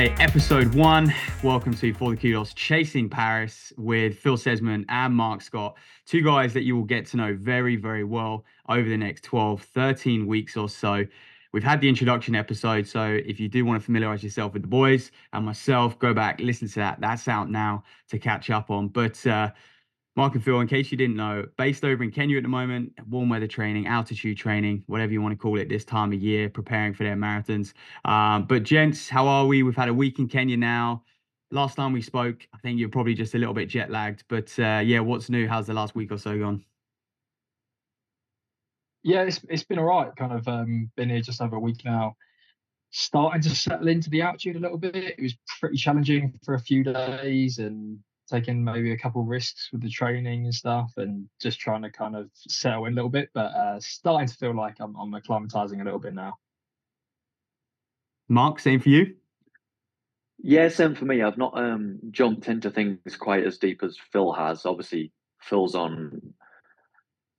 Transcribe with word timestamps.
Okay, 0.00 0.14
episode 0.18 0.74
one. 0.74 1.12
Welcome 1.42 1.74
to 1.74 1.92
For 1.92 2.12
the 2.12 2.16
Kudos 2.16 2.54
Chasing 2.54 3.10
Paris 3.10 3.70
with 3.76 4.16
Phil 4.18 4.38
Sesemann 4.38 4.86
and 4.88 5.14
Marc 5.14 5.42
Scott, 5.42 5.76
two 6.06 6.22
guys 6.22 6.54
that 6.54 6.62
you 6.62 6.74
will 6.74 6.84
get 6.84 7.04
to 7.08 7.18
know 7.18 7.36
very, 7.38 7.76
very 7.76 8.02
well 8.02 8.46
over 8.70 8.88
the 8.88 8.96
next 8.96 9.24
12, 9.24 9.62
13 9.62 10.26
weeks 10.26 10.56
or 10.56 10.70
so. 10.70 11.04
We've 11.52 11.62
had 11.62 11.82
the 11.82 11.88
introduction 11.90 12.34
episode, 12.34 12.86
so 12.86 13.20
if 13.26 13.38
you 13.38 13.50
do 13.50 13.66
want 13.66 13.78
to 13.78 13.84
familiarize 13.84 14.24
yourself 14.24 14.54
with 14.54 14.62
the 14.62 14.68
boys 14.68 15.10
and 15.34 15.44
myself, 15.44 15.98
go 15.98 16.14
back, 16.14 16.40
listen 16.40 16.66
to 16.68 16.76
that. 16.76 17.02
That's 17.02 17.28
out 17.28 17.50
now 17.50 17.84
to 18.08 18.18
catch 18.18 18.48
up 18.48 18.70
on. 18.70 18.88
But 18.88 19.26
uh, 19.26 19.50
Marc 20.16 20.34
and 20.34 20.44
Phil, 20.44 20.60
in 20.60 20.66
case 20.66 20.90
you 20.90 20.98
didn't 20.98 21.16
know, 21.16 21.46
based 21.56 21.84
over 21.84 22.02
in 22.02 22.10
Kenya 22.10 22.36
at 22.36 22.42
the 22.42 22.48
moment, 22.48 22.92
warm 23.08 23.28
weather 23.28 23.46
training, 23.46 23.86
altitude 23.86 24.36
training, 24.36 24.82
whatever 24.86 25.12
you 25.12 25.22
want 25.22 25.32
to 25.32 25.38
call 25.38 25.58
it 25.58 25.68
this 25.68 25.84
time 25.84 26.12
of 26.12 26.20
year, 26.20 26.48
preparing 26.48 26.92
for 26.92 27.04
their 27.04 27.16
marathons. 27.16 27.72
Um, 28.04 28.44
but, 28.44 28.64
gents, 28.64 29.08
how 29.08 29.28
are 29.28 29.46
we? 29.46 29.62
We've 29.62 29.76
had 29.76 29.88
a 29.88 29.94
week 29.94 30.18
in 30.18 30.28
Kenya 30.28 30.56
now. 30.56 31.04
Last 31.52 31.76
time 31.76 31.92
we 31.92 32.02
spoke, 32.02 32.46
I 32.52 32.58
think 32.58 32.78
you're 32.78 32.88
probably 32.88 33.14
just 33.14 33.34
a 33.34 33.38
little 33.38 33.54
bit 33.54 33.68
jet 33.68 33.90
lagged. 33.90 34.24
But 34.28 34.56
uh, 34.58 34.82
yeah, 34.84 35.00
what's 35.00 35.28
new? 35.30 35.48
How's 35.48 35.66
the 35.66 35.74
last 35.74 35.94
week 35.94 36.12
or 36.12 36.18
so 36.18 36.38
gone? 36.38 36.64
Yeah, 39.02 39.22
it's 39.22 39.40
it's 39.48 39.64
been 39.64 39.78
all 39.78 39.86
right. 39.86 40.14
Kind 40.14 40.32
of 40.32 40.46
um, 40.46 40.90
been 40.96 41.08
here 41.08 41.22
just 41.22 41.40
over 41.40 41.56
a 41.56 41.60
week 41.60 41.84
now. 41.84 42.14
Starting 42.90 43.42
to 43.42 43.50
settle 43.50 43.88
into 43.88 44.10
the 44.10 44.22
altitude 44.22 44.56
a 44.56 44.60
little 44.60 44.78
bit. 44.78 44.94
It 44.94 45.20
was 45.20 45.34
pretty 45.58 45.76
challenging 45.76 46.38
for 46.44 46.54
a 46.54 46.60
few 46.60 46.84
days, 46.84 47.58
and 47.58 47.98
taking 48.30 48.64
maybe 48.64 48.92
a 48.92 48.98
couple 48.98 49.22
risks 49.24 49.68
with 49.72 49.82
the 49.82 49.90
training 49.90 50.44
and 50.44 50.54
stuff 50.54 50.92
and 50.96 51.28
just 51.40 51.60
trying 51.60 51.82
to 51.82 51.90
kind 51.90 52.16
of 52.16 52.30
settle 52.34 52.86
in 52.86 52.92
a 52.92 52.96
little 52.96 53.10
bit, 53.10 53.30
but 53.34 53.52
uh, 53.52 53.78
starting 53.80 54.28
to 54.28 54.34
feel 54.34 54.54
like 54.54 54.76
I'm, 54.80 54.94
I'm 54.96 55.12
acclimatizing 55.12 55.80
a 55.80 55.84
little 55.84 55.98
bit 55.98 56.14
now. 56.14 56.34
Marc, 58.28 58.60
same 58.60 58.80
for 58.80 58.88
you? 58.88 59.16
Yeah, 60.42 60.68
same 60.68 60.94
for 60.94 61.04
me. 61.04 61.22
I've 61.22 61.36
not 61.36 61.58
um, 61.58 61.98
jumped 62.10 62.48
into 62.48 62.70
things 62.70 63.16
quite 63.18 63.44
as 63.44 63.58
deep 63.58 63.82
as 63.82 63.98
Phil 64.12 64.32
has. 64.32 64.64
Obviously, 64.64 65.12
Phil's 65.42 65.74
on 65.74 66.32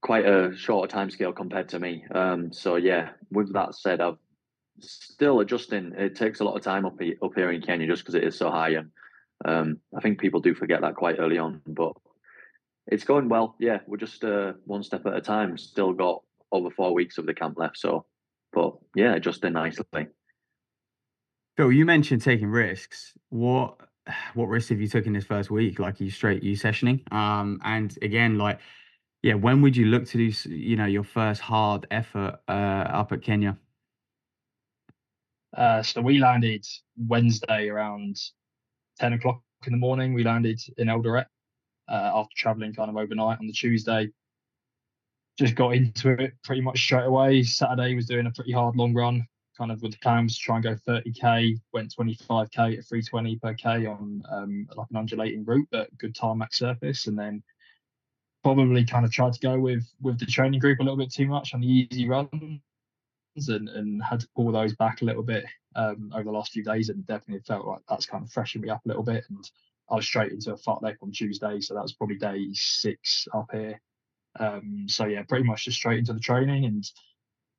quite 0.02 0.26
a 0.26 0.56
shorter 0.56 0.92
time 0.92 1.10
scale 1.10 1.32
compared 1.32 1.70
to 1.70 1.80
me. 1.80 2.04
Um, 2.14 2.52
so 2.52 2.76
yeah, 2.76 3.12
with 3.32 3.54
that 3.54 3.76
said, 3.76 4.02
I've 4.02 4.18
still 4.80 5.40
adjusting. 5.40 5.94
It 5.98 6.16
takes 6.16 6.42
a 6.42 6.44
lot 6.44 6.56
of 6.56 6.64
time 6.64 6.86
up 6.86 7.00
here, 7.00 7.16
up 7.24 7.32
here 7.36 7.52
in 7.52 7.62
Kenya 7.62 7.88
just 7.88 8.04
because 8.04 8.16
it 8.16 8.24
is 8.24 8.38
so 8.38 8.52
high 8.52 8.70
and 8.70 8.92
um, 9.46 9.80
I 9.96 10.02
think 10.02 10.20
people 10.20 10.40
do 10.40 10.54
forget 10.54 10.82
that 10.82 10.96
quite 10.96 11.20
early 11.20 11.38
on, 11.38 11.62
but 11.66 11.94
it's 12.88 13.04
going 13.04 13.30
well. 13.30 13.56
Yeah, 13.60 13.80
we're 13.88 13.98
just 13.98 14.24
uh, 14.24 14.54
one 14.66 14.84
step 14.84 15.06
at 15.06 15.16
a 15.16 15.22
time. 15.22 15.58
Still 15.58 15.94
got 15.94 16.22
over 16.52 16.70
four 16.70 16.94
weeks 16.94 17.18
of 17.18 17.26
the 17.26 17.34
camp 17.34 17.58
left, 17.58 17.78
so 17.78 18.06
but 18.54 18.74
yeah, 18.96 19.18
just 19.20 19.44
in 19.44 19.54
nicely. 19.54 20.08
Phil, 21.58 21.72
you 21.72 21.86
mentioned 21.86 22.22
taking 22.22 22.50
risks. 22.50 23.14
What 23.30 23.80
what 24.34 24.46
risks 24.46 24.70
have 24.70 24.82
you 24.82 24.88
took 24.88 25.06
in 25.06 25.14
this 25.14 25.26
first 25.26 25.52
week? 25.52 25.80
Like 25.80 26.00
you 26.00 26.10
straight 26.12 26.44
you 26.44 26.56
sessioning? 26.56 27.12
Um, 27.14 27.60
and 27.64 27.98
again, 28.02 28.38
like 28.38 28.60
yeah, 29.24 29.36
when 29.36 29.62
would 29.62 29.78
you 29.78 29.86
look 29.86 30.06
to 30.08 30.18
do 30.18 30.50
you 30.50 30.76
know 30.76 30.86
your 30.86 31.04
first 31.04 31.42
hard 31.42 31.88
effort 31.92 32.40
uh, 32.48 32.52
up 32.52 33.12
at 33.12 33.22
Kenya? 33.22 33.58
Uh, 35.56 35.84
so 35.84 36.02
we 36.02 36.18
landed 36.18 36.66
Wednesday 36.98 37.68
around 37.68 38.18
10 39.00 39.14
o'clock 39.14 39.42
in 39.66 39.74
the 39.74 39.78
morning. 39.78 40.14
We 40.14 40.24
landed 40.24 40.60
in 40.78 40.88
Eldoret 40.88 41.26
uh, 41.90 42.12
after 42.14 42.34
traveling 42.36 42.74
kind 42.74 42.90
of 42.90 42.98
overnight 42.98 43.40
on 43.40 43.48
the 43.48 43.54
Tuesday. 43.54 44.10
Just 45.40 45.56
got 45.56 45.74
into 45.74 46.10
it 46.12 46.34
pretty 46.44 46.62
much 46.62 46.84
straight 46.84 47.06
away. 47.06 47.44
Saturday 47.44 47.96
was 47.96 48.06
doing 48.06 48.28
a 48.28 48.32
pretty 48.32 48.52
hard 48.52 48.76
long 48.76 48.94
run, 48.94 49.26
kind 49.58 49.72
of 49.72 49.82
with 49.82 49.94
the 49.94 49.98
plan 50.00 50.26
was 50.26 50.38
to 50.38 50.42
try 50.42 50.56
and 50.58 50.64
go 50.64 50.76
30k. 50.88 51.60
Went 51.74 51.94
25k 51.98 52.78
at 52.78 52.86
320 52.86 53.36
per 53.38 53.54
k 53.54 53.86
on 53.86 54.22
um, 54.30 54.68
like 54.76 54.88
an 54.92 54.98
undulating 54.98 55.46
route, 55.46 55.68
but 55.72 55.96
good 55.98 56.16
tarmac 56.16 56.54
surface. 56.54 57.08
And 57.08 57.18
then 57.18 57.42
probably 58.44 58.84
kind 58.84 59.06
of 59.06 59.12
tried 59.12 59.34
to 59.34 59.40
go 59.40 59.60
with 59.60 59.88
with 60.02 60.20
the 60.20 60.26
training 60.26 60.60
group 60.60 60.80
a 60.80 60.84
little 60.84 60.98
bit 60.98 61.14
too 61.14 61.28
much 61.28 61.54
on 61.54 61.62
the 61.62 61.68
easy 61.68 62.08
runs 62.08 62.32
and, 63.48 63.70
and 63.70 64.04
had 64.04 64.20
to 64.20 64.28
pull 64.36 64.52
those 64.52 64.76
back 64.76 65.02
a 65.02 65.06
little 65.06 65.24
bit 65.24 65.46
um, 65.76 66.12
over 66.14 66.24
the 66.24 66.32
last 66.32 66.52
few 66.52 66.64
days 66.64 66.90
and 66.90 67.06
definitely 67.06 67.44
felt 67.46 67.66
like 67.66 67.82
that's 67.90 68.06
kind 68.06 68.24
of 68.24 68.32
freshened 68.32 68.64
me 68.64 68.70
up 68.70 68.82
a 68.86 68.88
little 68.88 69.04
bit. 69.04 69.24
And 69.30 69.50
I 69.90 69.96
was 69.96 70.06
straight 70.06 70.32
into 70.32 70.54
a 70.54 70.58
fartlek 70.58 70.98
on 71.02 71.12
Tuesday, 71.12 71.60
so 71.60 71.74
that 71.74 71.84
was 71.84 71.94
probably 71.94 72.18
day 72.18 72.48
six 72.54 73.28
up 73.34 73.50
here. 73.52 73.82
Um, 74.40 74.86
so 74.88 75.06
yeah, 75.06 75.24
pretty 75.24 75.44
much 75.44 75.66
just 75.66 75.78
straight 75.78 76.00
into 76.00 76.14
the 76.14 76.20
training 76.20 76.66
and 76.66 76.90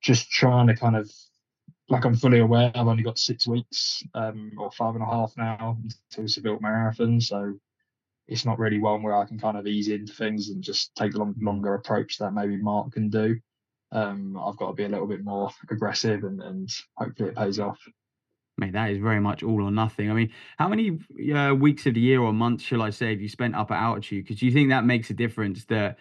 just 0.01 0.29
trying 0.29 0.67
to 0.67 0.75
kind 0.75 0.95
of 0.95 1.11
like 1.89 2.05
I'm 2.05 2.15
fully 2.15 2.39
aware 2.39 2.71
I've 2.73 2.87
only 2.87 3.03
got 3.03 3.19
six 3.19 3.45
weeks 3.45 4.03
um, 4.15 4.51
or 4.57 4.71
five 4.71 4.95
and 4.95 5.03
a 5.03 5.07
half 5.07 5.33
now 5.37 5.77
until 6.11 6.27
Seville 6.27 6.59
Marathon. 6.61 7.21
So 7.21 7.53
it's 8.27 8.45
not 8.45 8.57
really 8.57 8.79
one 8.79 9.03
where 9.03 9.15
I 9.15 9.25
can 9.25 9.37
kind 9.37 9.57
of 9.57 9.67
ease 9.67 9.89
into 9.89 10.13
things 10.13 10.49
and 10.49 10.63
just 10.63 10.95
take 10.95 11.13
a 11.13 11.17
long, 11.17 11.35
longer 11.39 11.75
approach 11.75 12.17
that 12.17 12.33
maybe 12.33 12.57
Marc 12.57 12.93
can 12.93 13.09
do 13.09 13.39
um, 13.93 14.37
I've 14.43 14.57
got 14.57 14.69
to 14.69 14.73
be 14.73 14.85
a 14.85 14.89
little 14.89 15.07
bit 15.07 15.23
more 15.23 15.51
aggressive 15.69 16.23
and, 16.23 16.41
and 16.41 16.69
hopefully 16.97 17.29
it 17.29 17.35
pays 17.35 17.59
off. 17.59 17.79
Mate, 18.65 18.73
that 18.73 18.91
is 18.91 18.97
very 18.97 19.19
much 19.19 19.43
all 19.43 19.61
or 19.61 19.71
nothing. 19.71 20.09
I 20.09 20.13
mean, 20.13 20.31
how 20.57 20.67
many 20.67 20.99
uh, 21.33 21.53
weeks 21.53 21.85
of 21.85 21.93
the 21.93 21.99
year 21.99 22.21
or 22.21 22.33
months, 22.33 22.63
shall 22.63 22.81
I 22.81 22.89
say, 22.89 23.11
have 23.11 23.21
you 23.21 23.29
spent 23.29 23.55
up 23.55 23.71
at 23.71 23.81
altitude? 23.81 24.25
Because 24.25 24.41
you 24.41 24.51
think 24.51 24.69
that 24.69 24.85
makes 24.85 25.09
a 25.09 25.13
difference 25.13 25.65
that 25.65 25.97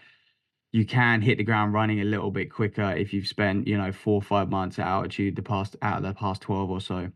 you 0.73 0.87
can 0.87 1.21
hit 1.21 1.39
the 1.39 1.45
ground 1.45 1.75
running 1.75 2.00
a 2.00 2.05
little 2.05 2.31
bit 2.31 2.50
quicker 2.50 2.93
if 2.93 3.12
you've 3.12 3.27
spent, 3.27 3.67
you 3.67 3.77
know, 3.77 3.93
four 3.93 4.15
or 4.15 4.23
five 4.23 4.49
months 4.49 4.78
at 4.78 4.87
altitude 4.87 5.37
the 5.37 5.43
past 5.43 5.77
out 5.83 5.99
of 5.99 6.03
the 6.03 6.15
past 6.15 6.43
12 6.43 6.71
or 6.71 6.81
so? 6.81 7.11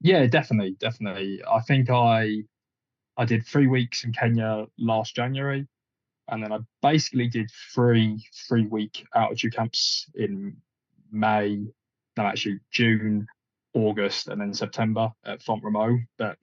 Yeah, 0.00 0.26
definitely, 0.26 0.76
definitely. 0.80 1.40
I 1.48 1.60
think 1.60 1.90
I 1.90 2.44
I 3.16 3.24
did 3.26 3.46
three 3.46 3.66
weeks 3.66 4.04
in 4.04 4.12
Kenya 4.12 4.66
last 4.78 5.14
January 5.14 5.68
and 6.30 6.42
then 6.42 6.52
I 6.52 6.58
basically 6.80 7.28
did 7.28 7.50
three 7.74 8.24
three 8.48 8.66
week 8.66 9.04
altitude 9.14 9.54
camps 9.54 10.06
in 10.14 10.56
May, 11.12 11.56
no, 12.16 12.24
actually 12.24 12.60
June, 12.70 13.26
August, 13.74 14.28
and 14.28 14.40
then 14.40 14.54
September 14.54 15.10
at 15.24 15.42
Font 15.42 15.62
Romeu. 15.62 15.98
But 16.18 16.36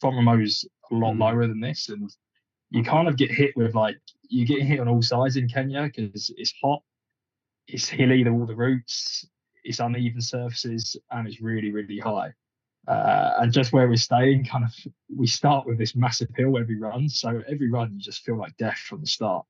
Font 0.00 0.16
Romeu 0.16 0.42
is 0.42 0.68
a 0.90 0.94
lot 0.94 1.14
mm. 1.14 1.20
lower 1.20 1.46
than 1.46 1.60
this, 1.60 1.88
and 1.88 2.10
you 2.70 2.82
kind 2.82 3.08
of 3.08 3.16
get 3.16 3.30
hit 3.30 3.56
with 3.56 3.74
like 3.74 3.96
you 4.28 4.46
get 4.46 4.62
hit 4.62 4.80
on 4.80 4.88
all 4.88 5.02
sides 5.02 5.36
in 5.36 5.48
Kenya 5.48 5.84
because 5.84 6.32
it's 6.36 6.54
hot, 6.62 6.82
it's 7.68 7.88
hilly, 7.88 8.26
all 8.28 8.46
the 8.46 8.56
routes, 8.56 9.26
it's 9.64 9.80
uneven 9.80 10.20
surfaces, 10.20 10.96
and 11.10 11.28
it's 11.28 11.40
really 11.40 11.70
really 11.70 11.98
high. 11.98 12.32
Uh, 12.88 13.34
and 13.38 13.52
just 13.52 13.72
where 13.72 13.88
we're 13.88 13.96
staying, 13.96 14.44
kind 14.44 14.64
of, 14.64 14.74
we 15.16 15.26
start 15.26 15.66
with 15.66 15.78
this 15.78 15.94
massive 15.94 16.28
hill 16.36 16.58
every 16.58 16.78
run. 16.78 17.08
So 17.08 17.40
every 17.48 17.70
run, 17.70 17.92
you 17.94 18.00
just 18.00 18.24
feel 18.24 18.36
like 18.36 18.56
death 18.56 18.78
from 18.78 19.00
the 19.00 19.06
start. 19.06 19.46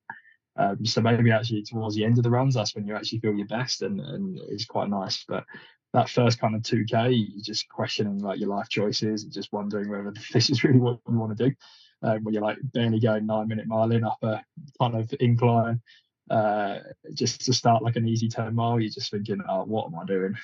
Um, 0.56 0.84
so 0.84 1.00
maybe 1.00 1.30
actually 1.30 1.62
towards 1.62 1.96
the 1.96 2.04
end 2.04 2.18
of 2.18 2.24
the 2.24 2.30
runs, 2.30 2.54
that's 2.54 2.74
when 2.74 2.86
you 2.86 2.94
actually 2.94 3.20
feel 3.20 3.34
your 3.34 3.46
best, 3.46 3.80
and, 3.80 4.00
and 4.00 4.38
it's 4.50 4.66
quite 4.66 4.90
nice. 4.90 5.24
But 5.26 5.44
that 5.92 6.08
first 6.08 6.38
kind 6.38 6.54
of 6.54 6.62
2K, 6.62 7.28
you're 7.34 7.42
just 7.42 7.68
questioning 7.68 8.18
like 8.18 8.40
your 8.40 8.48
life 8.48 8.68
choices 8.68 9.24
and 9.24 9.32
just 9.32 9.52
wondering 9.52 9.90
whether 9.90 10.12
this 10.32 10.50
is 10.50 10.64
really 10.64 10.78
what 10.78 10.98
you 11.08 11.18
want 11.18 11.36
to 11.36 11.48
do. 11.48 11.54
Um, 12.04 12.24
when 12.24 12.34
you're 12.34 12.42
like 12.42 12.58
barely 12.72 12.98
going 12.98 13.26
nine 13.26 13.46
minute 13.46 13.66
mile 13.66 13.92
in 13.92 14.02
up 14.02 14.18
a 14.22 14.42
kind 14.80 14.96
of 14.96 15.12
incline, 15.20 15.80
uh, 16.30 16.78
just 17.14 17.44
to 17.44 17.52
start 17.52 17.82
like 17.82 17.96
an 17.96 18.08
easy 18.08 18.28
10 18.28 18.54
mile, 18.54 18.80
you're 18.80 18.90
just 18.90 19.10
thinking, 19.10 19.40
oh, 19.48 19.64
what 19.64 19.86
am 19.86 19.98
I 19.98 20.04
doing? 20.04 20.34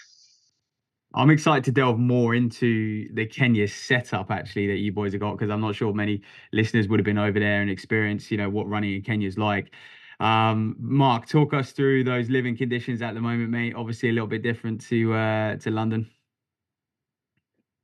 I'm 1.15 1.31
excited 1.31 1.65
to 1.65 1.73
delve 1.73 1.99
more 1.99 2.35
into 2.35 3.12
the 3.15 3.25
Kenya 3.25 3.67
setup 3.67 4.31
actually 4.31 4.67
that 4.67 4.77
you 4.77 4.93
boys 4.93 5.12
have 5.12 5.23
got 5.23 5.33
because 5.33 5.51
I'm 5.51 5.62
not 5.62 5.75
sure 5.75 5.94
many 5.94 6.21
listeners 6.53 6.87
would 6.87 7.01
have 7.01 7.05
been 7.05 7.19
over 7.19 7.41
there 7.41 7.62
and 7.62 7.71
experienced, 7.71 8.31
you 8.31 8.37
know, 8.37 8.51
what 8.51 8.69
running 8.69 8.94
in 8.94 9.03
Kenya 9.03 9.27
is 9.27 9.39
like. 9.39 9.73
Um, 10.20 10.75
Marc, 10.79 11.26
talk 11.26 11.55
us 11.55 11.73
through 11.73 12.05
those 12.05 12.29
living 12.29 12.56
conditions 12.56 13.03
at 13.03 13.15
the 13.15 13.20
moment, 13.20 13.50
mate. 13.50 13.75
Obviously, 13.76 14.09
a 14.09 14.12
little 14.12 14.26
bit 14.26 14.43
different 14.43 14.81
to 14.88 15.15
uh, 15.15 15.56
to 15.56 15.70
London. 15.70 16.11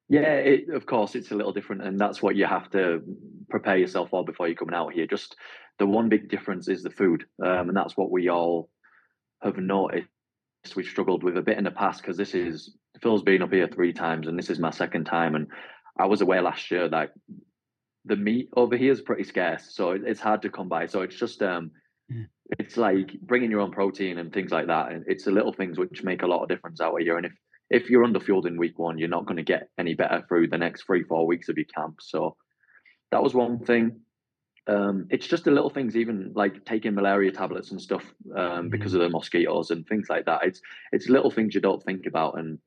Yeah, 0.08 0.34
it, 0.34 0.68
of 0.68 0.84
course, 0.84 1.14
it's 1.14 1.30
a 1.30 1.34
little 1.34 1.52
different, 1.52 1.82
and 1.82 1.98
that's 1.98 2.22
what 2.22 2.36
you 2.36 2.46
have 2.46 2.70
to 2.70 3.02
prepare 3.48 3.76
yourself 3.76 4.10
for 4.10 4.24
before 4.24 4.48
you're 4.48 4.56
coming 4.56 4.74
out 4.74 4.92
here. 4.92 5.06
Just 5.06 5.36
the 5.78 5.86
one 5.86 6.08
big 6.08 6.28
difference 6.28 6.68
is 6.68 6.82
the 6.82 6.90
food, 6.90 7.24
um, 7.42 7.68
and 7.68 7.76
that's 7.76 7.96
what 7.96 8.10
we 8.10 8.28
all 8.28 8.68
have 9.42 9.56
noticed 9.56 10.08
we've 10.74 10.86
struggled 10.86 11.22
with 11.22 11.36
a 11.36 11.42
bit 11.42 11.58
in 11.58 11.64
the 11.64 11.70
past 11.70 12.00
because 12.00 12.16
this 12.16 12.34
is 12.34 12.74
Phil's 13.02 13.22
been 13.22 13.42
up 13.42 13.52
here 13.52 13.68
three 13.68 13.92
times 13.92 14.26
and 14.26 14.38
this 14.38 14.48
is 14.48 14.58
my 14.58 14.70
second 14.70 15.04
time. 15.04 15.34
And 15.34 15.48
I 15.98 16.06
was 16.06 16.22
away 16.22 16.40
last 16.40 16.70
year 16.70 16.88
that 16.88 17.12
the 18.06 18.16
meat 18.16 18.48
over 18.56 18.74
here 18.74 18.90
is 18.90 19.02
pretty 19.02 19.24
scarce, 19.24 19.74
so 19.74 19.90
it's 19.90 20.20
hard 20.20 20.42
to 20.42 20.50
come 20.50 20.68
by. 20.68 20.86
So 20.86 21.02
it's 21.02 21.16
just 21.16 21.40
um. 21.40 21.70
It's 22.58 22.76
like 22.76 23.12
bringing 23.22 23.50
your 23.50 23.60
own 23.60 23.72
protein 23.72 24.18
and 24.18 24.32
things 24.32 24.52
like 24.52 24.66
that. 24.66 24.92
And 24.92 25.04
it's 25.06 25.24
the 25.24 25.30
little 25.30 25.52
things 25.52 25.78
which 25.78 26.02
make 26.02 26.22
a 26.22 26.26
lot 26.26 26.42
of 26.42 26.48
difference 26.48 26.80
out 26.80 27.00
here. 27.00 27.16
And 27.16 27.26
if 27.26 27.32
if 27.70 27.88
you're 27.88 28.06
underfueled 28.06 28.46
in 28.46 28.58
week 28.58 28.78
one, 28.78 28.98
you're 28.98 29.08
not 29.08 29.26
going 29.26 29.38
to 29.38 29.42
get 29.42 29.68
any 29.78 29.94
better 29.94 30.22
through 30.28 30.48
the 30.48 30.58
next 30.58 30.82
three 30.82 31.02
four 31.02 31.26
weeks 31.26 31.48
of 31.48 31.56
your 31.56 31.66
camp. 31.74 31.96
So 32.00 32.36
that 33.10 33.22
was 33.22 33.34
one 33.34 33.58
thing 33.64 34.00
um, 34.66 35.06
it's 35.10 35.26
just 35.26 35.44
the 35.44 35.50
little 35.50 35.70
things, 35.70 35.96
even 35.96 36.32
like 36.34 36.64
taking 36.64 36.94
malaria 36.94 37.32
tablets 37.32 37.70
and 37.70 37.80
stuff 37.80 38.04
um, 38.36 38.70
because 38.70 38.92
mm. 38.92 38.96
of 38.96 39.00
the 39.02 39.08
mosquitoes 39.10 39.70
and 39.70 39.86
things 39.86 40.06
like 40.08 40.24
that. 40.26 40.40
It's 40.44 40.60
it's 40.92 41.08
little 41.08 41.30
things 41.30 41.54
you 41.54 41.60
don't 41.60 41.82
think 41.82 42.06
about, 42.06 42.38
and 42.38 42.58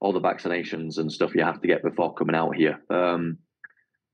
all 0.00 0.12
the 0.12 0.20
vaccinations 0.20 0.98
and 0.98 1.10
stuff 1.10 1.34
you 1.34 1.42
have 1.42 1.60
to 1.60 1.66
get 1.66 1.82
before 1.82 2.14
coming 2.14 2.36
out 2.36 2.54
here. 2.54 2.78
Um, 2.90 3.38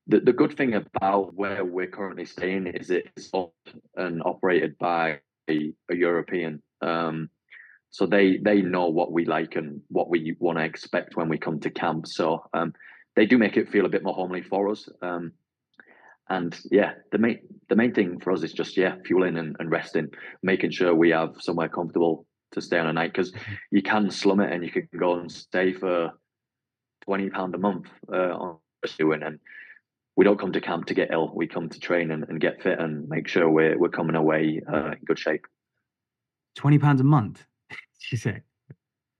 the, 0.06 0.20
the 0.20 0.32
good 0.32 0.56
thing 0.56 0.74
about 0.74 1.34
where 1.34 1.64
we're 1.64 1.86
currently 1.86 2.24
staying 2.24 2.66
is 2.66 2.90
it's 2.90 3.30
owned 3.32 3.50
and 3.96 4.22
operated 4.24 4.76
by 4.78 5.20
a, 5.48 5.72
a 5.90 5.96
European. 5.96 6.62
Um, 6.82 7.30
so 7.90 8.06
they 8.06 8.38
they 8.38 8.60
know 8.60 8.88
what 8.88 9.12
we 9.12 9.24
like 9.24 9.56
and 9.56 9.80
what 9.88 10.10
we 10.10 10.36
want 10.40 10.58
to 10.58 10.64
expect 10.64 11.16
when 11.16 11.28
we 11.28 11.38
come 11.38 11.60
to 11.60 11.70
camp. 11.70 12.06
So 12.06 12.44
um, 12.52 12.74
they 13.14 13.24
do 13.24 13.38
make 13.38 13.56
it 13.56 13.68
feel 13.68 13.86
a 13.86 13.90
bit 13.90 14.02
more 14.02 14.14
homely 14.14 14.42
for 14.42 14.68
us. 14.68 14.88
Um, 15.00 15.32
and 16.28 16.58
yeah, 16.70 16.94
the 17.12 17.18
main 17.18 17.38
the 17.68 17.76
main 17.76 17.94
thing 17.94 18.20
for 18.20 18.32
us 18.32 18.42
is 18.42 18.52
just 18.52 18.76
yeah, 18.76 18.96
fueling 19.06 19.38
and, 19.38 19.56
and 19.58 19.70
resting, 19.70 20.08
making 20.42 20.72
sure 20.72 20.94
we 20.94 21.10
have 21.10 21.36
somewhere 21.38 21.68
comfortable 21.68 22.26
to 22.52 22.60
stay 22.60 22.78
on 22.78 22.88
a 22.88 22.92
night 22.92 23.12
because 23.12 23.32
mm-hmm. 23.32 23.52
you 23.70 23.82
can 23.82 24.10
slum 24.10 24.40
it 24.40 24.52
and 24.52 24.64
you 24.64 24.70
can 24.70 24.88
go 24.98 25.18
and 25.18 25.30
stay 25.30 25.72
for 25.72 26.10
twenty 27.04 27.30
pound 27.30 27.54
a 27.54 27.58
month 27.58 27.86
uh, 28.12 28.34
on 28.34 28.58
doing 28.98 29.22
and 29.22 29.38
we 30.16 30.24
don't 30.24 30.38
come 30.38 30.52
to 30.52 30.60
camp 30.60 30.86
to 30.86 30.94
get 30.94 31.10
ill. 31.10 31.32
We 31.34 31.46
come 31.46 31.68
to 31.68 31.80
train 31.80 32.10
and, 32.10 32.24
and 32.28 32.40
get 32.40 32.62
fit 32.62 32.78
and 32.78 33.08
make 33.08 33.28
sure 33.28 33.48
we're 33.48 33.78
we're 33.78 33.88
coming 33.88 34.16
away 34.16 34.60
uh, 34.72 34.92
in 34.92 34.98
good 35.04 35.18
shape. 35.18 35.46
Twenty 36.54 36.78
pounds 36.78 37.00
a 37.00 37.04
month, 37.04 37.44
she 37.98 38.16
said. 38.16 38.42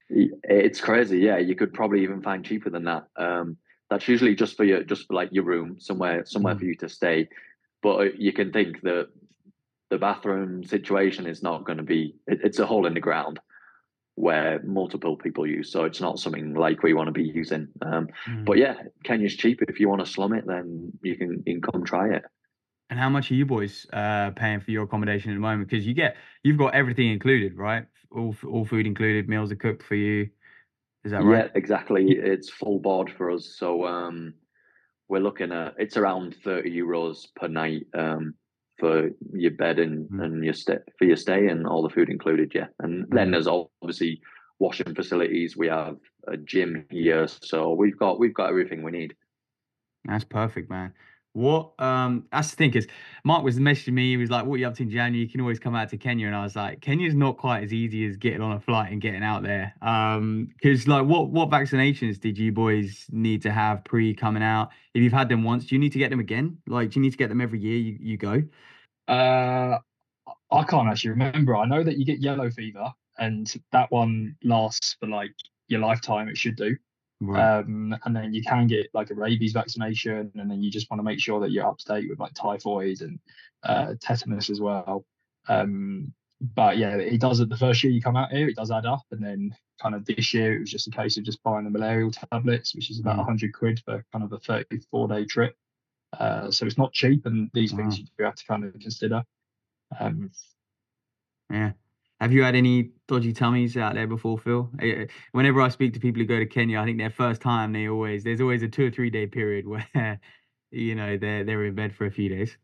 It's 0.09 0.81
crazy. 0.81 1.19
Yeah, 1.19 1.39
you 1.39 1.57
could 1.57 1.73
probably 1.73 2.03
even 2.03 2.23
find 2.23 2.45
cheaper 2.45 2.71
than 2.71 2.85
that. 2.85 3.07
Um, 3.17 3.57
that's 3.91 4.07
usually 4.07 4.35
just 4.35 4.57
for 4.57 4.65
your 4.65 4.85
just 4.85 5.07
for 5.07 5.15
like 5.15 5.31
your 5.33 5.45
room 5.45 5.77
somewhere 5.81 6.25
somewhere 6.25 6.55
mm. 6.55 6.59
for 6.59 6.65
you 6.65 6.77
to 6.77 6.89
stay. 6.89 7.29
But 7.83 7.97
uh, 7.97 8.09
you 8.17 8.33
can 8.33 8.53
think 8.53 8.83
that 8.83 9.09
the 9.91 9.99
bathroom 9.99 10.65
situation 10.65 11.27
is 11.27 11.43
not 11.43 11.65
going 11.65 11.79
to 11.79 11.85
be. 11.85 12.15
It, 12.27 12.41
it's 12.45 12.59
a 12.59 12.67
hole 12.67 12.87
in 12.87 12.95
the 12.95 13.01
ground 13.01 13.41
where 14.17 14.63
multiple 14.63 15.17
people 15.17 15.47
use. 15.47 15.73
So 15.73 15.85
it's 15.85 16.01
not 16.01 16.19
something 16.19 16.55
like 16.55 16.83
we 16.83 16.95
want 16.95 17.09
to 17.09 17.13
be 17.13 17.25
using. 17.25 17.69
Um, 17.83 18.09
mm. 18.29 18.45
But 18.45 18.59
yeah, 18.59 18.75
Kenya's 19.03 19.35
cheap. 19.35 19.61
If 19.67 19.81
you 19.81 19.89
want 19.89 20.05
to 20.05 20.11
slum 20.11 20.33
it, 20.33 20.47
then 20.47 20.93
you 21.03 21.17
can, 21.17 21.43
you 21.47 21.61
can 21.61 21.63
come 21.63 21.85
try 21.85 22.11
it. 22.11 22.25
And 22.91 22.99
how 22.99 23.09
much 23.09 23.31
are 23.31 23.35
you 23.35 23.47
boys 23.47 23.87
uh, 23.93 24.31
paying 24.31 24.61
for 24.61 24.71
your 24.71 24.85
accommodation 24.85 25.31
at 25.31 25.35
the 25.35 25.41
moment? 25.41 25.69
Because 25.69 25.87
you 25.87 25.95
get 25.95 26.17
you've 26.43 26.59
got 26.59 26.75
everything 26.75 27.11
included, 27.11 27.57
right? 27.57 27.87
All 28.15 28.37
all 28.47 28.65
food 28.65 28.87
included, 28.87 29.29
meals 29.29 29.51
are 29.51 29.57
cooked 29.57 29.83
for 29.83 29.95
you. 29.95 30.29
Is 31.03 31.13
that 31.13 31.23
right? 31.23 31.47
Yeah, 31.47 31.51
exactly. 31.55 32.13
It's 32.13 32.51
full 32.51 32.79
board 32.79 33.11
for 33.11 33.31
us. 33.31 33.57
So 33.59 33.87
um, 33.87 34.35
we're 35.09 35.21
looking 35.21 35.51
at 35.51 35.75
it's 35.79 35.97
around 35.97 36.37
thirty 36.45 36.71
euros 36.71 37.27
per 37.35 37.49
night. 37.49 37.87
Um, 37.95 38.35
for 38.79 39.11
your 39.33 39.53
bed 39.53 39.79
and, 39.79 40.09
mm. 40.09 40.23
and 40.23 40.45
your 40.45 40.55
stay 40.55 40.79
for 40.99 41.05
your 41.05 41.17
stay 41.17 41.49
and 41.49 41.67
all 41.67 41.83
the 41.83 41.95
food 41.95 42.09
included. 42.09 42.53
Yeah, 42.55 42.67
and 42.81 43.07
then 43.11 43.31
there's 43.31 43.47
obviously 43.47 44.21
washing 44.59 44.95
facilities. 44.95 45.57
We 45.57 45.69
have 45.69 45.97
a 46.27 46.37
gym 46.37 46.87
here, 46.91 47.27
so 47.27 47.73
we've 47.73 47.99
got 47.99 48.19
we've 48.19 48.35
got 48.35 48.51
everything 48.51 48.83
we 48.83 48.93
need. 48.93 49.15
That's 50.05 50.25
perfect, 50.25 50.71
man. 50.71 50.93
What 51.35 51.73
um 51.81 52.27
that's 52.31 52.51
the 52.51 52.57
thing 52.57 52.75
is 52.75 52.87
Marc 53.25 53.43
was 53.43 53.59
messaging 53.59 53.95
me, 53.95 54.11
he 54.11 54.17
was 54.17 54.31
like, 54.31 54.47
What 54.47 54.55
are 54.55 54.59
you 54.59 54.69
up 54.69 54.75
to 54.77 54.85
in 54.85 54.91
January? 54.91 55.19
You 55.25 55.29
can 55.29 55.41
always 55.41 55.59
come 55.59 55.75
out 55.75 55.89
to 55.91 55.97
Kenya. 55.99 56.29
And 56.29 56.37
I 56.37 56.45
was 56.45 56.55
like, 56.55 56.81
Kenya's 56.81 57.15
not 57.15 57.39
quite 57.39 57.65
as 57.65 57.73
easy 57.73 58.07
as 58.07 58.17
getting 58.17 58.41
on 58.41 58.53
a 58.53 58.61
flight 58.61 58.93
and 58.93 59.01
getting 59.01 59.25
out 59.25 59.43
there. 59.43 59.75
Um, 59.83 60.49
because 60.53 60.87
like 60.87 61.05
what 61.07 61.31
what 61.31 61.51
vaccinations 61.51 62.21
did 62.21 62.39
you 62.39 62.53
boys 62.53 63.07
need 63.11 63.43
to 63.43 63.51
have 63.51 63.85
pre 63.85 64.15
coming 64.15 64.45
out? 64.45 64.71
If 64.95 65.03
you've 65.03 65.13
had 65.13 65.29
them 65.29 65.43
once, 65.43 65.67
do 65.67 65.75
you 65.75 65.81
need 65.81 65.93
to 65.93 65.99
get 65.99 66.11
them 66.11 66.21
again? 66.21 66.59
Like 66.69 66.91
do 66.91 67.01
you 67.01 67.03
need 67.03 67.11
to 67.11 67.19
get 67.19 67.31
them 67.31 67.41
every 67.41 67.59
year 67.59 67.79
you, 67.79 67.99
you 68.01 68.17
go? 68.17 68.43
Uh 69.09 69.79
I 70.51 70.63
can't 70.65 70.89
actually 70.89 71.11
remember. 71.11 71.57
I 71.57 71.67
know 71.67 71.83
that 71.83 71.99
you 71.99 72.05
get 72.05 72.21
yellow 72.21 72.49
fever 72.49 72.93
and 73.19 73.53
that 73.73 73.91
one 73.91 74.37
lasts 74.45 74.97
for 75.01 75.09
like 75.09 75.33
your 75.67 75.81
lifetime, 75.81 76.29
it 76.29 76.37
should 76.37 76.57
do. 76.57 76.77
Right. 77.27 77.59
Um, 77.59 77.97
and 78.05 78.15
then 78.15 78.35
you 78.35 78.43
can 78.43 78.67
get 78.67 78.89
like 78.95 79.11
a 79.11 79.15
rabies 79.15 79.53
vaccination, 79.53 80.33
and 80.35 80.51
then 80.51 80.63
you 80.63 80.71
just 80.71 80.91
want 80.91 80.99
to 80.99 81.05
make 81.05 81.21
sure 81.21 81.41
that 81.41 81.51
you're 81.51 81.67
up 81.67 81.79
to 81.79 81.87
date 81.87 82.09
with 82.09 82.19
like 82.19 82.35
typhoid 82.35 83.01
and 83.01 83.19
uh, 83.63 83.95
tetanus 84.01 84.51
as 84.51 84.61
well. 84.61 85.05
Um, 85.49 86.13
but 86.41 86.77
yeah, 86.77 86.97
it 86.97 87.21
does 87.21 87.41
it 87.41 87.49
the 87.49 87.57
first 87.57 87.83
year 87.83 87.93
you 87.93 88.03
come 88.03 88.17
out 88.17 88.33
here, 88.33 88.49
it 88.49 88.57
does 88.57 88.71
add 88.71 88.87
up, 88.87 89.05
and 89.11 89.25
then 89.25 89.57
kind 89.81 89.95
of 89.95 90.05
this 90.05 90.35
year 90.35 90.57
it 90.57 90.61
was 90.61 90.71
just 90.71 90.87
a 90.87 90.91
case 90.91 91.17
of 91.17 91.25
just 91.25 91.43
buying 91.43 91.65
the 91.65 91.71
malarial 91.71 92.11
tablets, 92.11 92.75
which 92.75 92.91
is 92.91 93.01
about 93.01 93.15
mm. 93.15 93.27
100 93.27 93.53
quid 93.53 93.81
for 93.85 94.05
kind 94.13 94.25
of 94.25 94.33
a 94.33 94.39
34 94.39 95.09
day 95.09 95.25
trip. 95.25 95.57
Uh, 96.19 96.51
so 96.51 96.67
it's 96.67 96.79
not 96.79 96.93
cheap, 96.93 97.27
and 97.27 97.51
these 97.55 97.73
wow. 97.73 97.79
things 97.79 97.99
you 97.99 98.05
do 98.19 98.25
have 98.25 98.35
to 98.35 98.45
kind 98.47 98.65
of 98.65 98.73
consider. 98.79 99.23
Um, 99.99 100.31
yeah. 101.51 101.73
Have 102.25 102.33
you 102.33 102.43
had 102.43 102.55
any 102.55 102.89
dodgy 103.07 103.35
tummies 103.35 103.77
out 103.77 103.93
there 103.93 104.07
before, 104.07 104.39
Phil? 104.39 104.71
Whenever 105.33 105.61
I 105.61 105.69
speak 105.69 105.93
to 105.93 106.01
people 106.01 106.23
who 106.23 106.27
go 106.27 106.39
to 106.39 106.47
Kenya, 106.47 106.81
I 106.81 106.87
think 106.87 106.97
their 106.97 107.11
first 107.11 107.43
time 107.43 107.71
they 107.75 107.87
always 107.87 108.25
there's 108.25 108.41
always 108.41 108.63
a 108.63 108.69
two 108.69 108.87
or 108.87 108.91
three 108.91 109.11
day 109.11 109.27
period 109.27 109.69
where 109.95 110.19
you 110.71 110.95
know 110.95 111.19
they're 111.19 111.45
they're 111.45 111.67
in 111.67 111.75
bed 111.75 111.95
for 111.95 112.07
a 112.07 112.11
few 112.11 112.31
days. 112.31 112.57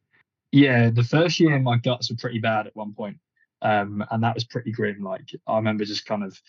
Yeah, 0.50 0.88
the 0.88 1.04
first 1.04 1.38
year 1.38 1.58
my 1.58 1.76
guts 1.76 2.08
were 2.08 2.16
pretty 2.16 2.38
bad 2.38 2.68
at 2.68 2.74
one 2.74 2.94
point, 2.94 3.18
um, 3.60 4.02
and 4.10 4.24
that 4.24 4.34
was 4.34 4.44
pretty 4.44 4.72
grim. 4.72 5.02
Like 5.02 5.28
I 5.46 5.56
remember 5.56 5.84
just 5.84 6.06
kind 6.06 6.24
of 6.24 6.40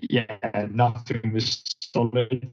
yeah, 0.00 0.36
nothing 0.70 1.32
was 1.32 1.64
solid 1.92 2.52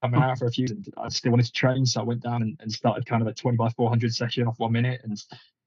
coming 0.00 0.22
out 0.22 0.38
for 0.38 0.46
a 0.46 0.50
few. 0.50 0.66
And 0.70 0.88
I 0.96 1.10
still 1.10 1.32
wanted 1.32 1.44
to 1.44 1.52
train, 1.52 1.84
so 1.84 2.00
I 2.00 2.04
went 2.04 2.22
down 2.22 2.40
and, 2.40 2.56
and 2.60 2.72
started 2.72 3.04
kind 3.04 3.20
of 3.20 3.28
a 3.28 3.34
20 3.34 3.58
by 3.58 3.68
400 3.68 4.14
session 4.14 4.46
off 4.46 4.58
one 4.58 4.72
minute 4.72 5.02
and 5.04 5.22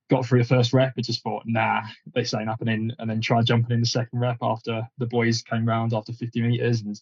got 0.10 0.26
through 0.26 0.40
the 0.40 0.48
first 0.48 0.74
rep 0.74 0.94
and 0.96 1.06
just 1.06 1.24
thought, 1.24 1.44
nah, 1.46 1.82
this 2.14 2.34
ain't 2.34 2.48
happening. 2.48 2.92
And 3.00 3.10
then 3.10 3.22
tried 3.22 3.46
jumping 3.46 3.74
in 3.74 3.82
the 3.82 3.86
second 3.86 4.20
rep 4.20 4.38
after 4.42 4.88
the 4.98 5.06
boys 5.06 5.42
came 5.42 5.68
round 5.68 5.94
after 5.94 6.14
50 6.14 6.42
meters 6.42 6.82
and 6.82 7.00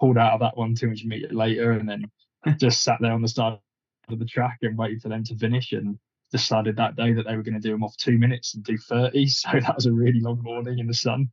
pulled 0.00 0.18
out 0.18 0.32
of 0.32 0.40
that 0.40 0.56
one 0.56 0.74
200 0.74 1.06
meters 1.06 1.32
later. 1.32 1.72
And 1.72 1.88
then 1.88 2.10
just 2.58 2.82
sat 2.82 2.98
there 3.00 3.12
on 3.12 3.22
the 3.22 3.28
start 3.28 3.60
of 4.08 4.18
the 4.18 4.24
track 4.24 4.58
and 4.62 4.76
waited 4.76 5.02
for 5.02 5.08
them 5.08 5.24
to 5.24 5.36
finish 5.36 5.72
and 5.72 5.98
decided 6.30 6.76
that 6.76 6.96
day 6.96 7.12
that 7.12 7.26
they 7.26 7.36
were 7.36 7.42
going 7.42 7.54
to 7.54 7.60
do 7.60 7.72
them 7.72 7.84
off 7.84 7.96
two 7.96 8.18
minutes 8.18 8.54
and 8.54 8.64
do 8.64 8.76
30. 8.76 9.26
So 9.28 9.48
that 9.52 9.76
was 9.76 9.86
a 9.86 9.92
really 9.92 10.20
long 10.20 10.42
morning 10.42 10.78
in 10.78 10.86
the 10.86 10.94
sun. 10.94 11.30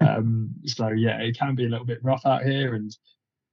Um, 0.00 0.50
so 0.64 0.88
yeah, 0.88 1.20
it 1.20 1.38
can 1.38 1.54
be 1.54 1.64
a 1.64 1.68
little 1.68 1.86
bit 1.86 2.02
rough 2.02 2.26
out 2.26 2.42
here. 2.42 2.74
And 2.74 2.94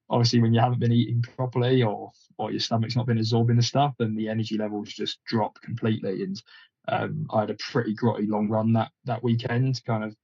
obviously 0.09 0.41
when 0.41 0.53
you 0.53 0.59
haven't 0.59 0.79
been 0.79 0.91
eating 0.91 1.21
properly 1.35 1.83
or 1.83 2.11
or 2.37 2.51
your 2.51 2.59
stomach's 2.59 2.95
not 2.95 3.05
been 3.05 3.19
absorbing 3.19 3.55
the 3.55 3.63
stuff, 3.63 3.93
then 3.99 4.15
the 4.15 4.27
energy 4.27 4.57
levels 4.57 4.89
just 4.89 5.23
drop 5.25 5.61
completely. 5.61 6.23
And 6.23 6.41
um, 6.87 7.27
I 7.31 7.41
had 7.41 7.49
a 7.49 7.55
pretty 7.55 7.95
grotty 7.95 8.27
long 8.27 8.49
run 8.49 8.73
that 8.73 8.91
that 9.05 9.23
weekend. 9.23 9.81
Kind 9.85 10.03
of, 10.03 10.15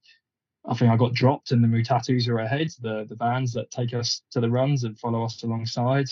I 0.65 0.75
think 0.75 0.91
I 0.91 0.97
got 0.97 1.13
dropped, 1.13 1.51
and 1.51 1.63
the 1.63 1.67
matatus 1.67 2.27
are 2.27 2.39
ahead, 2.39 2.69
the 2.81 3.05
the 3.07 3.15
vans 3.15 3.53
that 3.53 3.71
take 3.71 3.93
us 3.93 4.21
to 4.31 4.39
the 4.39 4.49
runs 4.49 4.83
and 4.83 4.99
follow 4.99 5.23
us 5.23 5.41
alongside. 5.43 6.09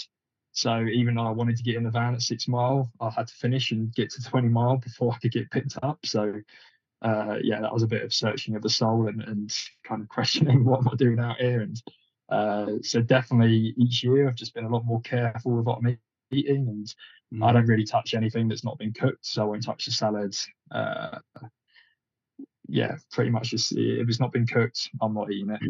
So 0.52 0.82
even 0.86 1.16
though 1.16 1.28
I 1.28 1.32
wanted 1.32 1.58
to 1.58 1.64
get 1.64 1.76
in 1.76 1.84
the 1.84 1.92
van 1.92 2.16
at 2.16 2.22
six 2.22 2.48
mile, 2.48 2.92
I 3.00 3.12
had 3.12 3.28
to 3.28 3.34
finish 3.36 3.72
and 3.72 3.94
get 3.94 4.10
to 4.12 4.24
20 4.24 4.48
mile 4.48 4.78
before 4.78 5.14
I 5.14 5.20
could 5.20 5.32
get 5.32 5.52
picked 5.52 5.78
up. 5.84 6.00
So 6.04 6.42
uh, 7.04 7.36
yeah, 7.44 7.62
that 7.62 7.72
was 7.72 7.84
a 7.84 7.88
bit 7.88 8.02
of 8.02 8.12
searching 8.14 8.56
of 8.56 8.64
the 8.64 8.70
soul 8.70 9.08
and, 9.08 9.22
and 9.22 9.56
kind 9.84 10.02
of 10.02 10.10
questioning 10.10 10.66
what 10.66 10.80
am 10.80 10.90
I 10.92 10.96
doing 10.96 11.20
out 11.20 11.38
here. 11.38 11.62
And 11.62 11.82
uh, 12.30 12.72
so 12.82 13.02
definitely 13.02 13.76
each 13.78 14.04
year 14.04 14.28
I've 14.28 14.36
just 14.36 14.56
been 14.56 14.66
a 14.66 14.70
lot 14.70 14.86
more 14.86 15.02
careful 15.02 15.52
with 15.52 15.66
what 15.66 15.78
I'm 15.78 16.00
eating 16.32 16.68
and 16.68 16.94
Mm. 17.34 17.44
I 17.44 17.52
don't 17.52 17.66
really 17.66 17.84
touch 17.84 18.14
anything 18.14 18.48
that's 18.48 18.64
not 18.64 18.78
been 18.78 18.94
cooked, 18.94 19.26
so 19.26 19.42
I 19.42 19.46
won't 19.46 19.64
touch 19.64 19.86
the 19.86 19.92
salads. 19.92 20.48
Uh, 20.72 21.20
yeah, 22.68 22.96
pretty 23.12 23.32
much 23.32 23.50
just 23.50 23.72
if 23.74 24.08
it's 24.08 24.20
not 24.20 24.32
been 24.32 24.48
cooked, 24.48 24.90
I'm 25.02 25.14
not 25.14 25.32
eating 25.32 25.52
it. 25.52 25.62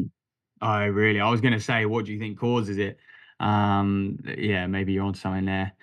I 0.62 0.86
oh, 0.86 0.90
really, 0.90 1.20
I 1.20 1.30
was 1.30 1.42
going 1.42 1.54
to 1.54 1.60
say, 1.60 1.86
what 1.86 2.06
do 2.06 2.14
you 2.14 2.20
think 2.20 2.40
causes 2.40 2.78
it? 2.78 2.98
Um, 3.40 4.20
yeah, 4.38 4.66
maybe 4.68 4.94
you're 4.94 5.06
on 5.06 5.14
something 5.14 5.46
there. 5.46 5.74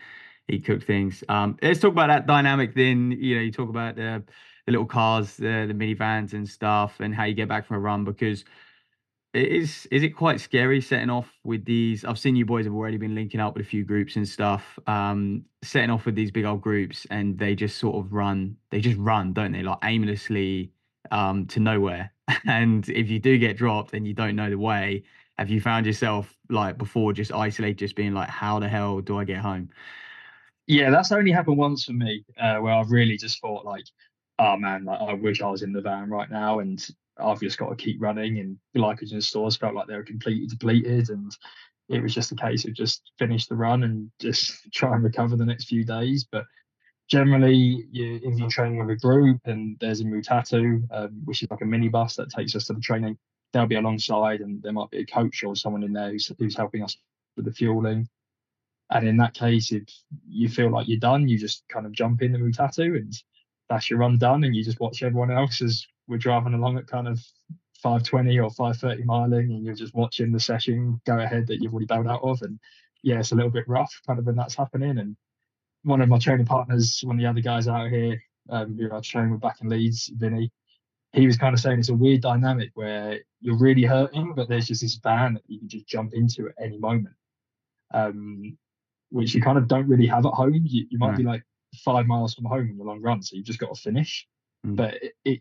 Eat 0.49 0.64
cooked 0.64 0.85
things. 0.85 1.23
Um, 1.28 1.57
let's 1.62 1.81
talk 1.81 1.93
about 1.93 2.09
that 2.09 2.26
dynamic. 2.26 2.75
Then 2.75 3.12
you 3.12 3.37
know, 3.37 3.43
you 3.43 3.52
talk 3.52 3.69
about 3.69 3.97
the 3.97 4.23
the 4.66 4.73
little 4.73 4.87
cars, 4.87 5.37
the 5.37 5.66
the 5.66 5.75
minivans 5.75 6.35
and 6.35 6.49
stuff, 6.49 7.00
and 7.00 7.14
how 7.14 7.25
you 7.25 7.35
get 7.35 7.49
back 7.49 7.66
from 7.66 7.76
a 7.76 7.81
run 7.81 8.04
because 8.04 8.45
is 9.35 9.87
is 9.91 10.03
it 10.03 10.11
quite 10.11 10.41
scary 10.41 10.81
setting 10.81 11.11
off 11.11 11.29
with 11.43 11.64
these 11.64 12.05
i've 12.05 12.19
seen 12.19 12.37
you 12.37 12.45
boys 12.45 12.64
have 12.64 12.75
already 12.75 12.97
been 12.97 13.14
linking 13.14 13.41
up 13.41 13.55
with 13.55 13.67
a 13.67 13.69
few 13.69 13.85
groups 13.85 14.17
and 14.17 14.29
stuff 14.29 14.79
um 14.87 15.45
setting 15.62 15.91
off 15.91 16.07
with 16.07 16.14
these 16.14 16.31
big 16.31 16.45
old 16.45 16.61
groups 16.61 17.07
and 17.11 17.38
they 17.38 17.55
just 17.55 17.79
sort 17.79 17.97
of 17.97 18.12
run 18.12 18.57
they 18.71 18.81
just 18.81 18.99
run 18.99 19.33
don't 19.33 19.53
they? 19.53 19.62
Like 19.62 19.79
aimlessly 19.83 20.73
um 21.11 21.47
to 21.47 21.61
nowhere. 21.61 22.12
And 22.47 22.88
if 22.88 23.11
you 23.11 23.19
do 23.19 23.37
get 23.38 23.57
dropped 23.57 23.93
and 23.93 24.07
you 24.07 24.14
don't 24.14 24.37
know 24.37 24.49
the 24.49 24.59
way. 24.59 25.05
Have 25.38 25.50
you 25.50 25.61
found 25.61 25.85
yourself 25.85 26.33
like 26.49 26.79
before 26.79 27.12
just 27.12 27.33
isolated 27.33 27.79
just 27.79 27.97
being 27.97 28.14
like 28.14 28.29
how 28.29 28.61
the 28.61 28.69
hell 28.69 29.00
do 29.00 29.19
i 29.19 29.25
get 29.25 29.38
home? 29.38 29.69
Yeah 30.67 30.91
that's 30.91 31.11
only 31.12 31.33
happened 31.33 31.57
once 31.59 31.85
for 31.85 31.93
me 31.93 32.25
uh, 32.41 32.59
where 32.59 32.73
i've 32.73 32.91
really 32.91 33.17
just 33.17 33.41
thought 33.41 33.64
like 33.64 33.85
oh 34.38 34.57
man 34.57 34.85
like, 34.85 35.00
i 35.00 35.12
wish 35.12 35.43
i 35.43 35.50
was 35.50 35.62
in 35.62 35.73
the 35.73 35.81
van 35.81 36.09
right 36.09 36.31
now. 36.31 36.61
And 36.61 36.87
I've 37.18 37.40
just 37.40 37.59
got 37.59 37.71
to 37.71 37.76
keep 37.76 38.00
running. 38.00 38.38
And 38.38 38.59
glycogen 38.76 39.23
stores 39.23 39.56
felt 39.56 39.75
like 39.75 39.87
they 39.87 39.97
were 39.97 40.02
completely 40.02 40.47
depleted, 40.47 41.11
and 41.11 41.37
it 41.88 42.02
was 42.02 42.14
just 42.14 42.33
a 42.33 42.37
case 42.37 42.64
of 42.64 42.75
just 42.75 43.11
finish 43.18 43.47
the 43.47 43.56
run 43.56 43.85
and 43.85 44.11
just 44.21 44.52
try 44.73 44.94
and 44.94 45.04
recover 45.04 45.37
the 45.37 45.47
next 45.47 45.66
few 45.66 45.85
days. 45.85 46.26
But 46.30 46.44
generally, 47.09 47.87
you, 47.90 48.21
if 48.23 48.38
you're 48.38 48.49
training 48.49 48.78
with 48.78 48.97
a 48.97 49.00
group 49.00 49.40
and 49.44 49.76
there's 49.80 50.00
a 50.00 50.04
matatu, 50.04 50.83
um, 50.90 51.23
which 51.25 51.42
is 51.42 51.50
like 51.50 51.61
a 51.61 51.64
minibus 51.64 52.16
that 52.16 52.30
takes 52.30 52.56
us 52.56 52.66
to 52.66 52.73
the 52.73 52.80
training 52.80 53.18
they'll 53.54 53.66
be 53.66 53.76
alongside, 53.76 54.40
and 54.40 54.62
there 54.62 54.73
might 54.73 54.90
be 54.90 54.99
a 54.99 55.06
coach 55.06 55.42
or 55.44 55.56
someone 55.56 55.85
in 55.85 55.92
there 55.92 56.11
who's, 56.11 56.30
who's 56.38 56.56
helping 56.56 56.83
us 56.83 56.97
with 57.37 57.47
the 57.47 57.52
fueling. 57.52 58.06
And 58.90 59.09
in 59.09 59.16
that 59.18 59.33
case, 59.33 59.73
if 59.73 59.85
you 60.28 60.49
feel 60.49 60.71
like 60.71 60.88
you're 60.88 60.99
done, 60.99 61.28
you 61.28 61.38
just 61.38 61.64
kind 61.68 61.87
of 61.87 61.92
jump 61.92 62.21
in 62.21 62.33
the 62.33 62.38
matatu 62.38 62.97
and 62.97 63.14
that's 63.71 63.88
your 63.88 64.00
run 64.00 64.18
done, 64.18 64.44
and 64.44 64.54
you 64.54 64.62
just 64.62 64.80
watch 64.80 65.02
everyone 65.02 65.30
else 65.30 65.62
as 65.62 65.87
we're 66.07 66.19
driving 66.19 66.55
along 66.55 66.79
at 66.79 66.87
kind 66.87 67.09
of 67.09 67.21
520 67.83 68.39
or 68.39 68.51
530 68.51 69.05
miling, 69.05 69.55
and 69.55 69.65
you're 69.65 69.75
just 69.75 69.95
watching 69.95 70.33
the 70.33 70.41
session 70.41 71.01
go 71.07 71.19
ahead 71.19 71.47
that 71.47 71.61
you've 71.61 71.73
already 71.73 71.87
bailed 71.87 72.09
out 72.09 72.23
of. 72.23 72.41
And 72.43 72.59
yeah, 73.03 73.21
it's 73.21 73.33
a 73.33 73.35
little 73.35 73.51
bit 73.51 73.69
rough 73.69 73.93
kind 74.07 74.19
of 74.19 74.27
when 74.27 74.37
that's 74.37 74.55
happening. 74.55 74.99
And 74.99 75.17
one 75.83 76.01
of 76.01 76.09
my 76.09 76.19
training 76.19 76.47
partners, 76.47 77.01
one 77.05 77.17
of 77.17 77.21
the 77.21 77.29
other 77.29 77.41
guys 77.41 77.69
out 77.69 77.91
here 77.91 78.23
um, 78.51 78.77
who 78.79 78.93
I 78.93 79.01
trained 79.01 79.33
with 79.33 79.41
back 79.41 79.61
in 79.61 79.69
Leeds, 79.69 80.11
Vinny, 80.15 80.51
he 81.13 81.27
was 81.27 81.37
kind 81.37 81.55
of 81.55 81.61
saying 81.61 81.79
it's 81.79 81.91
a 81.91 81.95
weird 81.95 82.23
dynamic 82.23 82.71
where 82.75 83.21
you're 83.41 83.59
really 83.59 83.85
hurting, 83.85 84.35
but 84.35 84.49
there's 84.49 84.67
just 84.67 84.81
this 84.81 84.97
van 84.97 85.35
that 85.35 85.43
you 85.47 85.61
can 85.61 85.69
just 85.69 85.87
jump 85.87 86.13
into 86.13 86.49
at 86.49 86.55
any 86.61 86.79
moment, 86.79 87.15
um, 87.93 88.57
which 89.11 89.35
you 89.35 89.41
kind 89.41 89.57
of 89.57 89.69
don't 89.69 89.87
really 89.87 90.07
have 90.07 90.27
at 90.27 90.33
home. 90.33 90.63
You, 90.65 90.87
you 90.91 90.99
might 90.99 91.11
right. 91.11 91.19
be 91.19 91.23
like 91.23 91.43
five 91.85 92.07
miles 92.07 92.35
from 92.35 92.47
home 92.47 92.69
in 92.69 92.77
the 92.77 92.85
long 92.85 93.01
run, 93.01 93.23
so 93.23 93.37
you've 93.37 93.47
just 93.47 93.61
got 93.61 93.75
to 93.75 93.81
finish. 93.81 94.27
Mm. 94.67 94.77
But 94.77 94.95
it, 95.03 95.13
it, 95.25 95.41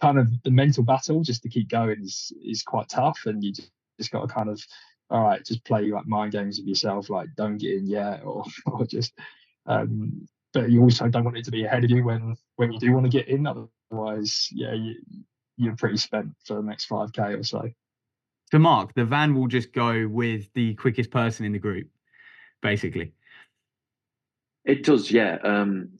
kind 0.00 0.18
of 0.18 0.30
the 0.42 0.50
mental 0.50 0.82
battle 0.82 1.22
just 1.22 1.42
to 1.42 1.48
keep 1.48 1.68
going 1.68 2.00
is 2.02 2.32
is 2.44 2.62
quite 2.62 2.88
tough, 2.88 3.20
and 3.26 3.42
you 3.42 3.52
just, 3.52 3.70
just 3.98 4.10
got 4.10 4.26
to 4.26 4.32
kind 4.32 4.48
of 4.48 4.60
all 5.10 5.22
right, 5.22 5.44
just 5.44 5.64
play 5.64 5.86
like 5.86 6.06
mind 6.06 6.32
games 6.32 6.58
with 6.58 6.66
yourself, 6.66 7.08
like 7.08 7.28
don't 7.36 7.58
get 7.58 7.74
in 7.74 7.86
yet, 7.86 8.22
or 8.24 8.44
or 8.66 8.86
just. 8.86 9.12
Um, 9.66 10.26
but 10.54 10.70
you 10.70 10.82
also 10.82 11.08
don't 11.08 11.24
want 11.24 11.36
it 11.36 11.44
to 11.44 11.50
be 11.50 11.64
ahead 11.64 11.84
of 11.84 11.90
you 11.90 12.02
when 12.02 12.36
when 12.56 12.72
you 12.72 12.78
do 12.78 12.92
want 12.92 13.04
to 13.04 13.10
get 13.10 13.28
in. 13.28 13.46
Otherwise, 13.46 14.48
yeah, 14.50 14.72
you, 14.72 14.94
you're 15.58 15.76
pretty 15.76 15.98
spent 15.98 16.30
for 16.44 16.54
the 16.54 16.62
next 16.62 16.88
5k 16.88 17.40
or 17.40 17.42
so. 17.42 17.70
So, 18.50 18.58
Marc, 18.58 18.94
the 18.94 19.04
van 19.04 19.34
will 19.34 19.48
just 19.48 19.72
go 19.72 20.08
with 20.08 20.50
the 20.54 20.74
quickest 20.74 21.10
person 21.10 21.44
in 21.44 21.52
the 21.52 21.58
group, 21.58 21.88
basically. 22.62 23.12
It 24.64 24.84
does, 24.84 25.10
yeah. 25.10 25.36
Um, 25.42 25.90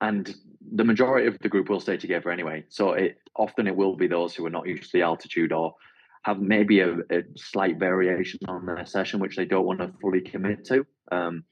and 0.00 0.34
the 0.72 0.84
majority 0.84 1.26
of 1.26 1.38
the 1.40 1.48
group 1.48 1.68
will 1.68 1.80
stay 1.80 1.96
together 1.96 2.30
anyway. 2.30 2.64
So 2.68 2.92
it 2.92 3.18
often 3.36 3.66
it 3.66 3.76
will 3.76 3.96
be 3.96 4.06
those 4.06 4.34
who 4.34 4.44
are 4.46 4.50
not 4.50 4.66
used 4.66 4.90
to 4.90 4.98
the 4.98 5.02
altitude 5.02 5.52
or 5.52 5.74
have 6.22 6.40
maybe 6.40 6.80
a, 6.80 6.94
a 7.10 7.22
slight 7.36 7.78
variation 7.78 8.40
on 8.48 8.66
their 8.66 8.84
session 8.84 9.20
which 9.20 9.36
they 9.36 9.44
don't 9.44 9.66
want 9.66 9.80
to 9.80 9.92
fully 10.00 10.20
commit 10.20 10.64
to. 10.66 10.86
Um, 11.10 11.44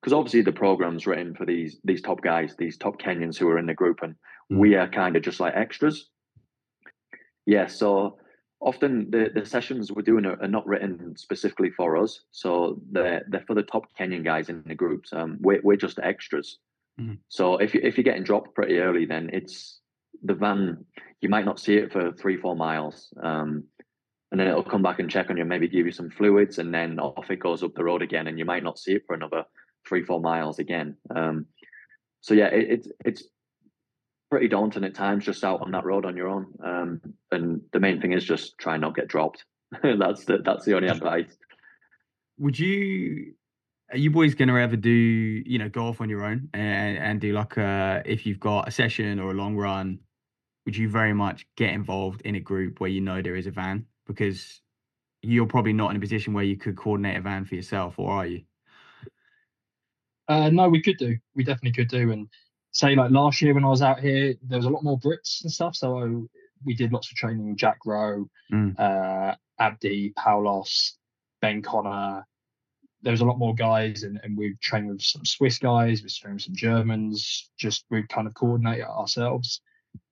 because 0.00 0.12
obviously 0.12 0.42
the 0.42 0.52
program's 0.52 1.06
written 1.06 1.34
for 1.34 1.46
these 1.46 1.78
these 1.82 2.02
top 2.02 2.20
guys, 2.20 2.54
these 2.58 2.76
top 2.76 3.00
Kenyans 3.00 3.38
who 3.38 3.48
are 3.48 3.58
in 3.58 3.64
the 3.64 3.72
group, 3.72 4.00
and 4.02 4.14
mm. 4.52 4.58
we 4.58 4.74
are 4.74 4.86
kind 4.86 5.16
of 5.16 5.22
just 5.22 5.40
like 5.40 5.54
extras. 5.56 6.10
Yeah, 7.46 7.68
so 7.68 8.18
often 8.60 9.10
the, 9.10 9.30
the 9.34 9.46
sessions 9.46 9.90
we're 9.90 10.02
doing 10.02 10.26
are, 10.26 10.40
are, 10.42 10.48
not 10.48 10.66
written 10.66 11.16
specifically 11.16 11.70
for 11.70 11.96
us, 11.96 12.20
so 12.32 12.82
they're 12.92 13.24
they're 13.28 13.44
for 13.46 13.54
the 13.54 13.62
top 13.62 13.86
Kenyan 13.98 14.24
guys 14.24 14.50
in 14.50 14.62
the 14.66 14.74
groups. 14.74 15.10
Um, 15.10 15.38
we're 15.40 15.62
we're 15.62 15.76
just 15.76 15.98
extras. 15.98 16.58
Mm. 17.00 17.18
So 17.28 17.56
if 17.58 17.74
you 17.74 17.80
if 17.82 17.96
you're 17.96 18.04
getting 18.04 18.24
dropped 18.24 18.54
pretty 18.54 18.78
early, 18.78 19.06
then 19.06 19.30
it's 19.32 19.80
the 20.22 20.34
van. 20.34 20.84
You 21.20 21.28
might 21.28 21.44
not 21.44 21.58
see 21.58 21.76
it 21.76 21.92
for 21.92 22.12
three 22.12 22.36
four 22.36 22.54
miles, 22.56 23.12
um, 23.22 23.64
and 24.30 24.40
then 24.40 24.46
it'll 24.46 24.62
come 24.62 24.82
back 24.82 24.98
and 24.98 25.10
check 25.10 25.30
on 25.30 25.36
you, 25.36 25.44
maybe 25.44 25.68
give 25.68 25.86
you 25.86 25.92
some 25.92 26.10
fluids, 26.10 26.58
and 26.58 26.72
then 26.72 26.98
off 26.98 27.30
it 27.30 27.40
goes 27.40 27.62
up 27.62 27.74
the 27.74 27.84
road 27.84 28.02
again, 28.02 28.26
and 28.26 28.38
you 28.38 28.44
might 28.44 28.62
not 28.62 28.78
see 28.78 28.92
it 28.92 29.02
for 29.06 29.14
another 29.14 29.44
three 29.88 30.04
four 30.04 30.20
miles 30.20 30.58
again. 30.58 30.96
Um, 31.14 31.46
so 32.20 32.34
yeah, 32.34 32.46
it, 32.46 32.70
it's 32.70 32.88
it's 33.04 33.24
pretty 34.30 34.48
daunting 34.48 34.84
at 34.84 34.94
times 34.94 35.24
just 35.24 35.44
out 35.44 35.60
on 35.62 35.70
that 35.72 35.84
road 35.84 36.04
on 36.04 36.16
your 36.16 36.28
own. 36.28 36.46
Um, 36.64 37.00
and 37.30 37.60
the 37.72 37.80
main 37.80 38.00
thing 38.00 38.12
is 38.12 38.24
just 38.24 38.58
try 38.58 38.74
and 38.74 38.82
not 38.82 38.96
get 38.96 39.08
dropped. 39.08 39.44
that's 39.82 40.24
the 40.24 40.38
that's 40.44 40.64
the 40.64 40.74
only 40.74 40.88
advice. 40.88 41.36
Would 42.38 42.58
you 42.58 43.34
are 43.90 43.98
you 43.98 44.10
boys 44.10 44.34
gonna 44.34 44.58
ever 44.58 44.76
do 44.76 44.90
you 44.90 45.58
know 45.58 45.68
go 45.68 45.86
off 45.86 46.00
on 46.00 46.08
your 46.08 46.24
own 46.24 46.48
and, 46.54 46.98
and 46.98 47.20
do 47.20 47.32
like 47.32 47.56
a 47.56 48.02
if 48.04 48.26
you've 48.26 48.40
got 48.40 48.68
a 48.68 48.70
session 48.70 49.18
or 49.18 49.30
a 49.30 49.34
long 49.34 49.56
run? 49.56 50.00
Would 50.66 50.76
you 50.76 50.88
very 50.88 51.12
much 51.12 51.46
get 51.56 51.70
involved 51.70 52.22
in 52.22 52.36
a 52.36 52.40
group 52.40 52.80
where 52.80 52.88
you 52.88 53.02
know 53.02 53.20
there 53.20 53.36
is 53.36 53.46
a 53.46 53.50
van 53.50 53.84
because 54.06 54.62
you're 55.22 55.46
probably 55.46 55.72
not 55.72 55.90
in 55.90 55.96
a 55.96 56.00
position 56.00 56.32
where 56.32 56.44
you 56.44 56.56
could 56.56 56.76
coordinate 56.76 57.16
a 57.16 57.20
van 57.20 57.44
for 57.44 57.54
yourself, 57.54 57.98
or 57.98 58.10
are 58.10 58.26
you? 58.26 58.42
Uh, 60.28 60.50
no, 60.50 60.68
we 60.68 60.80
could 60.82 60.96
do. 60.96 61.16
We 61.34 61.44
definitely 61.44 61.72
could 61.72 61.88
do, 61.88 62.12
and 62.12 62.28
say 62.72 62.94
like 62.94 63.10
last 63.10 63.40
year 63.40 63.54
when 63.54 63.64
I 63.64 63.68
was 63.68 63.82
out 63.82 64.00
here, 64.00 64.34
there 64.42 64.58
was 64.58 64.66
a 64.66 64.70
lot 64.70 64.82
more 64.82 64.98
Brits 64.98 65.42
and 65.42 65.52
stuff. 65.52 65.76
So 65.76 65.98
I, 65.98 66.06
we 66.64 66.74
did 66.74 66.92
lots 66.92 67.10
of 67.10 67.16
training. 67.16 67.56
Jack 67.56 67.78
Rowe, 67.84 68.28
mm. 68.52 68.78
uh, 68.78 69.34
Abdi, 69.58 70.12
Paulos, 70.18 70.92
Ben 71.40 71.62
Connor. 71.62 72.26
There 73.04 73.12
was 73.12 73.20
a 73.20 73.24
lot 73.24 73.38
more 73.38 73.54
guys, 73.54 74.02
and, 74.02 74.18
and 74.22 74.36
we 74.36 74.56
trained 74.60 74.88
with 74.88 75.02
some 75.02 75.24
Swiss 75.24 75.58
guys, 75.58 76.02
we 76.02 76.08
trained 76.08 76.36
with 76.36 76.42
some 76.42 76.56
Germans. 76.56 77.50
Just 77.58 77.84
we 77.90 78.02
kind 78.04 78.26
of 78.26 78.34
coordinate 78.34 78.82
ourselves. 78.82 79.60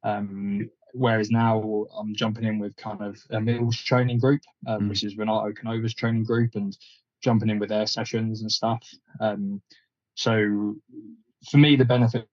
Um, 0.04 0.70
whereas 0.92 1.30
now 1.30 1.86
I'm 1.98 2.14
jumping 2.14 2.44
in 2.44 2.58
with 2.58 2.76
kind 2.76 3.00
of 3.02 3.18
a 3.30 3.40
Mills 3.40 3.76
training 3.76 4.18
group, 4.18 4.42
um, 4.66 4.82
mm. 4.82 4.88
which 4.90 5.04
is 5.04 5.16
Renato 5.16 5.52
Canova's 5.52 5.94
training 5.94 6.24
group, 6.24 6.54
and 6.54 6.76
jumping 7.22 7.50
in 7.50 7.58
with 7.58 7.70
their 7.70 7.86
sessions 7.86 8.42
and 8.42 8.52
stuff. 8.52 8.86
Um, 9.20 9.62
so 10.14 10.76
for 11.50 11.58
me, 11.58 11.76
the 11.76 11.84
benefit 11.84 12.28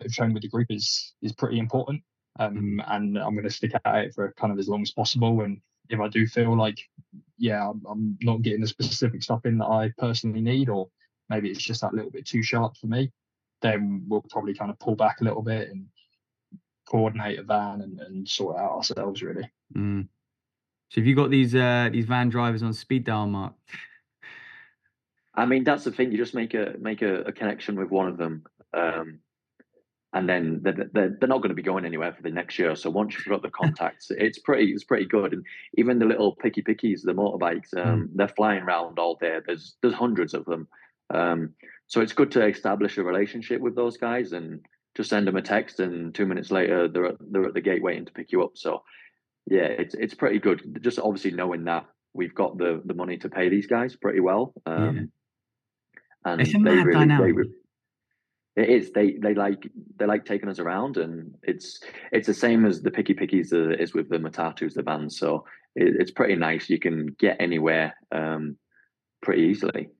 of 0.00 0.12
training 0.12 0.34
with 0.34 0.42
the 0.42 0.48
group 0.48 0.66
is 0.70 1.14
is 1.22 1.32
pretty 1.32 1.58
important. 1.58 2.02
Um, 2.38 2.78
mm. 2.78 2.84
and 2.94 3.18
I'm 3.18 3.34
going 3.34 3.44
to 3.44 3.50
stick 3.50 3.72
at 3.74 4.04
it 4.04 4.14
for 4.14 4.34
kind 4.36 4.52
of 4.52 4.58
as 4.58 4.68
long 4.68 4.82
as 4.82 4.90
possible. 4.90 5.40
And 5.42 5.60
if 5.88 6.00
I 6.00 6.08
do 6.08 6.26
feel 6.26 6.56
like, 6.56 6.78
yeah, 7.38 7.68
I'm, 7.68 7.82
I'm 7.88 8.18
not 8.22 8.42
getting 8.42 8.60
the 8.60 8.66
specific 8.66 9.22
stuff 9.22 9.44
in 9.44 9.58
that 9.58 9.66
I 9.66 9.92
personally 9.98 10.40
need, 10.40 10.68
or 10.68 10.88
maybe 11.28 11.50
it's 11.50 11.62
just 11.62 11.80
that 11.80 11.94
little 11.94 12.10
bit 12.10 12.26
too 12.26 12.42
sharp 12.42 12.76
for 12.76 12.86
me, 12.86 13.10
then 13.62 14.04
we'll 14.08 14.24
probably 14.30 14.54
kind 14.54 14.70
of 14.70 14.78
pull 14.78 14.96
back 14.96 15.20
a 15.20 15.24
little 15.24 15.42
bit 15.42 15.70
and 15.70 15.86
coordinate 16.86 17.38
a 17.38 17.42
van 17.42 17.80
and, 17.80 18.00
and 18.00 18.28
sort 18.28 18.56
it 18.56 18.60
out 18.60 18.72
ourselves 18.72 19.22
really. 19.22 19.50
Mm. 19.76 20.08
So 20.90 21.00
have 21.00 21.06
you 21.06 21.16
got 21.16 21.30
these 21.30 21.54
uh, 21.54 21.88
these 21.90 22.06
van 22.06 22.28
drivers 22.28 22.62
on 22.62 22.72
speed 22.72 23.04
dial, 23.04 23.26
Marc? 23.26 23.54
I 25.34 25.46
mean, 25.46 25.64
that's 25.64 25.82
the 25.82 25.90
thing. 25.90 26.12
You 26.12 26.18
just 26.18 26.34
make 26.34 26.54
a 26.54 26.74
make 26.78 27.02
a, 27.02 27.22
a 27.22 27.32
connection 27.32 27.76
with 27.76 27.90
one 27.90 28.06
of 28.06 28.16
them, 28.16 28.44
um, 28.72 29.18
and 30.14 30.28
then 30.28 30.60
they're, 30.62 30.88
they're, 30.92 31.16
they're 31.18 31.28
not 31.28 31.38
going 31.38 31.50
to 31.50 31.56
be 31.56 31.62
going 31.62 31.84
anywhere 31.84 32.12
for 32.14 32.22
the 32.22 32.30
next 32.30 32.58
year. 32.58 32.74
So 32.76 32.88
once 32.88 33.14
you've 33.14 33.26
got 33.26 33.42
the 33.42 33.50
contacts, 33.50 34.10
it's 34.10 34.38
pretty 34.38 34.72
it's 34.72 34.84
pretty 34.84 35.06
good. 35.06 35.32
And 35.32 35.44
even 35.76 35.98
the 35.98 36.06
little 36.06 36.34
picky 36.36 36.62
pickies, 36.62 37.02
the 37.02 37.12
motorbikes, 37.12 37.76
um, 37.76 38.02
mm. 38.02 38.08
they're 38.14 38.28
flying 38.28 38.62
around 38.62 38.98
all 38.98 39.16
day. 39.16 39.38
There's 39.44 39.76
there's 39.82 39.94
hundreds 39.94 40.32
of 40.32 40.44
them. 40.44 40.68
Um, 41.12 41.54
so 41.88 42.00
it's 42.00 42.12
good 42.12 42.30
to 42.32 42.46
establish 42.46 42.96
a 42.96 43.02
relationship 43.02 43.60
with 43.60 43.74
those 43.74 43.96
guys 43.96 44.32
and 44.32 44.60
just 44.96 45.10
send 45.10 45.26
them 45.26 45.36
a 45.36 45.42
text, 45.42 45.80
and 45.80 46.14
two 46.14 46.26
minutes 46.26 46.50
later 46.50 46.88
they're 46.88 47.06
at, 47.06 47.16
they're 47.20 47.46
at 47.46 47.54
the 47.54 47.60
gate 47.60 47.82
waiting 47.82 48.06
to 48.06 48.12
pick 48.12 48.30
you 48.30 48.44
up. 48.44 48.52
So 48.54 48.84
yeah, 49.50 49.66
it's 49.66 49.94
it's 49.94 50.14
pretty 50.14 50.38
good. 50.38 50.80
Just 50.80 51.00
obviously 51.00 51.32
knowing 51.32 51.64
that 51.64 51.86
we've 52.12 52.34
got 52.34 52.56
the 52.56 52.80
the 52.84 52.94
money 52.94 53.18
to 53.18 53.28
pay 53.28 53.48
these 53.48 53.66
guys 53.66 53.96
pretty 53.96 54.20
well. 54.20 54.54
Um, 54.64 54.96
yeah 54.96 55.02
and 56.24 56.40
it's 56.40 56.54
a 56.54 56.58
they 56.58 56.70
really, 56.70 56.92
dynamic. 56.92 57.36
They, 57.36 57.42
it 58.56 58.68
is. 58.68 58.92
They 58.92 59.12
they 59.12 59.34
like 59.34 59.68
they 59.98 60.06
like 60.06 60.24
taking 60.24 60.48
us 60.48 60.58
around, 60.58 60.96
and 60.96 61.34
it's 61.42 61.80
it's 62.12 62.26
the 62.26 62.34
same 62.34 62.64
as 62.64 62.82
the 62.82 62.90
picky 62.90 63.14
pickies 63.14 63.50
that 63.50 63.80
is 63.80 63.94
with 63.94 64.08
the 64.08 64.18
matatus 64.18 64.74
the 64.74 64.82
band. 64.82 65.12
So 65.12 65.44
it, 65.74 65.96
it's 65.98 66.10
pretty 66.10 66.36
nice. 66.36 66.70
You 66.70 66.78
can 66.78 67.06
get 67.18 67.36
anywhere 67.40 67.96
um, 68.12 68.56
pretty 69.22 69.42
easily. 69.42 69.90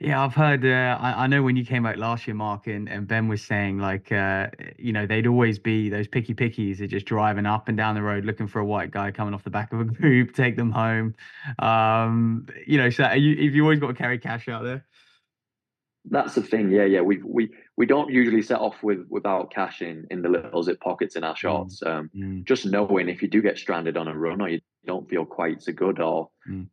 Yeah, 0.00 0.22
I've 0.22 0.34
heard. 0.34 0.64
Uh, 0.64 0.96
I, 1.00 1.24
I 1.24 1.26
know 1.26 1.42
when 1.42 1.56
you 1.56 1.64
came 1.64 1.84
out 1.84 1.98
last 1.98 2.28
year, 2.28 2.34
Marc, 2.34 2.68
and, 2.68 2.88
and 2.88 3.08
Ben 3.08 3.26
was 3.26 3.42
saying 3.42 3.78
like, 3.80 4.12
uh, 4.12 4.46
you 4.78 4.92
know, 4.92 5.06
they'd 5.06 5.26
always 5.26 5.58
be 5.58 5.88
those 5.88 6.06
picky 6.06 6.34
pickies 6.34 6.80
are 6.80 6.86
just 6.86 7.04
driving 7.04 7.46
up 7.46 7.66
and 7.66 7.76
down 7.76 7.96
the 7.96 8.02
road 8.02 8.24
looking 8.24 8.46
for 8.46 8.60
a 8.60 8.64
white 8.64 8.92
guy 8.92 9.10
coming 9.10 9.34
off 9.34 9.42
the 9.42 9.50
back 9.50 9.72
of 9.72 9.80
a 9.80 9.84
group, 10.00 10.34
take 10.34 10.54
them 10.54 10.70
home. 10.70 11.16
Um, 11.58 12.46
you 12.64 12.78
know, 12.78 12.90
so 12.90 13.10
you, 13.10 13.32
if 13.32 13.54
you 13.54 13.64
always 13.64 13.80
got 13.80 13.88
to 13.88 13.94
carry 13.94 14.18
cash 14.20 14.48
out 14.48 14.62
there. 14.62 14.86
That's 16.10 16.34
the 16.34 16.42
thing, 16.42 16.70
yeah, 16.70 16.84
yeah. 16.84 17.00
We 17.00 17.20
we 17.24 17.50
we 17.76 17.86
don't 17.86 18.10
usually 18.10 18.42
set 18.42 18.60
off 18.60 18.82
with 18.82 19.06
without 19.08 19.52
cash 19.52 19.82
in 19.82 20.06
in 20.10 20.22
the 20.22 20.28
little 20.28 20.62
zip 20.62 20.80
pockets 20.80 21.16
in 21.16 21.24
our 21.24 21.34
mm, 21.34 21.38
shorts. 21.38 21.82
Um, 21.84 22.10
mm. 22.16 22.44
Just 22.44 22.66
knowing 22.66 23.08
if 23.08 23.22
you 23.22 23.28
do 23.28 23.42
get 23.42 23.58
stranded 23.58 23.96
on 23.96 24.08
a 24.08 24.16
run 24.16 24.40
or 24.40 24.48
you 24.48 24.60
don't 24.86 25.08
feel 25.08 25.24
quite 25.24 25.62
so 25.62 25.72
good, 25.72 26.00
or 26.00 26.30
mm. 26.48 26.66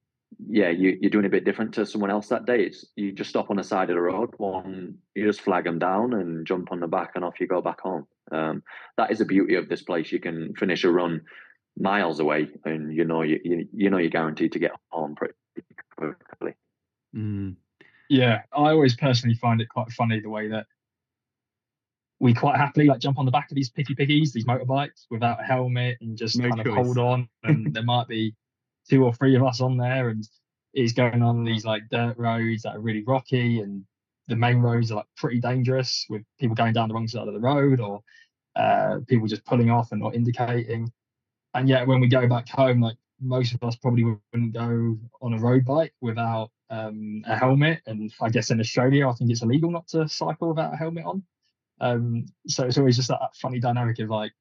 yeah, 0.48 0.70
you 0.70 0.98
you're 1.02 1.12
doing 1.12 1.26
a 1.26 1.30
bit 1.30 1.44
different 1.44 1.74
to 1.74 1.86
someone 1.86 2.12
else 2.12 2.28
that 2.30 2.46
day. 2.46 2.64
It's 2.64 2.86
you 2.96 3.12
just 3.12 3.30
stop 3.30 3.50
on 3.50 3.58
the 3.58 3.64
side 3.64 3.90
of 3.90 3.96
the 3.96 4.02
road, 4.02 4.34
one 4.38 4.98
you 5.16 5.26
just 5.26 5.42
flag 5.42 5.66
them 5.66 5.80
down 5.80 6.14
and 6.14 6.46
jump 6.46 6.72
on 6.72 6.80
the 6.80 6.88
back, 6.88 7.12
and 7.16 7.26
off 7.26 7.40
you 7.40 7.48
go 7.48 7.62
back 7.62 7.82
home. 7.82 8.08
Um, 8.32 8.64
that 8.98 9.12
is 9.12 9.20
the 9.20 9.26
beauty 9.26 9.56
of 9.56 9.70
this 9.70 9.82
place. 9.82 10.12
You 10.12 10.20
can 10.20 10.54
finish 10.56 10.84
a 10.84 10.92
run 10.92 11.22
miles 11.78 12.20
away, 12.20 12.48
and 12.64 12.96
you 12.96 13.06
know 13.06 13.22
you 13.22 13.40
you, 13.44 13.68
you 13.74 13.90
know 13.90 13.98
you're 13.98 14.10
guaranteed 14.10 14.54
to 14.54 14.60
get 14.60 14.72
home 14.90 15.16
pretty 15.16 15.36
quickly. 15.98 16.54
Mm. 17.16 17.56
Yeah, 18.10 18.44
I 18.54 18.70
always 18.72 18.96
personally 18.96 19.36
find 19.36 19.62
it 19.62 19.70
quite 19.70 19.92
funny 19.92 20.20
the 20.20 20.30
way 20.30 20.48
that 20.50 20.68
we 22.20 22.34
quite 22.34 22.58
happily 22.58 22.88
like 22.88 23.00
jump 23.00 23.20
on 23.20 23.26
the 23.26 23.32
back 23.32 23.52
of 23.52 23.56
these 23.56 23.70
picky 23.70 23.94
pickies, 23.96 24.32
these 24.32 24.46
motorbikes 24.46 25.06
without 25.10 25.40
a 25.40 25.44
helmet 25.44 25.98
and 26.02 26.18
just 26.18 26.38
no 26.38 26.50
kind 26.50 26.64
choice. 26.64 26.68
of 26.68 26.86
hold 26.86 26.98
on. 26.98 27.30
And 27.44 27.74
there 27.74 27.84
might 27.84 28.08
be 28.08 28.36
two 28.90 29.04
or 29.04 29.14
three 29.14 29.36
of 29.36 29.44
us 29.44 29.62
on 29.62 29.78
there 29.78 30.10
and 30.10 30.24
it's 30.74 30.94
going 30.94 31.22
on 31.22 31.44
these 31.44 31.66
like 31.66 31.84
dirt 31.90 32.18
roads 32.18 32.64
that 32.64 32.76
are 32.76 32.80
really 32.82 33.04
rocky 33.04 33.62
and 33.62 33.84
the 34.28 34.36
main 34.36 34.58
roads 34.58 34.92
are 34.92 34.96
like 34.96 35.06
pretty 35.18 35.40
dangerous 35.40 36.06
with 36.10 36.22
people 36.40 36.56
going 36.56 36.74
down 36.74 36.88
the 36.88 36.94
wrong 36.94 37.08
side 37.08 37.28
of 37.28 37.34
the 37.34 37.40
road 37.40 37.80
or 37.80 38.02
uh, 38.56 39.00
people 39.08 39.28
just 39.28 39.46
pulling 39.46 39.70
off 39.70 39.92
and 39.92 40.02
not 40.02 40.16
indicating. 40.16 40.92
And 41.54 41.70
yet 41.70 41.88
when 41.88 42.00
we 42.00 42.08
go 42.08 42.28
back 42.28 42.48
home, 42.50 42.82
like 42.82 42.98
most 43.22 43.54
of 43.54 43.64
us 43.64 43.76
probably 43.76 44.04
wouldn't 44.04 44.54
go 44.54 44.98
on 45.22 45.34
a 45.34 45.40
road 45.40 45.66
bike 45.66 45.94
without 46.02 46.52
um, 46.70 47.24
a 47.28 47.36
helmet. 47.36 47.82
And 47.86 48.12
I 48.22 48.30
guess 48.30 48.52
in 48.52 48.60
Australia, 48.60 49.08
I 49.08 49.14
think 49.14 49.32
it's 49.32 49.42
illegal 49.42 49.72
not 49.72 49.88
to 49.90 50.08
cycle 50.08 50.50
without 50.50 50.74
a 50.74 50.78
helmet 50.78 51.06
on. 51.06 51.24
Um, 51.82 52.26
so 52.48 52.66
it's 52.66 52.78
always 52.78 52.96
just 52.96 53.10
that 53.10 53.20
funny 53.36 53.60
dynamic 53.60 54.00
of 54.00 54.10
like 54.10 54.32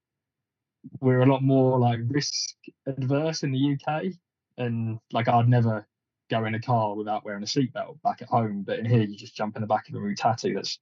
we're 1.01 1.23
a 1.23 1.27
lot 1.27 1.43
more 1.43 1.79
like 1.79 2.01
risk 2.09 2.55
adverse 2.87 3.43
in 3.43 3.53
the 3.53 3.75
UK, 3.75 4.05
and 4.59 4.99
like 5.13 5.29
I'd 5.29 5.49
never 5.49 5.87
go 6.31 6.45
in 6.45 6.55
a 6.55 6.61
car 6.61 6.95
without 6.95 7.25
wearing 7.25 7.43
a 7.43 7.47
seatbelt 7.47 8.01
back 8.03 8.23
at 8.23 8.29
home, 8.29 8.63
but 8.67 8.79
in 8.79 8.87
here 8.87 9.03
you 9.03 9.17
just 9.17 9.37
jump 9.37 9.57
in 9.57 9.63
the 9.63 9.67
back 9.67 9.89
of 9.89 9.95
a 9.95 9.99
matatu 9.99 10.55
that's 10.55 10.79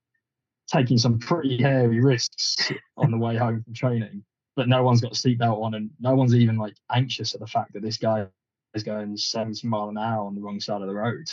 taking 0.67 0.97
some 0.97 1.19
pretty 1.19 1.61
hairy 1.61 2.01
risks 2.01 2.71
on 2.97 3.11
the 3.11 3.17
way 3.17 3.35
home 3.35 3.61
from 3.63 3.73
training. 3.73 4.23
But 4.55 4.69
no 4.69 4.83
one's 4.83 5.01
got 5.01 5.11
a 5.11 5.15
seatbelt 5.15 5.63
on, 5.63 5.73
and 5.73 5.89
no 5.99 6.15
one's 6.15 6.35
even 6.35 6.57
like 6.57 6.75
anxious 6.91 7.33
at 7.33 7.39
the 7.39 7.47
fact 7.47 7.73
that 7.73 7.81
this 7.81 7.97
guy 7.97 8.27
is 8.73 8.83
going 8.83 9.15
70 9.15 9.67
mile 9.67 9.89
an 9.89 9.97
hour 9.97 10.25
on 10.25 10.35
the 10.35 10.41
wrong 10.41 10.59
side 10.59 10.81
of 10.81 10.87
the 10.87 10.93
road 10.93 11.29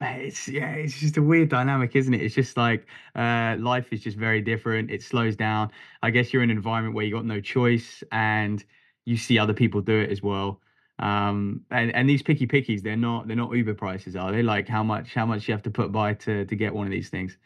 it's 0.00 0.48
yeah, 0.48 0.72
it's 0.74 0.98
just 0.98 1.16
a 1.16 1.22
weird 1.22 1.48
dynamic, 1.48 1.96
isn't 1.96 2.14
it? 2.14 2.22
It's 2.22 2.34
just 2.34 2.56
like 2.56 2.86
uh, 3.14 3.56
life 3.58 3.92
is 3.92 4.00
just 4.00 4.16
very 4.16 4.40
different. 4.40 4.90
It 4.90 5.02
slows 5.02 5.36
down. 5.36 5.70
I 6.02 6.10
guess 6.10 6.32
you're 6.32 6.42
in 6.42 6.50
an 6.50 6.56
environment 6.56 6.94
where 6.94 7.04
you 7.04 7.12
got 7.12 7.24
no 7.24 7.40
choice, 7.40 8.02
and 8.12 8.64
you 9.04 9.16
see 9.16 9.38
other 9.38 9.54
people 9.54 9.80
do 9.80 9.98
it 9.98 10.10
as 10.10 10.22
well. 10.22 10.60
Um, 11.00 11.62
and 11.70 11.94
and 11.94 12.08
these 12.08 12.22
picky 12.22 12.46
pickies, 12.46 12.82
they're 12.82 12.96
not 12.96 13.26
they're 13.26 13.36
not 13.36 13.52
Uber 13.54 13.74
prices, 13.74 14.14
are 14.16 14.30
they? 14.32 14.42
Like 14.42 14.68
how 14.68 14.82
much 14.82 15.14
how 15.14 15.26
much 15.26 15.48
you 15.48 15.52
have 15.52 15.62
to 15.62 15.70
put 15.70 15.90
by 15.90 16.14
to 16.14 16.44
to 16.44 16.56
get 16.56 16.74
one 16.74 16.86
of 16.86 16.92
these 16.92 17.08
things? 17.08 17.36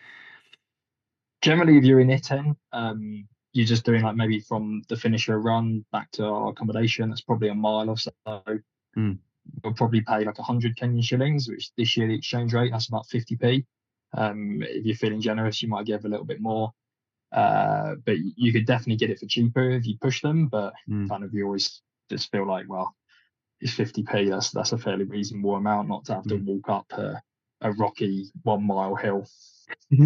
Generally, 1.41 1.79
if 1.79 1.85
you're 1.85 2.01
in 2.01 2.09
Iten, 2.09 2.57
um, 2.73 3.27
you're 3.53 3.67
just 3.67 3.85
doing 3.85 4.03
like 4.03 4.17
maybe 4.17 4.41
from 4.41 4.83
the 4.89 4.97
finisher 4.97 5.39
run 5.39 5.85
back 5.93 6.11
to 6.13 6.25
our 6.25 6.51
accommodation. 6.51 7.09
That's 7.09 7.21
probably 7.21 7.49
a 7.49 7.55
mile 7.55 7.91
or 7.91 7.97
so. 7.97 8.13
Mm 8.97 9.19
you'll 9.63 9.75
probably 9.75 10.01
pay 10.01 10.25
like 10.25 10.39
100 10.39 10.77
Kenyan 10.77 11.03
shillings, 11.03 11.49
which 11.49 11.71
this 11.77 11.97
year 11.97 12.09
the 12.09 12.15
exchange 12.15 12.53
rate, 12.55 12.73
that's 12.73 12.89
about 12.89 13.07
50p. 13.09 13.65
Um, 14.15 14.63
if 14.63 14.85
you're 14.85 14.97
feeling 14.97 15.21
generous, 15.21 15.63
you 15.63 15.69
might 15.69 15.87
give 15.87 16.05
a 16.05 16.09
little 16.09 16.27
bit 16.27 16.41
more. 16.41 16.73
Uh, 17.33 17.95
but 18.05 18.17
you 18.19 18.53
could 18.53 18.67
definitely 18.67 18.97
get 18.97 19.11
it 19.11 19.19
for 19.19 19.27
cheaper 19.27 19.71
if 19.71 19.87
you 19.87 19.97
push 20.01 20.21
them. 20.21 20.49
But 20.49 20.75
mm. 20.89 21.09
kind 21.09 21.25
of 21.25 21.33
you 21.33 21.47
always 21.47 21.81
just 22.11 22.31
feel 22.31 22.47
like, 22.47 22.67
well, 22.69 22.95
it's 23.61 23.75
50p. 23.75 24.29
That's 24.29 24.51
that's 24.51 24.73
a 24.73 24.79
fairly 24.79 25.05
reasonable 25.05 25.55
amount, 25.55 25.89
not 25.89 26.05
to 26.07 26.15
have 26.15 26.25
to 26.25 26.35
mm. 26.35 26.45
walk 26.45 26.69
up 26.69 26.93
a, 26.99 27.23
a 27.63 27.73
rocky 27.73 28.31
one 28.43 28.67
mile 28.67 28.97
hill. 28.97 29.27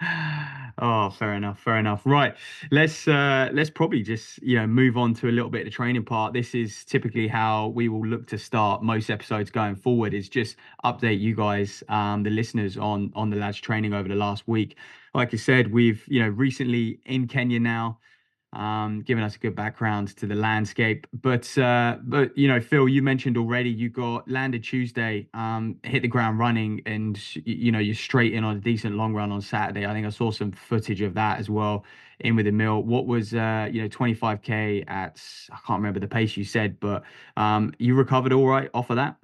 oh, 0.78 1.10
fair 1.10 1.34
enough, 1.34 1.60
fair 1.60 1.78
enough. 1.78 2.02
Right, 2.04 2.34
let's 2.70 3.06
uh, 3.06 3.48
let's 3.52 3.70
probably 3.70 4.02
just 4.02 4.42
you 4.42 4.56
know 4.58 4.66
move 4.66 4.96
on 4.96 5.14
to 5.14 5.28
a 5.28 5.32
little 5.32 5.50
bit 5.50 5.60
of 5.60 5.64
the 5.66 5.70
training 5.70 6.04
part. 6.04 6.32
This 6.32 6.54
is 6.54 6.84
typically 6.84 7.28
how 7.28 7.68
we 7.68 7.88
will 7.88 8.06
look 8.06 8.26
to 8.28 8.38
start 8.38 8.82
most 8.82 9.10
episodes 9.10 9.50
going 9.50 9.76
forward. 9.76 10.14
Is 10.14 10.28
just 10.28 10.56
update 10.84 11.20
you 11.20 11.34
guys, 11.34 11.82
um, 11.88 12.22
the 12.22 12.30
listeners, 12.30 12.76
on 12.76 13.12
on 13.14 13.30
the 13.30 13.36
lads 13.36 13.60
training 13.60 13.94
over 13.94 14.08
the 14.08 14.16
last 14.16 14.46
week. 14.48 14.76
Like 15.14 15.32
I 15.32 15.36
said, 15.36 15.72
we've 15.72 16.04
you 16.08 16.20
know 16.20 16.28
recently 16.28 17.00
in 17.06 17.28
Kenya 17.28 17.60
now 17.60 17.98
um, 18.54 19.02
giving 19.02 19.24
us 19.24 19.36
a 19.36 19.38
good 19.38 19.54
background 19.54 20.16
to 20.16 20.26
the 20.26 20.34
landscape. 20.34 21.06
But 21.12 21.56
uh, 21.58 21.98
but 22.02 22.36
you 22.36 22.48
know, 22.48 22.60
Phil, 22.60 22.88
you 22.88 23.02
mentioned 23.02 23.36
already 23.36 23.70
you 23.70 23.88
got 23.88 24.28
landed 24.30 24.64
Tuesday, 24.64 25.28
um, 25.34 25.76
hit 25.82 26.02
the 26.02 26.08
ground 26.08 26.38
running, 26.38 26.82
and 26.86 27.18
you 27.44 27.72
know 27.72 27.78
you're 27.78 27.94
straight 27.94 28.32
in 28.32 28.44
on 28.44 28.56
a 28.56 28.60
decent 28.60 28.96
long 28.96 29.14
run 29.14 29.32
on 29.32 29.40
Saturday. 29.40 29.86
I 29.86 29.92
think 29.92 30.06
I 30.06 30.10
saw 30.10 30.30
some 30.30 30.52
footage 30.52 31.00
of 31.02 31.14
that 31.14 31.38
as 31.38 31.50
well 31.50 31.84
in 32.20 32.36
with 32.36 32.46
the 32.46 32.52
mill. 32.52 32.82
What 32.82 33.06
was 33.06 33.34
uh, 33.34 33.68
you 33.70 33.82
know 33.82 33.88
25k 33.88 34.88
at 34.88 35.22
I 35.50 35.58
can't 35.66 35.78
remember 35.78 36.00
the 36.00 36.08
pace 36.08 36.36
you 36.36 36.44
said, 36.44 36.78
but 36.80 37.02
um, 37.36 37.72
you 37.78 37.94
recovered 37.94 38.32
all 38.32 38.46
right 38.46 38.70
off 38.74 38.90
of 38.90 38.96
that. 38.96 39.16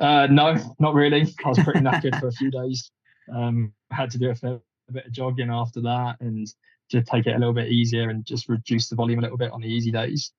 Uh, 0.00 0.26
no, 0.26 0.56
not 0.80 0.94
really. 0.94 1.32
I 1.44 1.48
was 1.48 1.58
pretty 1.60 1.80
knackered 1.80 2.18
for 2.18 2.28
a 2.28 2.32
few 2.32 2.50
days. 2.62 2.90
Um, 3.32 3.72
had 3.90 4.10
to 4.10 4.18
do 4.18 4.30
a, 4.30 4.34
fair, 4.34 4.58
a 4.88 4.92
bit 4.92 5.06
of 5.06 5.12
jogging 5.12 5.50
after 5.50 5.80
that, 5.82 6.16
and 6.20 6.52
to 6.92 7.02
take 7.02 7.26
it 7.26 7.34
a 7.34 7.38
little 7.38 7.54
bit 7.54 7.68
easier 7.68 8.10
and 8.10 8.24
just 8.24 8.48
reduce 8.48 8.88
the 8.88 8.96
volume 8.96 9.18
a 9.18 9.22
little 9.22 9.36
bit 9.36 9.52
on 9.52 9.60
the 9.60 9.68
easy 9.68 9.90
days. 9.90 10.32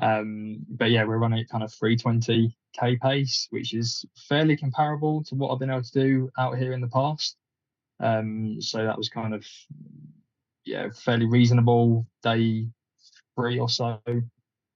Um, 0.00 0.58
but 0.68 0.90
yeah, 0.90 1.04
we're 1.04 1.18
running 1.18 1.40
at 1.40 1.48
kind 1.48 1.64
of 1.64 1.72
320k 1.72 3.00
pace, 3.00 3.46
which 3.50 3.74
is 3.74 4.04
fairly 4.28 4.56
comparable 4.56 5.22
to 5.24 5.34
what 5.34 5.52
I've 5.52 5.58
been 5.58 5.70
able 5.70 5.82
to 5.82 5.92
do 5.92 6.30
out 6.38 6.58
here 6.58 6.72
in 6.72 6.80
the 6.80 6.88
past. 6.88 7.36
Um, 8.00 8.60
so 8.60 8.84
that 8.84 8.96
was 8.96 9.08
kind 9.08 9.34
of 9.34 9.44
yeah, 10.64 10.88
fairly 10.94 11.26
reasonable 11.26 12.06
day 12.22 12.68
three 13.34 13.58
or 13.58 13.68
so. 13.68 14.00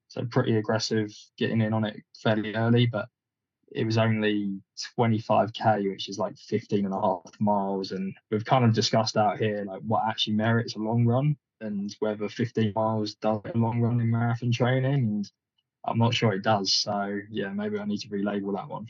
So 0.09 0.25
pretty 0.31 0.57
aggressive, 0.57 1.11
getting 1.38 1.61
in 1.61 1.73
on 1.73 1.85
it 1.85 1.97
fairly 2.23 2.55
early, 2.55 2.87
but 2.87 3.09
it 3.74 3.84
was 3.84 3.98
only 3.98 4.60
25k, 4.98 5.90
which 5.90 6.08
is 6.08 6.18
like 6.18 6.37
15 6.38 6.84
and 6.84 6.94
a 6.94 7.00
half 7.00 7.22
miles. 7.40 7.90
And 7.90 8.14
we've 8.30 8.44
kind 8.44 8.64
of 8.64 8.72
discussed 8.72 9.16
out 9.16 9.38
here 9.38 9.64
like 9.66 9.82
what 9.82 10.04
actually 10.08 10.34
merits 10.34 10.76
a 10.76 10.78
long 10.78 11.04
run 11.04 11.37
and 11.60 11.94
whether 11.98 12.28
15 12.28 12.72
miles 12.74 13.14
does 13.16 13.40
a 13.52 13.58
long 13.58 13.80
run 13.80 14.00
in 14.00 14.10
marathon 14.10 14.52
training. 14.52 14.94
And 14.94 15.30
I'm 15.84 15.98
not 15.98 16.14
sure 16.14 16.32
it 16.32 16.42
does. 16.42 16.72
So 16.72 17.18
yeah, 17.30 17.48
maybe 17.48 17.78
I 17.78 17.84
need 17.84 18.00
to 18.00 18.08
relabel 18.08 18.54
that 18.54 18.68
one. 18.68 18.87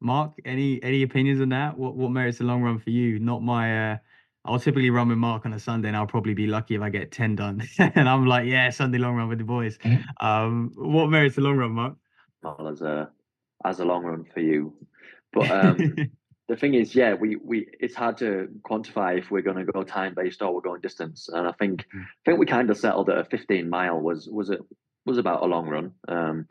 Marc, 0.00 0.34
any 0.44 0.80
any 0.84 1.02
opinions 1.02 1.40
on 1.40 1.48
that? 1.48 1.76
What 1.76 1.96
what 1.96 2.10
merits 2.10 2.40
a 2.40 2.44
long 2.44 2.62
run 2.62 2.78
for 2.78 2.90
you? 2.90 3.18
Not 3.18 3.42
my 3.42 3.92
uh 3.92 3.96
I'll 4.44 4.60
typically 4.60 4.90
run 4.90 5.08
with 5.08 5.18
Marc 5.18 5.44
on 5.44 5.52
a 5.52 5.58
Sunday 5.58 5.88
and 5.88 5.96
I'll 5.96 6.06
probably 6.06 6.34
be 6.34 6.46
lucky 6.46 6.76
if 6.76 6.80
I 6.80 6.88
get 6.88 7.10
10 7.10 7.34
done. 7.34 7.68
and 7.78 8.08
I'm 8.08 8.26
like, 8.26 8.46
yeah, 8.46 8.70
Sunday 8.70 8.98
long 8.98 9.16
run 9.16 9.28
with 9.28 9.38
the 9.38 9.44
boys. 9.44 9.76
Mm-hmm. 9.78 10.26
Um, 10.26 10.72
what 10.76 11.08
merits 11.08 11.36
a 11.36 11.40
long 11.40 11.56
run, 11.56 11.72
Marc? 11.72 11.96
Well, 12.42 12.68
as 12.68 12.80
a 12.80 13.10
as 13.64 13.80
a 13.80 13.84
long 13.84 14.04
run 14.04 14.24
for 14.32 14.40
you. 14.40 14.74
But 15.32 15.50
um, 15.64 15.96
the 16.48 16.56
thing 16.56 16.74
is, 16.74 16.94
yeah, 16.94 17.14
we 17.14 17.36
we 17.36 17.66
it's 17.78 17.94
hard 17.94 18.16
to 18.18 18.48
quantify 18.62 19.18
if 19.18 19.30
we're 19.30 19.42
going 19.42 19.64
to 19.64 19.72
go 19.72 19.82
time 19.82 20.14
based 20.14 20.42
or 20.42 20.54
we're 20.54 20.60
going 20.60 20.80
distance. 20.80 21.28
And 21.32 21.46
I 21.46 21.52
think 21.52 21.84
mm. 21.94 22.02
I 22.02 22.22
think 22.24 22.38
we 22.38 22.46
kind 22.46 22.70
of 22.70 22.78
settled 22.78 23.10
at 23.10 23.18
a 23.18 23.24
15 23.24 23.68
mile 23.68 24.00
was 24.00 24.28
was 24.28 24.50
it 24.50 24.60
was 25.04 25.18
about 25.18 25.42
a 25.42 25.46
long 25.46 25.68
run. 25.68 25.92
Um, 26.08 26.46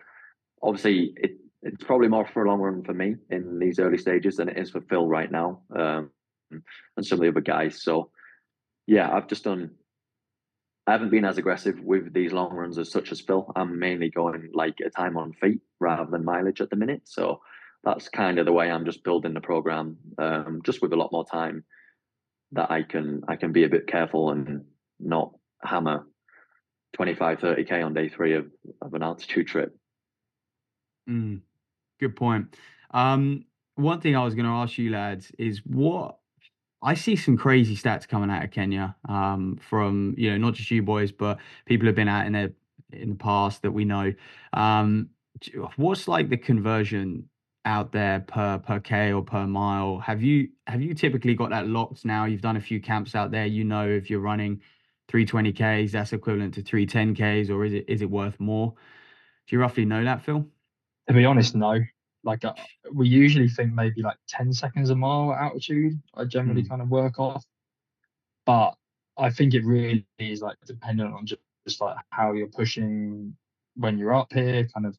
obviously, 0.62 1.13
it 1.17 1.32
it's 1.63 1.84
probably 1.84 2.08
more 2.08 2.28
for 2.28 2.46
a 2.46 2.50
long 2.50 2.60
run 2.60 2.84
for 2.84 2.93
me 2.93 3.15
in 3.30 3.60
these 3.60 3.80
early 3.80 3.98
stages 3.98 4.36
than 4.36 4.50
it 4.50 4.58
is 4.58 4.70
for 4.70 4.82
Phil 4.82 5.08
right 5.08 5.32
now 5.32 5.62
um, 5.76 6.12
and 6.52 7.06
some 7.06 7.17
of 7.17 7.24
the 7.24 7.30
other 7.30 7.41
guys. 7.41 7.82
So 7.84 8.12
yeah, 8.86 9.12
I've 9.12 9.28
just 9.28 9.43
done 9.43 9.72
I 10.88 10.93
haven't 10.93 11.12
been 11.12 11.26
as 11.26 11.38
aggressive 11.38 11.82
with 11.82 12.13
these 12.13 12.32
long 12.32 12.54
runs 12.54 12.78
as 12.78 12.89
such 12.89 13.12
as 13.12 13.19
Phil. 13.19 13.52
I'm 13.58 13.78
mainly 13.78 14.10
going 14.10 14.50
like 14.54 14.78
a 14.86 14.89
time 14.89 15.17
on 15.17 15.34
feet 15.34 15.60
rather 15.82 16.10
than 16.10 16.23
mileage 16.23 16.62
at 16.62 16.69
the 16.69 16.78
minute. 16.78 17.02
So 17.04 17.41
that's 17.84 18.08
kind 18.08 18.39
of 18.39 18.45
the 18.45 18.54
way 18.54 18.71
I'm 18.71 18.86
just 18.86 19.04
building 19.04 19.34
the 19.34 19.41
program, 19.41 19.97
um, 20.17 20.62
just 20.63 20.82
with 20.82 20.93
a 20.93 20.95
lot 20.95 21.12
more 21.12 21.26
time 21.26 21.65
that 22.54 22.71
I 22.71 22.84
can 22.84 23.21
I 23.28 23.36
can 23.36 23.52
be 23.52 23.65
a 23.65 23.69
bit 23.69 23.88
careful 23.88 24.32
and 24.32 24.63
not 24.97 25.34
hammer 25.62 26.08
25, 26.93 27.39
30k 27.39 27.86
on 27.86 27.93
day 27.93 28.08
three 28.08 28.36
of, 28.36 28.47
of 28.82 28.93
an 28.93 29.04
altitude 29.04 29.47
trip. 29.47 29.78
Mm, 31.10 31.41
good 32.00 32.15
point. 32.15 32.56
Um, 32.91 33.43
one 33.76 34.00
thing 34.00 34.15
I 34.15 34.23
was 34.23 34.36
going 34.36 34.45
to 34.45 34.52
ask 34.52 34.78
you 34.78 34.89
lads 34.89 35.32
is 35.38 35.62
what 35.65 36.17
I 36.88 36.93
see 36.93 37.17
some 37.17 37.36
crazy 37.36 37.76
stats 37.76 38.08
coming 38.08 38.30
out 38.30 38.45
of 38.45 38.52
Kenya 38.52 38.95
um, 39.10 39.58
from 39.58 40.15
you 40.17 40.32
know 40.32 40.38
not 40.38 40.54
just 40.54 40.71
you 40.71 40.82
boys, 40.82 41.12
but 41.12 41.38
people 41.65 41.86
have 41.86 41.95
been 41.95 42.08
out 42.08 42.26
in 42.26 42.32
the 42.32 42.54
in 42.93 43.10
the 43.10 43.15
past 43.15 43.62
that 43.63 43.71
we 43.71 43.84
know. 43.84 44.13
Um, 44.54 45.10
what's 45.76 46.08
like 46.08 46.30
the 46.30 46.38
conversion 46.38 47.28
out 47.65 47.91
there 47.91 48.21
per 48.21 48.60
per 48.60 48.80
k 48.80 49.12
or 49.12 49.21
per 49.21 49.45
mile? 49.45 50.00
Have 50.00 50.23
you 50.23 50.47
have 50.65 50.82
you 50.82 50.93
typically 50.93 51.36
got 51.36 51.50
that 51.50 51.67
locked 51.67 52.06
now? 52.06 52.23
You've 52.23 52.41
done 52.41 52.56
a 52.56 52.62
few 52.62 52.80
camps 52.80 53.15
out 53.15 53.32
there. 53.32 53.45
You 53.45 53.65
know 53.65 53.86
if 53.86 54.10
you're 54.10 54.21
running 54.21 54.62
320ks, 55.10 55.91
that's 55.91 56.13
equivalent 56.13 56.54
to 56.54 56.62
310ks, 56.62 57.50
or 57.50 57.65
is 57.65 57.73
it 57.73 57.84
is 57.89 58.02
it 58.02 58.10
worth 58.10 58.39
more? 58.39 58.73
Do 59.47 59.58
you 59.58 59.60
roughly 59.60 59.84
know 59.84 60.06
that, 60.06 60.23
Phil? 60.23 60.47
To 61.10 61.13
be 61.13 61.26
honest, 61.26 61.54
no 61.54 61.82
like 62.27 62.45
uh, 62.45 62.53
we 62.93 63.07
usually 63.07 63.49
think 63.49 63.73
maybe 63.73 64.01
like 64.01 64.17
10 64.27 64.53
seconds 64.53 64.91
a 64.91 64.95
mile 64.95 65.33
altitude 65.33 65.99
i 66.15 66.23
generally 66.23 66.63
mm. 66.63 66.69
kind 66.69 66.81
of 66.81 66.89
work 66.89 67.19
off 67.19 67.43
but 68.45 68.75
i 69.17 69.29
think 69.29 69.53
it 69.53 69.65
really 69.65 70.05
is 70.19 70.41
like 70.41 70.57
dependent 70.65 71.13
on 71.13 71.25
just, 71.25 71.41
just 71.67 71.81
like 71.81 71.95
how 72.11 72.33
you're 72.33 72.47
pushing 72.47 73.35
when 73.75 73.97
you're 73.97 74.13
up 74.13 74.31
here 74.31 74.67
kind 74.73 74.85
of 74.85 74.95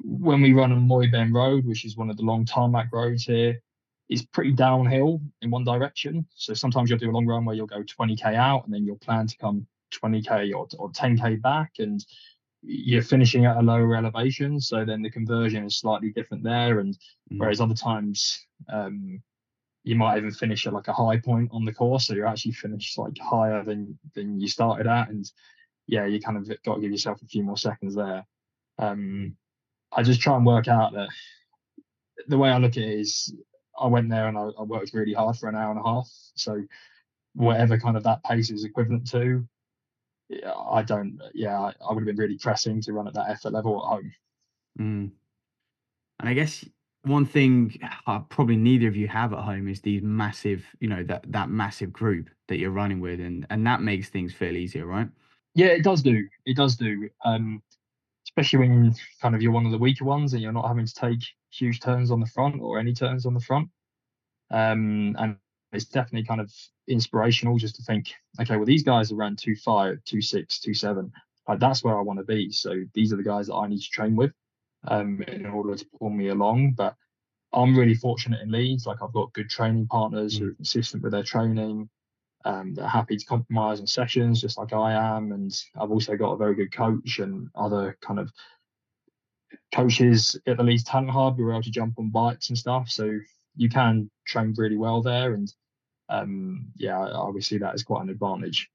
when 0.00 0.40
we 0.40 0.52
run 0.52 0.70
on 0.70 0.88
Moiben 0.88 1.34
Road, 1.34 1.66
which 1.66 1.84
is 1.84 1.96
one 1.96 2.08
of 2.08 2.16
the 2.16 2.22
long 2.22 2.44
tarmac 2.44 2.88
roads 2.92 3.24
here 3.24 3.60
it's 4.08 4.22
pretty 4.22 4.52
downhill 4.52 5.20
in 5.42 5.50
one 5.50 5.64
direction. 5.64 6.26
So 6.34 6.54
sometimes 6.54 6.88
you'll 6.88 6.98
do 6.98 7.10
a 7.10 7.12
long 7.12 7.26
run 7.26 7.44
where 7.44 7.54
you'll 7.54 7.66
go 7.66 7.82
20k 7.82 8.34
out 8.34 8.64
and 8.64 8.72
then 8.72 8.84
you'll 8.84 8.96
plan 8.96 9.26
to 9.26 9.36
come 9.36 9.66
20k 9.92 10.54
or, 10.54 10.66
or 10.78 10.90
10k 10.90 11.40
back 11.42 11.72
and 11.78 12.04
you're 12.62 13.02
finishing 13.02 13.46
at 13.46 13.56
a 13.56 13.62
lower 13.62 13.94
elevation 13.96 14.60
so 14.60 14.84
then 14.84 15.02
the 15.02 15.10
conversion 15.10 15.64
is 15.64 15.78
slightly 15.78 16.10
different 16.10 16.42
there 16.42 16.80
and 16.80 16.94
mm. 17.32 17.38
whereas 17.38 17.60
other 17.60 17.74
times 17.74 18.46
um, 18.72 19.22
you 19.84 19.94
might 19.94 20.18
even 20.18 20.30
finish 20.30 20.66
at 20.66 20.72
like 20.72 20.88
a 20.88 20.92
high 20.92 21.18
point 21.18 21.48
on 21.52 21.64
the 21.64 21.72
course 21.72 22.06
so 22.06 22.14
you're 22.14 22.26
actually 22.26 22.52
finished 22.52 22.98
like 22.98 23.16
higher 23.18 23.64
than 23.64 23.98
than 24.14 24.40
you 24.40 24.48
started 24.48 24.86
at 24.86 25.08
and 25.08 25.30
yeah 25.86 26.04
you 26.04 26.20
kind 26.20 26.36
of 26.36 26.48
got 26.64 26.74
to 26.74 26.80
give 26.80 26.90
yourself 26.90 27.22
a 27.22 27.26
few 27.26 27.42
more 27.42 27.56
seconds 27.56 27.94
there 27.94 28.26
um, 28.78 29.34
i 29.92 30.02
just 30.02 30.20
try 30.20 30.36
and 30.36 30.46
work 30.46 30.68
out 30.68 30.92
that 30.92 31.08
the 32.26 32.38
way 32.38 32.50
i 32.50 32.58
look 32.58 32.76
at 32.76 32.82
it 32.82 33.00
is 33.00 33.34
i 33.80 33.86
went 33.86 34.10
there 34.10 34.26
and 34.26 34.36
I, 34.36 34.48
I 34.58 34.62
worked 34.62 34.92
really 34.94 35.14
hard 35.14 35.36
for 35.36 35.48
an 35.48 35.54
hour 35.54 35.70
and 35.70 35.80
a 35.80 35.88
half 35.88 36.08
so 36.34 36.62
whatever 37.34 37.78
kind 37.78 37.96
of 37.96 38.02
that 38.02 38.22
pace 38.24 38.50
is 38.50 38.64
equivalent 38.64 39.08
to 39.10 39.46
I 40.30 40.82
don't. 40.82 41.20
Yeah, 41.34 41.58
I, 41.58 41.74
I 41.88 41.92
would 41.92 42.00
have 42.00 42.06
been 42.06 42.16
really 42.16 42.38
pressing 42.38 42.80
to 42.82 42.92
run 42.92 43.08
at 43.08 43.14
that 43.14 43.30
effort 43.30 43.52
level 43.52 43.76
at 43.76 43.88
home. 43.88 44.12
Mm. 44.78 45.10
And 46.20 46.28
I 46.28 46.34
guess 46.34 46.64
one 47.02 47.24
thing 47.24 47.78
uh, 48.06 48.20
probably 48.20 48.56
neither 48.56 48.88
of 48.88 48.96
you 48.96 49.08
have 49.08 49.32
at 49.32 49.40
home 49.40 49.68
is 49.68 49.80
these 49.80 50.02
massive, 50.02 50.64
you 50.80 50.88
know, 50.88 51.02
that 51.04 51.24
that 51.32 51.48
massive 51.48 51.92
group 51.92 52.28
that 52.48 52.58
you're 52.58 52.70
running 52.70 53.00
with, 53.00 53.20
and 53.20 53.46
and 53.50 53.66
that 53.66 53.82
makes 53.82 54.08
things 54.08 54.32
feel 54.32 54.56
easier, 54.56 54.86
right? 54.86 55.08
Yeah, 55.54 55.68
it 55.68 55.82
does 55.82 56.02
do. 56.02 56.28
It 56.44 56.56
does 56.56 56.76
do. 56.76 57.08
Um, 57.24 57.62
especially 58.26 58.58
when 58.60 58.94
kind 59.22 59.34
of 59.34 59.42
you're 59.42 59.52
one 59.52 59.64
of 59.64 59.72
the 59.72 59.78
weaker 59.78 60.04
ones 60.04 60.32
and 60.32 60.42
you're 60.42 60.52
not 60.52 60.68
having 60.68 60.86
to 60.86 60.94
take 60.94 61.20
huge 61.50 61.80
turns 61.80 62.10
on 62.10 62.20
the 62.20 62.26
front 62.26 62.60
or 62.60 62.78
any 62.78 62.92
turns 62.92 63.24
on 63.24 63.34
the 63.34 63.40
front. 63.40 63.68
Um, 64.50 65.16
and 65.18 65.36
it's 65.72 65.84
definitely 65.84 66.26
kind 66.26 66.40
of 66.40 66.52
inspirational 66.88 67.58
just 67.58 67.76
to 67.76 67.82
think, 67.82 68.12
okay, 68.40 68.56
well, 68.56 68.64
these 68.64 68.82
guys 68.82 69.12
are 69.12 69.16
around 69.16 69.38
two 69.38 69.54
five, 69.56 69.98
two 70.04 70.22
six, 70.22 70.60
two 70.60 70.74
seven. 70.74 71.12
Like 71.46 71.60
that's 71.60 71.82
where 71.82 71.98
I 71.98 72.02
want 72.02 72.18
to 72.18 72.24
be. 72.24 72.50
So 72.52 72.82
these 72.94 73.12
are 73.12 73.16
the 73.16 73.22
guys 73.22 73.46
that 73.46 73.54
I 73.54 73.68
need 73.68 73.80
to 73.80 73.90
train 73.90 74.16
with 74.16 74.32
um, 74.86 75.22
in 75.22 75.46
order 75.46 75.74
to 75.76 75.86
pull 75.98 76.10
me 76.10 76.28
along. 76.28 76.72
But 76.76 76.94
I'm 77.52 77.76
really 77.76 77.94
fortunate 77.94 78.40
in 78.42 78.50
Leeds. 78.50 78.86
Like 78.86 79.02
I've 79.02 79.12
got 79.12 79.32
good 79.32 79.48
training 79.48 79.86
partners 79.86 80.36
mm. 80.36 80.40
who 80.40 80.50
are 80.50 80.54
consistent 80.54 81.02
with 81.02 81.12
their 81.12 81.22
training. 81.22 81.88
Um, 82.44 82.74
they're 82.74 82.86
happy 82.86 83.16
to 83.16 83.26
compromise 83.26 83.80
on 83.80 83.86
sessions, 83.86 84.40
just 84.40 84.58
like 84.58 84.72
I 84.72 84.92
am. 84.92 85.32
And 85.32 85.54
I've 85.78 85.90
also 85.90 86.16
got 86.16 86.32
a 86.32 86.36
very 86.36 86.54
good 86.54 86.72
coach 86.72 87.18
and 87.18 87.48
other 87.54 87.96
kind 88.00 88.20
of 88.20 88.30
coaches 89.74 90.38
at 90.46 90.56
the 90.56 90.62
Leeds 90.62 90.84
Talent 90.84 91.10
Hub 91.10 91.36
who 91.36 91.44
are 91.44 91.52
able 91.52 91.62
to 91.62 91.70
jump 91.70 91.98
on 91.98 92.10
bikes 92.10 92.48
and 92.48 92.56
stuff. 92.58 92.88
So 92.88 93.18
you 93.58 93.68
can 93.68 94.08
train 94.26 94.54
really 94.56 94.76
well 94.78 95.02
there. 95.02 95.34
And 95.34 95.52
um, 96.08 96.68
yeah, 96.76 96.98
I, 96.98 97.32
that 97.58 97.72
as 97.74 97.82
quite 97.82 98.02
an 98.02 98.08
advantage. 98.08 98.70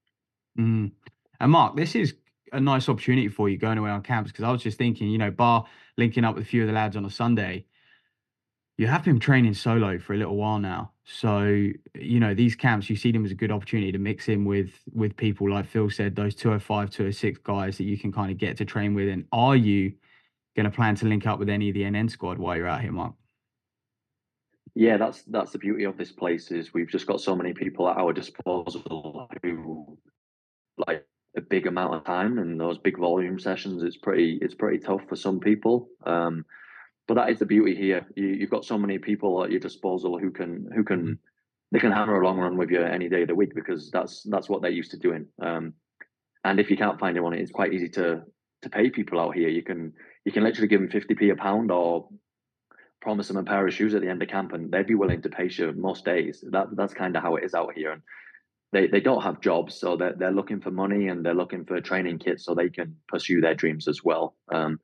Mm. 0.56 0.92
And 1.40 1.50
Marc, 1.50 1.74
this 1.74 1.96
is 1.96 2.14
a 2.52 2.60
nice 2.60 2.88
opportunity 2.88 3.28
for 3.28 3.48
you 3.48 3.56
going 3.56 3.78
away 3.78 3.90
on 3.90 4.02
camps 4.02 4.30
because 4.30 4.44
I 4.44 4.52
was 4.52 4.62
just 4.62 4.78
thinking, 4.78 5.08
you 5.08 5.18
know, 5.18 5.30
bar 5.30 5.64
linking 5.96 6.24
up 6.24 6.36
with 6.36 6.44
a 6.44 6.46
few 6.46 6.62
of 6.62 6.68
the 6.68 6.74
lads 6.74 6.96
on 6.96 7.04
a 7.04 7.10
Sunday, 7.10 7.64
you 8.76 8.86
have 8.86 9.04
been 9.04 9.18
training 9.18 9.54
solo 9.54 9.98
for 9.98 10.14
a 10.14 10.16
little 10.16 10.36
while 10.36 10.58
now. 10.58 10.92
So, 11.04 11.44
you 11.94 12.20
know, 12.20 12.34
these 12.34 12.54
camps, 12.54 12.88
you 12.88 12.96
see 12.96 13.10
them 13.10 13.24
as 13.24 13.30
a 13.30 13.34
good 13.34 13.50
opportunity 13.50 13.90
to 13.92 13.98
mix 13.98 14.28
in 14.28 14.44
with 14.44 14.70
with 14.92 15.16
people 15.16 15.50
like 15.50 15.66
Phil 15.66 15.90
said, 15.90 16.14
those 16.14 16.34
205, 16.34 16.90
206 16.90 17.38
guys 17.42 17.78
that 17.78 17.84
you 17.84 17.98
can 17.98 18.12
kind 18.12 18.30
of 18.30 18.38
get 18.38 18.56
to 18.58 18.64
train 18.64 18.94
with. 18.94 19.08
And 19.08 19.26
are 19.32 19.56
you 19.56 19.94
going 20.56 20.64
to 20.64 20.70
plan 20.70 20.94
to 20.96 21.06
link 21.06 21.26
up 21.26 21.38
with 21.38 21.48
any 21.48 21.68
of 21.68 21.74
the 21.74 21.82
NN 21.82 22.10
squad 22.10 22.38
while 22.38 22.56
you're 22.56 22.68
out 22.68 22.80
here, 22.80 22.92
Marc? 22.92 23.14
Yeah, 24.74 24.96
that's 24.96 25.22
that's 25.22 25.52
the 25.52 25.58
beauty 25.58 25.84
of 25.84 25.96
this 25.96 26.10
place 26.10 26.50
is 26.50 26.74
we've 26.74 26.90
just 26.90 27.06
got 27.06 27.20
so 27.20 27.36
many 27.36 27.52
people 27.52 27.88
at 27.88 27.96
our 27.96 28.12
disposal 28.12 29.28
who 29.42 29.98
like 30.88 31.06
a 31.36 31.40
big 31.40 31.66
amount 31.66 31.94
of 31.94 32.04
time 32.04 32.38
and 32.38 32.60
those 32.60 32.78
big 32.78 32.98
volume 32.98 33.38
sessions 33.38 33.82
it's 33.82 33.96
pretty 33.96 34.38
it's 34.42 34.54
pretty 34.54 34.78
tough 34.78 35.02
for 35.08 35.16
some 35.16 35.38
people. 35.38 35.88
Um, 36.04 36.44
but 37.06 37.14
that 37.14 37.30
is 37.30 37.38
the 37.38 37.46
beauty 37.46 37.74
here. 37.74 38.06
You, 38.16 38.40
have 38.40 38.50
got 38.50 38.64
so 38.64 38.78
many 38.78 38.98
people 38.98 39.44
at 39.44 39.50
your 39.50 39.60
disposal 39.60 40.18
who 40.18 40.30
can 40.30 40.68
who 40.74 40.82
can 40.82 41.00
mm-hmm. 41.00 41.12
they 41.70 41.78
can 41.78 41.92
hammer 41.92 42.20
a 42.20 42.26
long 42.26 42.38
run 42.38 42.56
with 42.56 42.70
you 42.70 42.82
any 42.82 43.08
day 43.08 43.22
of 43.22 43.28
the 43.28 43.34
week 43.34 43.54
because 43.54 43.90
that's 43.90 44.22
that's 44.28 44.48
what 44.48 44.62
they're 44.62 44.70
used 44.70 44.90
to 44.92 44.98
doing. 44.98 45.26
Um, 45.40 45.74
and 46.42 46.58
if 46.58 46.70
you 46.70 46.76
can't 46.76 46.98
find 46.98 47.16
anyone, 47.16 47.34
it's 47.34 47.50
quite 47.52 47.72
easy 47.72 47.88
to 47.90 48.22
to 48.62 48.70
pay 48.70 48.90
people 48.90 49.20
out 49.20 49.36
here. 49.36 49.48
You 49.48 49.62
can 49.62 49.92
you 50.24 50.32
can 50.32 50.42
literally 50.42 50.68
give 50.68 50.80
them 50.80 50.90
fifty 50.90 51.14
p 51.14 51.30
a 51.30 51.36
pound 51.36 51.70
or 51.70 52.08
promise 53.04 53.28
them 53.28 53.36
a 53.36 53.44
pair 53.44 53.66
of 53.66 53.74
shoes 53.74 53.94
at 53.94 54.00
the 54.00 54.08
end 54.08 54.22
of 54.22 54.28
camp 54.28 54.52
and 54.52 54.72
they'd 54.72 54.86
be 54.86 54.96
willing 54.96 55.22
to 55.22 55.28
pay 55.28 55.48
you 55.48 55.72
most 55.72 56.04
days. 56.04 56.42
That 56.50 56.74
that's 56.74 56.94
kind 56.94 57.14
of 57.16 57.22
how 57.22 57.36
it 57.36 57.44
is 57.44 57.54
out 57.54 57.74
here. 57.76 57.92
And 57.92 58.02
they, 58.72 58.88
they 58.88 59.00
don't 59.00 59.22
have 59.22 59.40
jobs, 59.40 59.78
so 59.78 59.96
they're 59.96 60.14
they're 60.14 60.32
looking 60.32 60.60
for 60.60 60.72
money 60.72 61.08
and 61.08 61.24
they're 61.24 61.34
looking 61.34 61.64
for 61.64 61.80
training 61.80 62.18
kits 62.18 62.44
so 62.44 62.54
they 62.54 62.70
can 62.70 62.96
pursue 63.06 63.40
their 63.40 63.54
dreams 63.54 63.86
as 63.86 64.02
well. 64.02 64.34
Um, 64.50 64.80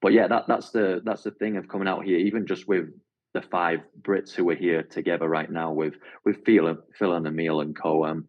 but 0.00 0.12
yeah, 0.12 0.28
that 0.28 0.44
that's 0.46 0.70
the 0.70 1.02
that's 1.04 1.24
the 1.24 1.32
thing 1.32 1.56
of 1.56 1.68
coming 1.68 1.88
out 1.88 2.04
here, 2.04 2.18
even 2.18 2.46
just 2.46 2.66
with 2.66 2.88
the 3.34 3.42
five 3.42 3.80
Brits 4.00 4.32
who 4.32 4.48
are 4.50 4.54
here 4.54 4.84
together 4.84 5.28
right 5.28 5.50
now 5.50 5.72
with 5.72 5.94
with 6.24 6.44
Phil, 6.46 6.68
and 6.68 6.78
Phil 6.98 7.12
and 7.12 7.26
Emil 7.26 7.60
and 7.60 7.76
co. 7.76 8.06
Um, 8.06 8.28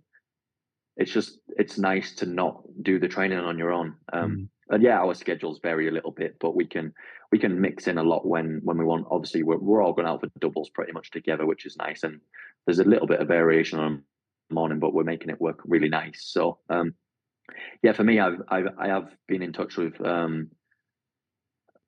it's 0.98 1.12
just 1.12 1.38
it's 1.50 1.78
nice 1.78 2.16
to 2.16 2.26
not 2.26 2.64
do 2.82 3.00
the 3.00 3.08
training 3.08 3.38
on 3.38 3.58
your 3.60 3.72
own. 3.72 3.96
Um, 4.12 4.32
mm. 4.32 4.48
And 4.70 4.82
yeah, 4.82 5.00
our 5.00 5.14
schedules 5.14 5.60
vary 5.62 5.88
a 5.88 5.92
little 5.92 6.12
bit, 6.12 6.38
but 6.40 6.56
we 6.56 6.66
can 6.66 6.94
we 7.32 7.38
can 7.38 7.62
mix 7.62 7.88
in 7.88 7.98
a 7.98 8.04
lot 8.04 8.26
when 8.26 8.62
when 8.64 8.78
we 8.78 8.86
want. 8.86 9.08
Obviously, 9.12 9.44
we're 9.44 9.58
we're 9.58 9.84
all 9.84 9.94
going 9.94 10.08
out 10.08 10.22
for 10.22 10.30
doubles 10.40 10.70
pretty 10.70 10.92
much 10.92 11.12
together, 11.12 11.46
which 11.46 11.66
is 11.66 11.78
nice. 11.78 12.04
And 12.04 12.20
there's 12.66 12.80
a 12.80 12.84
little 12.84 13.08
bit 13.08 13.20
of 13.20 13.28
variation 13.28 13.80
on 13.80 14.04
morning, 14.50 14.80
but 14.80 14.94
we're 14.94 15.04
making 15.04 15.30
it 15.30 15.42
work 15.42 15.60
really 15.66 15.90
nice. 15.90 16.24
So 16.26 16.60
um, 16.70 16.96
yeah, 17.84 17.94
for 17.94 18.04
me, 18.04 18.20
I've, 18.20 18.42
I've 18.48 18.68
I 18.80 18.88
have 18.88 19.10
been 19.28 19.44
in 19.44 19.54
touch 19.54 19.78
with 19.78 20.00
um, 20.06 20.50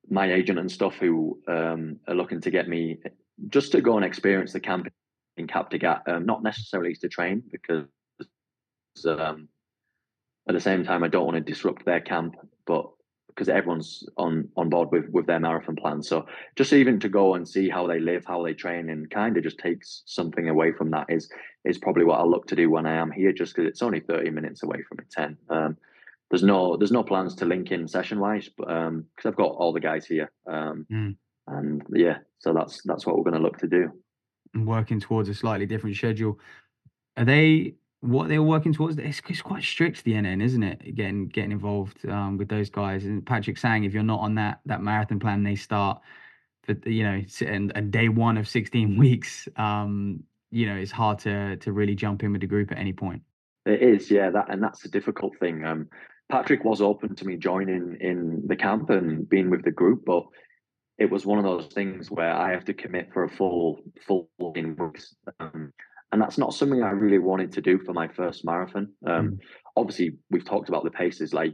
my 0.09 0.31
agent 0.31 0.59
and 0.59 0.71
stuff 0.71 0.95
who 0.95 1.39
um, 1.47 1.99
are 2.07 2.15
looking 2.15 2.41
to 2.41 2.51
get 2.51 2.67
me 2.67 2.99
just 3.49 3.71
to 3.71 3.81
go 3.81 3.95
and 3.97 4.05
experience 4.05 4.53
the 4.53 4.59
camp 4.59 4.87
in 5.37 5.47
Kaptagat, 5.47 6.07
um, 6.07 6.25
not 6.25 6.43
necessarily 6.43 6.95
to 6.95 7.07
train 7.07 7.43
because 7.51 7.85
um, 9.05 9.47
at 10.47 10.55
the 10.55 10.61
same 10.61 10.83
time 10.83 11.03
I 11.03 11.07
don't 11.07 11.25
want 11.25 11.35
to 11.35 11.51
disrupt 11.51 11.85
their 11.85 12.01
camp, 12.01 12.35
but 12.67 12.87
because 13.37 13.49
everyone's 13.49 14.03
on 14.17 14.49
on 14.57 14.69
board 14.69 14.89
with 14.91 15.07
with 15.09 15.27
their 15.27 15.39
marathon 15.39 15.75
plan. 15.75 16.01
So 16.01 16.25
just 16.55 16.73
even 16.73 16.99
to 16.99 17.09
go 17.09 17.35
and 17.35 17.47
see 17.47 17.69
how 17.69 17.85
they 17.85 17.99
live, 17.99 18.25
how 18.25 18.43
they 18.43 18.53
train, 18.53 18.89
and 18.89 19.09
kind 19.09 19.37
of 19.37 19.43
just 19.43 19.59
takes 19.59 20.03
something 20.05 20.49
away 20.49 20.73
from 20.73 20.89
that 20.91 21.05
is 21.09 21.29
is 21.63 21.77
probably 21.77 22.03
what 22.03 22.19
I'll 22.19 22.29
look 22.29 22.47
to 22.47 22.55
do 22.55 22.69
when 22.69 22.87
I 22.87 22.95
am 22.95 23.11
here, 23.11 23.31
just 23.31 23.55
because 23.55 23.69
it's 23.69 23.81
only 23.81 23.99
thirty 23.99 24.31
minutes 24.31 24.63
away 24.63 24.81
from 24.87 24.99
it. 24.99 25.11
Ten. 25.11 25.37
Um, 25.49 25.77
there's 26.29 26.43
no 26.43 26.77
there's 26.77 26.91
no 26.91 27.03
plans 27.03 27.35
to 27.35 27.45
link 27.45 27.71
in 27.71 27.87
session 27.87 28.19
wise, 28.19 28.49
but 28.57 28.69
um, 28.69 29.05
because 29.15 29.29
I've 29.29 29.37
got 29.37 29.51
all 29.51 29.71
the 29.71 29.79
guys 29.79 30.05
here, 30.05 30.31
um, 30.47 30.85
mm. 30.91 31.15
and 31.47 31.83
yeah, 31.93 32.17
so 32.39 32.53
that's 32.53 32.81
that's 32.83 33.05
what 33.05 33.17
we're 33.17 33.23
going 33.23 33.41
to 33.41 33.47
look 33.47 33.59
to 33.59 33.67
do. 33.67 33.91
And 34.53 34.67
working 34.67 34.99
towards 34.99 35.29
a 35.29 35.33
slightly 35.33 35.67
different 35.67 35.95
schedule. 35.95 36.39
Are 37.15 37.25
they 37.25 37.75
what 38.01 38.29
they're 38.29 38.43
working 38.43 38.73
towards. 38.73 38.97
It's, 38.97 39.21
it's 39.27 39.41
quite 39.41 39.63
strict 39.63 40.03
the 40.03 40.13
NN, 40.13 40.41
isn't 40.43 40.63
it? 40.63 40.95
Getting 40.95 41.27
getting 41.27 41.51
involved 41.51 42.07
um, 42.07 42.37
with 42.37 42.47
those 42.47 42.69
guys. 42.69 43.05
And 43.05 43.25
Patrick 43.25 43.57
Sang 43.57 43.83
if 43.83 43.93
you're 43.93 44.03
not 44.03 44.19
on 44.19 44.35
that 44.35 44.59
that 44.65 44.81
marathon 44.81 45.19
plan, 45.19 45.43
they 45.43 45.55
start 45.55 45.99
for 46.63 46.75
you 46.85 47.03
know 47.03 47.21
and, 47.41 47.71
and 47.75 47.91
day 47.91 48.09
one 48.09 48.37
of 48.37 48.47
16 48.47 48.97
weeks. 48.99 49.47
Um, 49.55 50.23
you 50.51 50.65
know, 50.65 50.75
it's 50.75 50.91
hard 50.91 51.19
to 51.19 51.57
to 51.57 51.71
really 51.71 51.95
jump 51.95 52.23
in 52.23 52.31
with 52.31 52.41
the 52.41 52.47
group 52.47 52.71
at 52.71 52.77
any 52.77 52.93
point. 52.93 53.21
It 53.65 53.81
is, 53.81 54.09
yeah. 54.09 54.29
That 54.29 54.45
and 54.49 54.63
that's 54.63 54.85
a 54.85 54.89
difficult 54.89 55.33
thing. 55.39 55.65
Um, 55.65 55.89
Patrick 56.29 56.63
was 56.63 56.81
open 56.81 57.15
to 57.15 57.25
me 57.25 57.37
joining 57.37 57.97
in 57.99 58.43
the 58.45 58.55
camp 58.55 58.89
and 58.89 59.27
being 59.27 59.49
with 59.49 59.63
the 59.63 59.71
group, 59.71 60.03
but 60.05 60.23
it 60.97 61.09
was 61.09 61.25
one 61.25 61.37
of 61.37 61.43
those 61.43 61.67
things 61.73 62.09
where 62.09 62.33
I 62.33 62.51
have 62.51 62.65
to 62.65 62.73
commit 62.73 63.11
for 63.13 63.23
a 63.23 63.29
full 63.29 63.81
full 64.05 64.29
in 64.55 64.75
weeks. 64.75 65.15
Um, 65.39 65.73
and 66.17 66.21
that's 66.23 66.39
not 66.39 66.51
something 66.51 66.81
I 66.81 66.89
really 66.89 67.19
wanted 67.19 67.51
to 67.51 67.61
do 67.61 67.77
for 67.77 67.93
my 67.93 68.07
first 68.07 68.43
marathon. 68.43 68.91
Um, 69.05 69.29
mm. 69.29 69.39
Obviously, 69.75 70.17
we've 70.31 70.43
talked 70.43 70.67
about 70.67 70.83
the 70.83 70.89
paces. 70.89 71.31
Like 71.31 71.53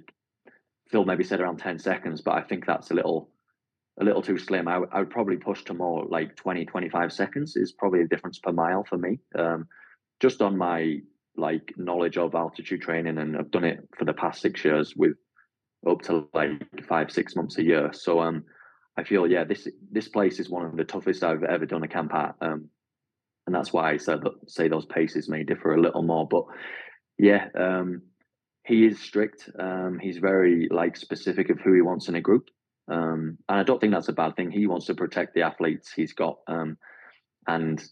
Phil 0.89 1.03
maybe 1.03 1.25
said 1.25 1.41
around 1.41 1.57
ten 1.57 1.77
seconds, 1.77 2.21
but 2.21 2.35
I 2.35 2.43
think 2.43 2.65
that's 2.65 2.89
a 2.89 2.93
little 2.93 3.29
a 3.99 4.05
little 4.05 4.21
too 4.21 4.37
slim. 4.37 4.69
I, 4.69 4.79
I 4.93 4.99
would 4.99 5.09
probably 5.09 5.35
push 5.35 5.65
to 5.65 5.73
more 5.73 6.05
like 6.05 6.37
20, 6.37 6.65
25 6.65 7.11
seconds 7.11 7.57
is 7.57 7.73
probably 7.73 8.03
the 8.03 8.07
difference 8.07 8.39
per 8.39 8.53
mile 8.53 8.85
for 8.85 8.97
me. 8.97 9.19
Um, 9.37 9.67
just 10.21 10.41
on 10.41 10.57
my 10.57 10.99
like 11.35 11.73
knowledge 11.75 12.17
of 12.17 12.33
altitude 12.33 12.83
training, 12.83 13.17
and 13.17 13.35
I've 13.35 13.51
done 13.51 13.65
it 13.65 13.85
for 13.97 14.05
the 14.05 14.13
past 14.13 14.41
six 14.41 14.63
years 14.63 14.95
with 14.95 15.17
up 15.85 16.03
to 16.03 16.25
like 16.33 16.85
five, 16.87 17.11
six 17.11 17.35
months 17.35 17.57
a 17.57 17.63
year. 17.63 17.91
So 17.91 18.21
um, 18.21 18.45
I 18.95 19.03
feel 19.03 19.27
yeah, 19.27 19.43
this 19.43 19.67
this 19.91 20.07
place 20.07 20.39
is 20.39 20.49
one 20.49 20.65
of 20.65 20.77
the 20.77 20.85
toughest 20.85 21.21
I've 21.21 21.43
ever 21.43 21.65
done 21.65 21.83
a 21.83 21.89
camp 21.89 22.13
at. 22.13 22.35
Um, 22.39 22.69
and 23.45 23.55
that's 23.55 23.73
why 23.73 23.91
I 23.91 23.97
said 23.97 24.21
that 24.21 24.33
say 24.47 24.67
those 24.67 24.85
paces 24.85 25.29
may 25.29 25.43
differ 25.43 25.73
a 25.73 25.81
little 25.81 26.03
more. 26.03 26.27
But 26.27 26.45
yeah, 27.17 27.47
um, 27.59 28.03
he 28.65 28.85
is 28.85 28.99
strict. 28.99 29.49
Um, 29.59 29.99
he's 30.01 30.17
very 30.17 30.67
like 30.71 30.95
specific 30.95 31.49
of 31.49 31.59
who 31.59 31.73
he 31.73 31.81
wants 31.81 32.07
in 32.07 32.15
a 32.15 32.21
group, 32.21 32.49
um, 32.87 33.37
and 33.49 33.59
I 33.59 33.63
don't 33.63 33.79
think 33.79 33.93
that's 33.93 34.09
a 34.09 34.13
bad 34.13 34.35
thing. 34.35 34.51
He 34.51 34.67
wants 34.67 34.85
to 34.87 34.95
protect 34.95 35.33
the 35.33 35.41
athletes 35.41 35.91
he's 35.91 36.13
got, 36.13 36.37
um, 36.47 36.77
and 37.47 37.83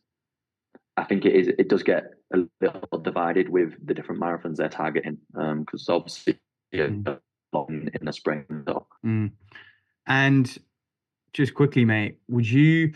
I 0.98 1.04
think 1.04 1.26
it 1.26 1.36
is. 1.36 1.48
It 1.48 1.68
does 1.68 1.84
get 1.84 2.04
a 2.34 2.40
little 2.62 3.00
divided 3.00 3.50
with 3.50 3.74
the 3.86 3.94
different 3.94 4.22
marathons 4.22 4.56
they're 4.56 4.70
targeting, 4.70 5.18
because 5.34 5.90
um, 5.90 5.96
obviously 5.96 6.40
yeah, 6.72 6.88
mm. 6.88 7.20
in, 7.70 7.90
in 7.94 8.06
the 8.06 8.14
spring. 8.14 8.46
So. 8.66 8.88
Mm. 9.06 9.32
And 10.08 10.58
just 11.34 11.54
quickly, 11.54 11.86
mate, 11.86 12.18
would 12.28 12.50
you, 12.50 12.94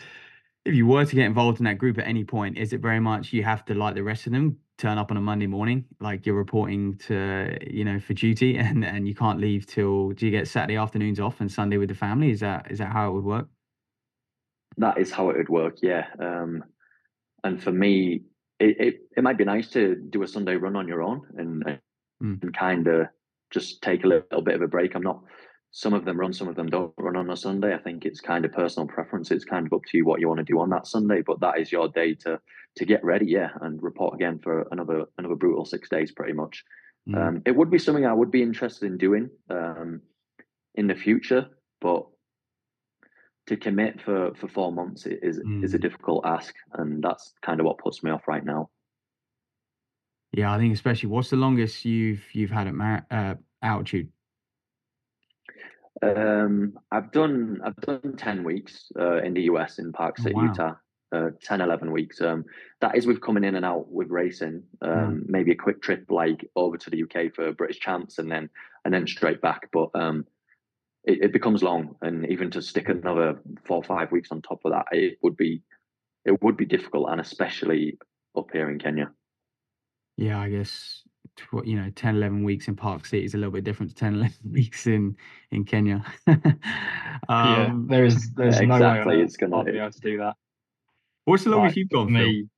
if 0.66 0.74
you 0.74 0.88
were 0.88 1.06
to 1.06 1.16
get 1.16 1.26
involved 1.26 1.60
in 1.60 1.66
that 1.66 1.78
group 1.78 2.00
at 2.00 2.08
any 2.08 2.24
point, 2.24 2.58
is 2.58 2.74
it 2.74 2.82
very 2.82 3.00
much 3.00 3.32
you 3.32 3.44
have 3.44 3.64
to, 3.66 3.76
like 3.76 3.94
the 3.94 4.04
rest 4.04 4.26
of 4.26 4.34
them, 4.34 4.58
turn 4.78 4.98
up 4.98 5.12
on 5.12 5.18
a 5.18 5.22
Monday 5.22 5.48
morning, 5.48 5.86
like 6.00 6.26
you're 6.26 6.36
reporting 6.36 6.98
to, 6.98 7.58
you 7.66 7.86
know, 7.86 8.00
for 8.00 8.14
duty, 8.14 8.58
and 8.58 8.84
and 8.84 9.08
you 9.08 9.16
can't 9.16 9.40
leave 9.40 9.68
till? 9.68 10.10
Do 10.10 10.26
you 10.26 10.32
get 10.32 10.48
Saturday 10.48 10.78
afternoons 10.78 11.20
off 11.20 11.40
and 11.40 11.52
Sunday 11.52 11.78
with 11.78 11.90
the 11.90 11.96
family? 11.96 12.32
Is 12.32 12.40
that 12.40 12.72
is 12.72 12.80
that 12.80 12.92
how 12.92 13.10
it 13.10 13.14
would 13.14 13.24
work? 13.24 13.48
That 14.78 14.98
is 14.98 15.12
how 15.12 15.30
it 15.30 15.38
would 15.38 15.50
work, 15.50 15.78
yeah. 15.82 16.08
Um, 16.20 16.64
and 17.44 17.62
for 17.62 17.72
me, 17.72 18.24
it, 18.60 18.76
it, 18.80 18.96
it 19.16 19.24
might 19.24 19.38
be 19.38 19.46
nice 19.46 19.70
to 19.70 19.96
do 19.96 20.24
a 20.24 20.28
Sunday 20.28 20.56
run 20.56 20.76
on 20.76 20.88
your 20.88 21.02
own 21.02 21.22
and, 21.38 21.64
mm. 21.64 22.44
and 22.44 22.58
kind 22.58 22.88
of 22.88 23.08
just 23.52 23.82
take 23.82 24.04
a 24.04 24.08
little 24.08 24.42
bit 24.42 24.56
of 24.56 24.62
a 24.62 24.68
break. 24.68 24.96
I'm 24.96 25.02
not 25.02 25.22
some 25.78 25.94
of 25.94 26.06
them 26.06 26.18
run, 26.18 26.32
some 26.32 26.48
of 26.48 26.56
them 26.56 26.68
don't 26.68 26.94
run 26.98 27.18
on 27.18 27.30
a 27.30 27.36
Sunday. 27.36 27.74
I 27.74 27.78
think 27.80 28.06
it's 28.06 28.22
kind 28.22 28.46
of 28.46 28.54
personal 28.54 28.88
preference. 28.88 29.30
It's 29.30 29.44
kind 29.44 29.68
of 29.68 29.74
up 29.74 29.82
to 29.88 29.98
you 29.98 30.06
what 30.06 30.22
you 30.22 30.30
want 30.30 30.38
to 30.38 30.46
do 30.46 30.62
on 30.62 30.70
that 30.70 30.88
Sunday, 30.88 31.22
but 31.22 31.42
that 31.42 31.60
is 31.60 31.70
your 31.70 31.90
day 31.90 32.14
to 32.24 32.40
to 32.78 32.86
get 32.86 33.04
ready, 33.04 33.26
yeah, 33.26 33.50
and 33.60 33.84
report 33.84 34.16
again 34.16 34.40
for 34.40 34.66
another 34.72 35.04
another 35.18 35.36
brutal 35.36 35.66
six 35.66 35.90
days, 35.90 36.14
pretty 36.14 36.32
much. 36.32 36.64
Mm. 37.10 37.18
Um, 37.18 37.42
it 37.46 37.54
would 37.58 37.70
be 37.70 37.78
something 37.78 38.06
I 38.06 38.14
would 38.14 38.32
be 38.32 38.42
interested 38.42 38.86
in 38.86 38.98
doing 38.98 39.30
um, 39.50 40.02
in 40.76 40.88
the 40.88 40.96
future, 40.96 41.50
but 41.82 42.06
to 43.48 43.58
commit 43.58 44.02
for 44.02 44.34
for 44.36 44.48
four 44.48 44.72
months 44.72 45.06
is 45.06 45.42
mm. 45.42 45.62
is 45.62 45.74
a 45.74 45.78
mm. 45.78 45.82
difficult 45.82 46.26
ask, 46.26 46.56
and 46.76 47.04
that's 47.04 47.34
kind 47.46 47.60
of 47.60 47.66
what 47.66 47.80
puts 47.80 48.02
me 48.02 48.12
off 48.12 48.30
right 48.30 48.46
now. 48.46 48.70
Yeah, 50.32 50.54
I 50.54 50.58
think 50.58 50.74
especially 50.74 51.10
what's 51.10 51.32
the 51.32 51.36
longest 51.36 51.84
you've 51.84 52.24
you've 52.32 52.52
had 52.52 52.68
at 52.68 52.74
Mar- 52.74 53.06
uh, 53.12 53.36
altitude? 53.62 54.08
Um, 56.02 56.78
I've 56.92 57.12
done 57.12 57.62
I've 57.64 57.76
done 57.78 58.16
ten 58.18 58.44
weeks 58.44 58.92
uh, 59.00 59.22
in 59.22 59.34
the 59.34 59.44
US 59.44 59.80
in 59.80 59.92
Park 59.92 60.18
City, 60.18 60.36
oh, 60.36 60.40
wow. 60.40 60.48
Utah. 60.48 60.74
Uh, 61.12 61.30
10, 61.44 61.62
11 61.62 61.92
weeks. 61.92 62.20
Um, 62.20 62.44
that 62.82 62.98
is 62.98 63.08
with 63.08 63.22
coming 63.22 63.46
in 63.46 63.56
and 63.56 63.64
out 63.64 63.90
with 63.90 64.10
racing. 64.10 64.64
Um, 64.82 64.92
mm. 64.92 65.30
Maybe 65.30 65.52
a 65.52 65.56
quick 65.56 65.82
trip 65.82 66.04
like 66.10 66.50
over 66.58 66.78
to 66.78 66.90
the 66.90 67.04
UK 67.04 67.34
for 67.34 67.54
British 67.54 67.80
champs, 67.80 68.18
and 68.18 68.30
then 68.30 68.50
and 68.84 68.94
then 68.94 69.08
straight 69.08 69.40
back. 69.40 69.70
But 69.72 69.92
um, 69.94 70.26
it, 71.06 71.26
it, 71.26 71.32
becomes 71.32 71.64
long, 71.64 71.96
and 72.02 72.30
even 72.30 72.52
to 72.52 72.62
stick 72.62 72.90
another 72.90 73.40
four 73.66 73.78
or 73.78 73.84
five 73.84 74.12
weeks 74.12 74.30
on 74.32 74.42
top 74.42 74.60
of 74.66 74.74
that, 74.74 74.88
it 74.92 75.18
would 75.22 75.38
be 75.38 75.62
it 76.26 76.42
would 76.44 76.58
be 76.58 76.66
difficult, 76.66 77.10
and 77.10 77.22
especially 77.22 77.98
up 78.36 78.50
here 78.52 78.70
in 78.70 78.80
Kenya. 78.80 79.12
Yeah, 80.18 80.42
I 80.42 80.50
guess 80.50 81.04
tw- 81.36 81.66
you 81.66 81.76
know 81.76 81.90
10 81.96 82.16
11 82.16 82.44
weeks 82.44 82.68
in 82.68 82.76
park 82.76 83.06
city 83.06 83.26
is 83.26 83.34
a 83.34 83.38
little 83.38 83.52
bit 83.52 83.64
different 83.64 83.92
to 83.92 83.96
10 83.96 84.14
11 84.16 84.34
weeks 84.52 84.88
in 84.88 85.16
in 85.52 85.64
kenya 85.64 86.04
um, 86.28 86.38
yeah 87.30 87.74
there's 87.88 88.30
there's 88.32 88.60
yeah, 88.60 88.66
no 88.66 88.76
exactly. 88.76 89.18
way 89.18 89.24
it's 89.24 89.38
gonna 89.38 89.64
be 89.64 89.78
able 89.78 89.92
to 89.92 90.00
do 90.00 90.18
that 90.18 90.36
what's 91.26 91.44
the 91.44 91.50
longest 91.50 91.72
like, 91.72 91.78
you've 91.78 91.90
gone 91.90 92.12
me 92.12 92.42
Phil? 92.42 92.50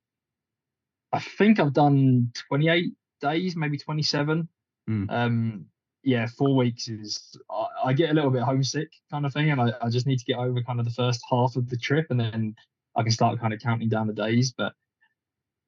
i 1.14 1.20
think 1.20 1.60
i've 1.60 1.74
done 1.74 2.32
28 2.50 2.94
days 3.22 3.56
maybe 3.56 3.78
27 3.78 4.48
mm. 4.90 5.06
um 5.10 5.66
yeah 6.04 6.28
four 6.38 6.56
weeks 6.56 6.88
is 6.88 7.36
I, 7.50 7.66
I, 7.86 7.94
get 7.94 8.12
a 8.12 8.14
little 8.14 8.30
bit 8.30 8.44
homesick 8.44 8.90
kind 9.10 9.26
of 9.26 9.34
thing 9.34 9.50
and 9.50 9.60
I, 9.60 9.74
I 9.82 9.90
just 9.90 10.06
need 10.06 10.20
to 10.20 10.26
get 10.26 10.38
over 10.38 10.62
kind 10.62 10.80
of 10.80 10.86
the 10.86 10.92
first 10.92 11.22
half 11.30 11.56
of 11.56 11.70
the 11.70 11.78
trip 11.78 12.08
and 12.12 12.20
then 12.20 12.56
i 12.96 13.02
can 13.02 13.12
start 13.12 13.40
kind 13.40 13.54
of 13.54 13.60
counting 13.60 13.90
down 13.90 14.08
the 14.08 14.14
days 14.14 14.54
but 14.56 14.74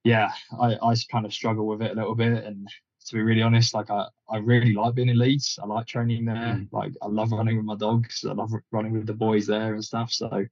yeah, 0.03 0.31
I, 0.59 0.77
I 0.81 0.95
kind 1.11 1.25
of 1.25 1.33
struggle 1.33 1.67
with 1.67 1.81
it 1.81 1.91
a 1.91 1.95
little 1.95 2.15
bit. 2.15 2.43
And 2.43 2.67
to 3.09 3.15
be 3.15 3.23
really 3.23 3.41
honest, 3.41 3.73
like 3.73 3.89
I, 3.89 4.05
I 4.29 4.37
really 4.37 4.73
like 4.73 4.93
being 4.93 5.09
in 5.09 5.17
Leeds. 5.17 5.57
I 5.61 5.65
like 5.65 5.87
training 5.87 6.25
there. 6.25 6.35
Mm. 6.35 6.67
Like 6.71 6.93
I 7.01 7.07
love 7.07 7.31
running 7.31 7.57
with 7.57 7.65
my 7.65 7.75
dogs. 7.75 8.23
I 8.27 8.33
love 8.33 8.51
running 8.71 8.93
with 8.93 9.07
the 9.07 9.13
boys 9.13 9.47
there 9.47 9.73
and 9.73 9.83
stuff. 9.83 10.11
So 10.11 10.45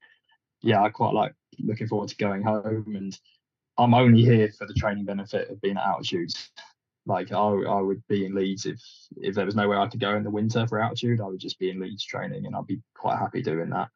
yeah, 0.61 0.81
I 0.81 0.89
quite 0.89 1.13
like 1.13 1.33
looking 1.59 1.87
forward 1.87 2.09
to 2.09 2.17
going 2.17 2.41
home. 2.41 2.95
And 2.95 3.17
I'm 3.77 3.93
only 3.93 4.23
here 4.23 4.49
for 4.57 4.65
the 4.65 4.73
training 4.73 5.05
benefit 5.05 5.51
of 5.51 5.61
being 5.61 5.77
at 5.77 5.85
altitude. 5.85 6.31
Like 7.05 7.31
I, 7.31 7.37
I 7.37 7.79
would 7.79 8.01
be 8.07 8.25
in 8.25 8.33
Leeds 8.33 8.65
if 8.65 8.81
if 9.17 9.35
there 9.35 9.45
was 9.45 9.55
nowhere 9.55 9.79
I 9.79 9.87
could 9.87 9.99
go 9.99 10.15
in 10.15 10.23
the 10.23 10.31
winter 10.31 10.65
for 10.65 10.81
altitude. 10.81 11.21
I 11.21 11.25
would 11.25 11.39
just 11.39 11.59
be 11.59 11.69
in 11.69 11.79
Leeds 11.79 12.03
training, 12.03 12.47
and 12.47 12.55
I'd 12.55 12.67
be 12.67 12.81
quite 12.95 13.19
happy 13.19 13.43
doing 13.43 13.69
that. 13.69 13.89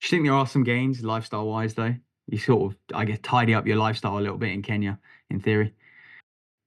Do 0.00 0.06
you 0.06 0.10
think 0.10 0.24
there 0.24 0.34
are 0.34 0.46
some 0.46 0.64
gains 0.64 1.04
lifestyle 1.04 1.46
wise 1.46 1.74
though? 1.74 1.94
You 2.26 2.38
sort 2.38 2.72
of, 2.72 2.78
I 2.94 3.04
guess, 3.04 3.18
tidy 3.22 3.54
up 3.54 3.66
your 3.66 3.76
lifestyle 3.76 4.18
a 4.18 4.20
little 4.20 4.38
bit 4.38 4.52
in 4.52 4.62
Kenya, 4.62 4.98
in 5.28 5.40
theory. 5.40 5.74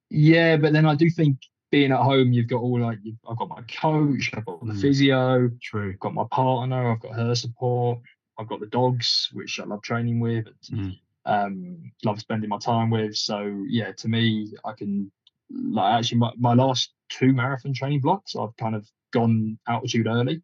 Yeah, 0.10 0.58
but 0.58 0.74
then 0.74 0.86
I 0.86 0.96
do 0.96 1.10
think 1.10 1.38
being 1.72 1.92
at 1.92 2.00
home, 2.00 2.32
you've 2.32 2.48
got 2.48 2.62
all 2.62 2.80
like 2.80 3.00
I've 3.30 3.38
got 3.38 3.50
my 3.50 3.62
coach, 3.64 4.32
I've 4.34 4.46
got 4.46 4.66
the 4.66 4.74
mm. 4.74 4.82
physio, 4.82 5.50
true, 5.62 5.92
I've 5.92 6.00
got 6.00 6.14
my 6.14 6.26
partner, 6.32 6.92
I've 6.92 7.02
got 7.02 7.16
her 7.16 7.36
support, 7.36 8.00
I've 8.38 8.48
got 8.48 8.60
the 8.60 8.68
dogs, 8.68 9.30
which 9.34 9.60
I 9.60 9.66
love 9.66 9.82
training 9.82 10.20
with, 10.20 10.48
and 10.72 10.80
mm. 10.80 11.00
um, 11.26 11.92
love 12.06 12.20
spending 12.20 12.50
my 12.50 12.58
time 12.58 12.90
with. 12.90 13.16
So 13.16 13.66
yeah, 13.68 13.92
to 13.94 14.08
me, 14.08 14.54
I 14.64 14.74
can 14.74 15.12
like 15.50 16.00
actually 16.00 16.20
my, 16.20 16.32
my 16.38 16.54
last 16.54 16.94
two 17.10 17.34
marathon 17.34 17.74
training 17.74 18.02
blocks, 18.02 18.36
I've 18.36 18.56
kind 18.58 18.76
of 18.76 18.88
gone 19.12 19.58
altitude 19.68 20.08
early, 20.08 20.42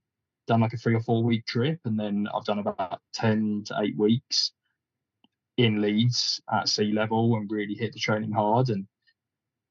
done 0.47 0.62
like 0.62 0.73
a 0.73 0.78
three 0.78 0.95
or 0.95 1.02
four 1.02 1.23
week 1.23 1.45
trip, 1.45 1.80
and 1.86 1.97
then 1.97 2.28
I've 2.34 2.45
done 2.45 2.60
about 2.60 2.99
ten 3.13 3.63
to 3.67 3.80
eight 3.82 3.97
weeks 3.97 4.52
in 5.58 5.82
Leeds 5.82 6.41
at 6.52 6.67
sea 6.67 6.91
level 6.91 7.36
and 7.36 7.49
really 7.49 7.76
hit 7.76 7.93
the 7.93 7.99
training 7.99 8.32
hard 8.32 8.69
and 8.69 8.88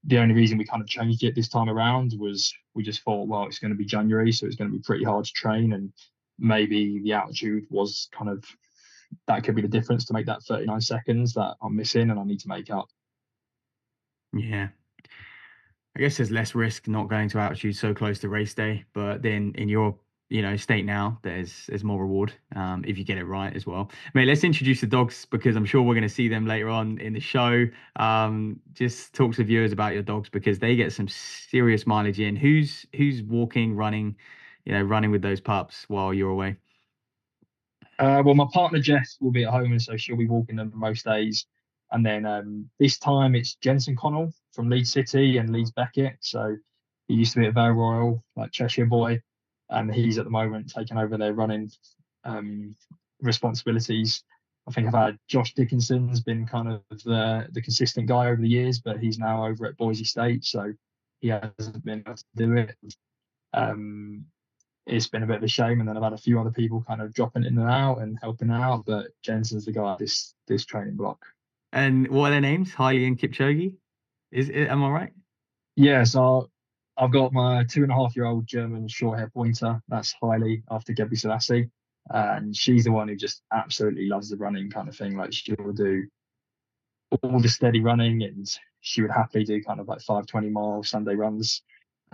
the 0.05 0.19
only 0.19 0.35
reason 0.35 0.59
we 0.59 0.65
kind 0.65 0.83
of 0.83 0.88
changed 0.88 1.23
it 1.23 1.35
this 1.35 1.49
time 1.49 1.69
around 1.69 2.15
was 2.19 2.53
we 2.75 2.83
just 2.83 3.03
thought, 3.03 3.29
well, 3.29 3.45
it's 3.45 3.59
going 3.59 3.73
to 3.73 3.77
be 3.77 3.85
January, 3.85 4.33
so 4.33 4.47
it's 4.47 4.57
going 4.57 4.71
to 4.71 4.77
be 4.77 4.83
pretty 4.83 5.05
hard 5.05 5.25
to 5.25 5.33
train, 5.33 5.73
and 5.73 5.93
maybe 6.38 7.01
the 7.05 7.12
altitude 7.12 7.67
was 7.71 8.09
kind 8.12 8.31
of 8.31 8.45
that 9.27 9.45
could 9.45 9.55
be 9.55 9.62
the 9.62 9.69
difference 9.69 10.07
to 10.07 10.15
make 10.15 10.27
that 10.27 10.43
39 10.43 10.81
seconds 10.81 11.35
that 11.35 11.55
I'm 11.62 11.77
missing 11.77 12.11
and 12.11 12.19
I 12.19 12.25
need 12.25 12.41
to 12.41 12.49
make 12.49 12.71
up. 12.71 12.88
Yeah. 14.33 14.69
I 15.95 16.01
guess 16.01 16.17
there's 16.17 16.31
less 16.31 16.55
risk 16.55 16.88
not 16.88 17.09
going 17.09 17.29
to 17.31 17.38
altitude 17.38 17.77
so 17.77 17.93
close 17.93 18.19
to 18.21 18.31
race 18.31 18.55
day, 18.55 18.85
but 18.95 19.21
then 19.21 19.53
in 19.57 19.69
your 19.69 19.95
you 20.33 20.40
know 20.40 20.57
state 20.57 20.87
now 20.87 21.18
there's 21.23 21.66
there's 21.66 21.85
more 21.85 22.01
reward 22.01 22.33
um, 22.57 22.83
if 22.87 22.97
you 22.97 23.05
get 23.05 23.18
it 23.18 23.25
right 23.25 23.55
as 23.55 23.66
well. 23.66 23.90
Mate 24.14 24.27
let's 24.27 24.45
introduce 24.45 24.81
the 24.81 24.87
dogs 24.87 25.27
because 25.27 25.57
i'm 25.57 25.66
sure 25.66 25.83
we're 25.83 25.95
going 25.95 26.03
to 26.03 26.09
see 26.09 26.27
them 26.27 26.47
later 26.47 26.71
on 26.71 26.99
in 26.99 27.12
the 27.12 27.21
show. 27.21 27.66
Um, 27.97 28.59
just 28.73 29.12
talk 29.12 29.35
to 29.35 29.45
viewers 29.45 29.73
about 29.73 29.92
your 29.92 30.03
dogs 30.03 30.31
because 30.31 30.59
they 30.59 30.75
get 30.75 30.92
some 30.92 31.07
serious 31.07 31.87
mileage 31.87 32.18
in. 32.18 32.35
Who's 32.35 32.87
who's 32.97 33.23
walking 33.23 33.77
running 33.77 34.16
you 34.64 34.73
know 34.73 34.83
running 34.83 35.11
with 35.11 35.21
those 35.21 35.40
pups 35.40 35.85
while 35.88 36.14
you're 36.14 36.31
away? 36.31 36.57
Uh, 37.99 38.23
well 38.25 38.35
my 38.35 38.47
partner 38.55 38.79
jess 38.79 39.18
will 39.21 39.33
be 39.33 39.45
at 39.45 39.51
home 39.51 39.73
and 39.73 39.83
so 39.83 39.99
she'll 39.99 40.16
be 40.16 40.27
walking 40.27 40.57
them 40.57 40.73
most 40.75 41.05
days. 41.05 41.45
And 41.90 42.07
then 42.07 42.25
um, 42.25 42.71
this 42.81 42.99
time 42.99 43.35
it's 43.35 43.57
jensen 43.57 43.97
connell 43.97 44.33
from 44.55 44.71
leeds 44.71 44.92
city 44.92 45.37
and 45.37 45.51
leeds 45.51 45.73
beckett. 45.73 46.16
So 46.21 46.57
he 47.07 47.14
used 47.14 47.35
to 47.35 47.40
be 47.40 47.47
at 47.47 47.55
Vale 47.55 47.73
Royal 47.73 48.25
like 48.35 48.51
cheshire 48.51 48.87
boy 48.87 49.21
and 49.72 49.92
he's 49.92 50.18
at 50.18 50.24
the 50.24 50.30
moment 50.30 50.72
taking 50.72 50.98
over 50.98 51.16
their 51.16 51.35
running 51.35 51.70
um, 52.24 52.76
responsibilities. 53.20 54.22
I 54.68 54.72
think 54.72 54.87
I've 54.87 54.94
had 54.94 55.18
Josh 55.28 55.54
Dickinson's 55.54 56.20
been 56.20 56.46
kind 56.46 56.68
of 56.68 56.82
the 57.04 57.48
the 57.50 57.62
consistent 57.62 58.06
guy 58.06 58.28
over 58.28 58.40
the 58.40 58.48
years, 58.48 58.80
but 58.80 58.98
he's 58.98 59.18
now 59.18 59.46
over 59.46 59.66
at 59.66 59.76
Boise 59.76 60.04
State, 60.04 60.44
so 60.44 60.72
he 61.20 61.28
hasn't 61.28 61.85
been 61.85 62.04
able 62.06 62.16
to 62.16 62.24
do 62.37 62.56
it. 62.56 62.76
Um, 63.52 64.26
it's 64.87 65.08
been 65.08 65.22
a 65.22 65.26
bit 65.26 65.37
of 65.37 65.42
a 65.42 65.48
shame, 65.48 65.80
and 65.80 65.88
then 65.88 65.96
I've 65.96 66.02
had 66.02 66.12
a 66.12 66.18
few 66.18 66.40
other 66.40 66.50
people 66.50 66.85
kind 66.87 67.02
of 67.02 67.12
dropping 67.12 67.44
in 67.44 67.58
and 67.58 67.70
out 67.70 67.98
and 67.98 68.18
helping 68.20 68.50
out, 68.50 68.85
but 68.87 69.08
Jensen's 69.22 69.64
the 69.64 69.72
guy 69.72 69.96
this 69.98 70.35
this 70.46 70.64
training 70.64 70.96
block. 70.96 71.24
And 71.72 72.08
what 72.08 72.28
are 72.28 72.30
their 72.32 72.40
names? 72.40 72.72
Haile 72.72 73.06
and 73.06 73.18
Kipchoge. 73.18 73.74
Is 74.30 74.48
it, 74.48 74.68
am 74.68 74.85
I 74.85 74.90
right? 74.90 75.12
Yeah, 75.76 76.04
so 76.04 76.50
I've 76.96 77.12
got 77.12 77.33
my 77.33 77.64
two 77.64 77.83
and 77.83 77.92
a 77.92 77.94
half 77.94 78.14
year 78.14 78.26
old 78.26 78.46
German 78.46 78.88
short 78.88 79.18
hair 79.18 79.31
pointer. 79.33 79.81
That's 79.88 80.14
Haile 80.20 80.59
after 80.70 80.92
Gebrselassie. 80.92 81.70
And 82.11 82.55
she's 82.55 82.85
the 82.85 82.92
one 82.92 83.09
who 83.09 83.16
just 83.16 83.42
absolutely 83.52 84.07
loves 84.07 84.28
the 84.28 84.37
running 84.37 84.70
kind 84.70 84.88
of 84.88 84.96
thing. 84.96 85.16
Like 85.16 85.33
she'll 85.33 85.72
do 85.72 86.07
all 87.22 87.40
the 87.40 87.48
steady 87.48 87.81
running 87.81 88.22
and 88.22 88.46
she 88.81 89.02
would 89.02 89.11
happily 89.11 89.44
do 89.44 89.62
kind 89.62 89.81
of 89.81 89.88
like 89.88 90.00
five, 90.00 90.26
20 90.26 90.50
mile 90.50 90.83
Sunday 90.83 91.14
runs 91.14 91.62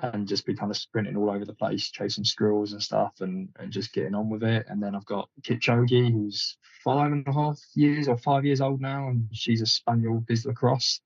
and 0.03 0.29
just 0.29 0.47
be 0.47 0.55
kind 0.55 0.71
of 0.71 0.77
sprinting 0.77 1.17
all 1.17 1.31
over 1.31 1.45
the 1.45 1.55
place, 1.55 1.91
chasing 1.91 2.25
squirrels 2.25 2.73
and 2.73 2.83
stuff 2.83 3.15
and, 3.21 3.49
and 3.59 3.73
just 3.73 3.93
getting 3.93 4.15
on 4.15 4.29
with 4.29 4.45
it. 4.45 4.67
And 4.69 4.83
then 4.83 4.95
I've 4.95 5.07
got 5.07 5.29
Kipchoge, 5.43 6.13
who's 6.13 6.57
five 6.85 7.11
and 7.11 7.27
a 7.27 7.33
half 7.33 7.59
years 7.75 8.07
or 8.07 8.17
five 8.17 8.45
years 8.45 8.61
old 8.61 8.81
now, 8.81 9.09
and 9.09 9.29
she's 9.33 9.61
a 9.61 9.67
Spaniel 9.67 10.25
Vizsla 10.29 10.55
Cross. 10.55 11.01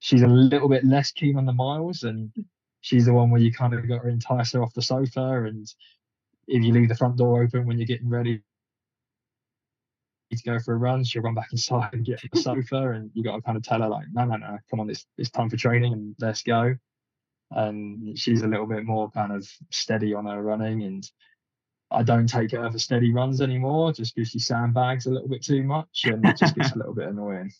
She's 0.00 0.22
a 0.22 0.28
little 0.28 0.68
bit 0.68 0.84
less 0.84 1.12
keen 1.12 1.36
on 1.36 1.46
the 1.46 1.52
miles 1.52 2.02
and 2.02 2.32
she's 2.82 3.06
the 3.06 3.12
one 3.12 3.30
where 3.30 3.40
you 3.40 3.52
kind 3.52 3.72
of 3.72 3.88
got 3.88 4.02
to 4.02 4.08
entice 4.08 4.52
her 4.52 4.62
off 4.62 4.74
the 4.74 4.82
sofa 4.82 5.44
and 5.44 5.66
if 6.48 6.62
you 6.62 6.72
leave 6.72 6.88
the 6.88 6.94
front 6.94 7.16
door 7.16 7.42
open 7.42 7.66
when 7.66 7.78
you're 7.78 7.86
getting 7.86 8.08
ready 8.08 8.42
to 10.36 10.42
go 10.44 10.58
for 10.58 10.74
a 10.74 10.76
run, 10.76 11.04
she'll 11.04 11.22
run 11.22 11.34
back 11.34 11.52
inside 11.52 11.92
and 11.92 12.04
get 12.04 12.20
the 12.32 12.40
sofa, 12.40 12.90
and 12.90 13.10
you 13.14 13.22
got 13.22 13.36
to 13.36 13.42
kind 13.42 13.56
of 13.56 13.62
tell 13.62 13.82
her 13.82 13.88
like, 13.88 14.06
no, 14.12 14.24
no, 14.24 14.36
no, 14.36 14.58
come 14.70 14.80
on, 14.80 14.90
it's 14.90 15.06
it's 15.18 15.30
time 15.30 15.50
for 15.50 15.56
training 15.56 15.92
and 15.92 16.14
let's 16.20 16.42
go. 16.42 16.74
And 17.50 18.18
she's 18.18 18.42
a 18.42 18.48
little 18.48 18.66
bit 18.66 18.84
more 18.84 19.10
kind 19.10 19.32
of 19.32 19.46
steady 19.70 20.14
on 20.14 20.26
her 20.26 20.42
running, 20.42 20.82
and 20.84 21.10
I 21.90 22.02
don't 22.02 22.26
take 22.26 22.52
her 22.52 22.70
for 22.70 22.78
steady 22.78 23.12
runs 23.12 23.42
anymore 23.42 23.92
just 23.92 24.14
because 24.14 24.30
she 24.30 24.38
sandbags 24.38 25.06
a 25.06 25.10
little 25.10 25.28
bit 25.28 25.44
too 25.44 25.62
much, 25.62 26.04
and 26.04 26.24
it 26.24 26.38
just 26.38 26.56
gets 26.56 26.72
a 26.72 26.78
little 26.78 26.94
bit 26.94 27.08
annoying. 27.08 27.52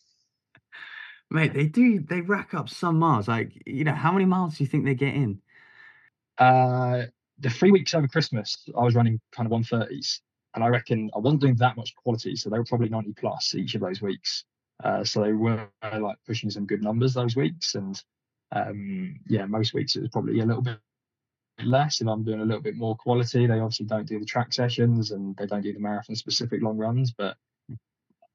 Mate, 1.33 1.55
they 1.55 1.67
do 1.67 2.01
they 2.01 2.21
rack 2.21 2.53
up 2.53 2.69
some 2.69 2.99
miles. 2.99 3.27
Like, 3.27 3.63
you 3.67 3.85
know, 3.85 3.95
how 3.95 4.13
many 4.13 4.27
miles 4.27 4.59
do 4.59 4.65
you 4.65 4.69
think 4.69 4.85
they 4.85 4.95
get 4.95 5.15
in? 5.15 5.41
Uh, 6.37 7.05
the 7.39 7.49
three 7.49 7.71
weeks 7.71 7.95
over 7.95 8.07
Christmas, 8.07 8.69
I 8.77 8.83
was 8.83 8.95
running 8.95 9.19
kind 9.33 9.51
of 9.51 9.59
130s, 9.59 10.21
and 10.55 10.63
I 10.63 10.69
reckon 10.69 11.11
I 11.17 11.19
wasn't 11.19 11.41
doing 11.41 11.57
that 11.57 11.77
much 11.77 11.95
quality, 11.97 12.37
so 12.37 12.51
they 12.51 12.59
were 12.59 12.65
probably 12.65 12.91
90 12.91 13.15
plus 13.15 13.55
each 13.55 13.75
of 13.75 13.81
those 13.81 14.03
weeks. 14.03 14.45
Uh, 14.85 15.05
so 15.05 15.23
they 15.23 15.33
were 15.33 15.69
like 15.83 16.19
pushing 16.27 16.51
some 16.51 16.67
good 16.67 16.83
numbers 16.83 17.15
those 17.15 17.35
weeks, 17.35 17.77
and 17.77 18.03
um, 18.53 19.19
yeah, 19.27 19.47
most 19.47 19.73
weeks 19.73 19.97
it 19.97 20.01
was 20.01 20.11
probably 20.11 20.41
a 20.41 20.47
little 20.47 20.63
bit 20.63 20.79
less 21.65 22.01
if 22.01 22.09
I'm 22.09 22.25
doing 22.25 22.41
a 22.41 22.45
little 22.45 22.63
bit 22.63 22.77
more 22.77 22.97
quality. 22.97 23.47
They 23.47 23.59
obviously 23.59 23.87
don't 23.87 24.07
do 24.07 24.19
the 24.19 24.27
track 24.27 24.53
sessions 24.53 25.13
and 25.13 25.35
they 25.37 25.47
don't 25.47 25.63
do 25.63 25.73
the 25.73 25.81
marathon 25.81 26.17
specific 26.17 26.63
long 26.63 26.77
runs, 26.77 27.13
but 27.13 27.37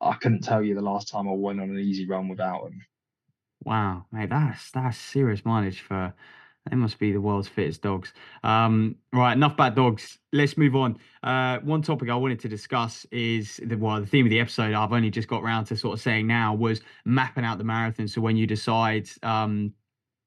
I 0.02 0.14
couldn't 0.14 0.42
tell 0.42 0.62
you 0.62 0.76
the 0.76 0.82
last 0.82 1.08
time 1.08 1.28
I 1.28 1.34
went 1.34 1.60
on 1.60 1.70
an 1.70 1.80
easy 1.80 2.08
run 2.08 2.28
without 2.28 2.66
them. 2.66 2.86
Wow, 3.64 4.06
mate, 4.12 4.30
that's 4.30 4.72
that's 4.72 4.98
serious 4.98 5.44
mileage 5.44 5.82
for 5.82 6.14
they 6.70 6.76
must 6.76 7.00
be 7.00 7.12
the 7.12 7.22
world's 7.22 7.48
fittest 7.48 7.82
dogs. 7.82 8.14
Um, 8.44 8.96
right, 9.14 9.34
enough 9.34 9.54
about 9.54 9.76
dogs. 9.76 10.20
Let's 10.34 10.58
move 10.58 10.76
on. 10.76 10.98
Uh, 11.24 11.60
one 11.60 11.82
topic 11.82 12.10
I 12.10 12.16
wanted 12.16 12.40
to 12.42 12.50
discuss 12.50 13.06
is 13.12 13.60
the 13.64 13.76
well, 13.76 14.00
the 14.00 14.08
theme 14.08 14.26
of 14.26 14.30
the 14.30 14.40
episode. 14.40 14.74
I've 14.74 14.94
only 14.94 15.10
just 15.10 15.28
got 15.28 15.44
around 15.44 15.66
to 15.66 15.78
sort 15.78 15.94
of 15.94 16.02
saying 16.02 16.28
now 16.28 16.54
was 16.54 16.82
mapping 17.06 17.46
out 17.46 17.58
the 17.58 17.64
marathon. 17.64 18.08
So 18.08 18.22
when 18.22 18.38
you 18.38 18.48
decide, 18.48 19.10
um, 19.24 19.74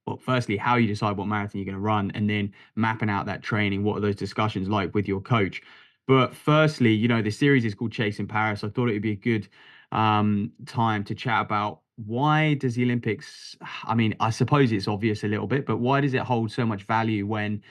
well, 0.07 0.17
firstly, 0.17 0.57
how 0.57 0.77
you 0.77 0.87
decide 0.87 1.17
what 1.17 1.27
marathon 1.27 1.59
you're 1.59 1.67
going 1.67 1.75
to 1.75 1.81
run, 1.81 2.11
and 2.15 2.29
then 2.29 2.53
mapping 2.77 3.11
out 3.11 3.27
that 3.27 3.43
training. 3.43 3.85
What 3.85 3.99
are 3.99 4.01
those 4.01 4.17
discussions 4.17 4.69
like 4.69 4.95
with 4.95 5.07
your 5.09 5.21
coach? 5.21 5.63
But 6.11 6.35
firstly, 6.35 6.93
you 6.93 7.07
know, 7.07 7.23
the 7.23 7.31
series 7.31 7.65
is 7.65 7.73
called 7.73 7.93
Chasing 7.93 8.27
Paris. 8.27 8.65
I 8.65 8.69
thought 8.69 8.89
it 8.89 8.95
would 8.95 9.01
be 9.01 9.13
a 9.13 9.15
good 9.15 9.47
um, 9.93 10.51
time 10.67 11.05
to 11.05 11.15
chat 11.15 11.41
about 11.41 11.83
why 12.05 12.55
does 12.55 12.75
the 12.75 12.83
Olympics, 12.83 13.57
I 13.85 13.95
mean, 13.95 14.17
I 14.19 14.31
suppose 14.31 14.73
it's 14.73 14.89
obvious 14.89 15.23
a 15.23 15.29
little 15.29 15.47
bit, 15.47 15.65
but 15.65 15.77
why 15.77 16.01
does 16.01 16.13
it 16.15 16.23
hold 16.23 16.51
so 16.51 16.67
much 16.67 16.83
value 16.83 17.29
when 17.29 17.63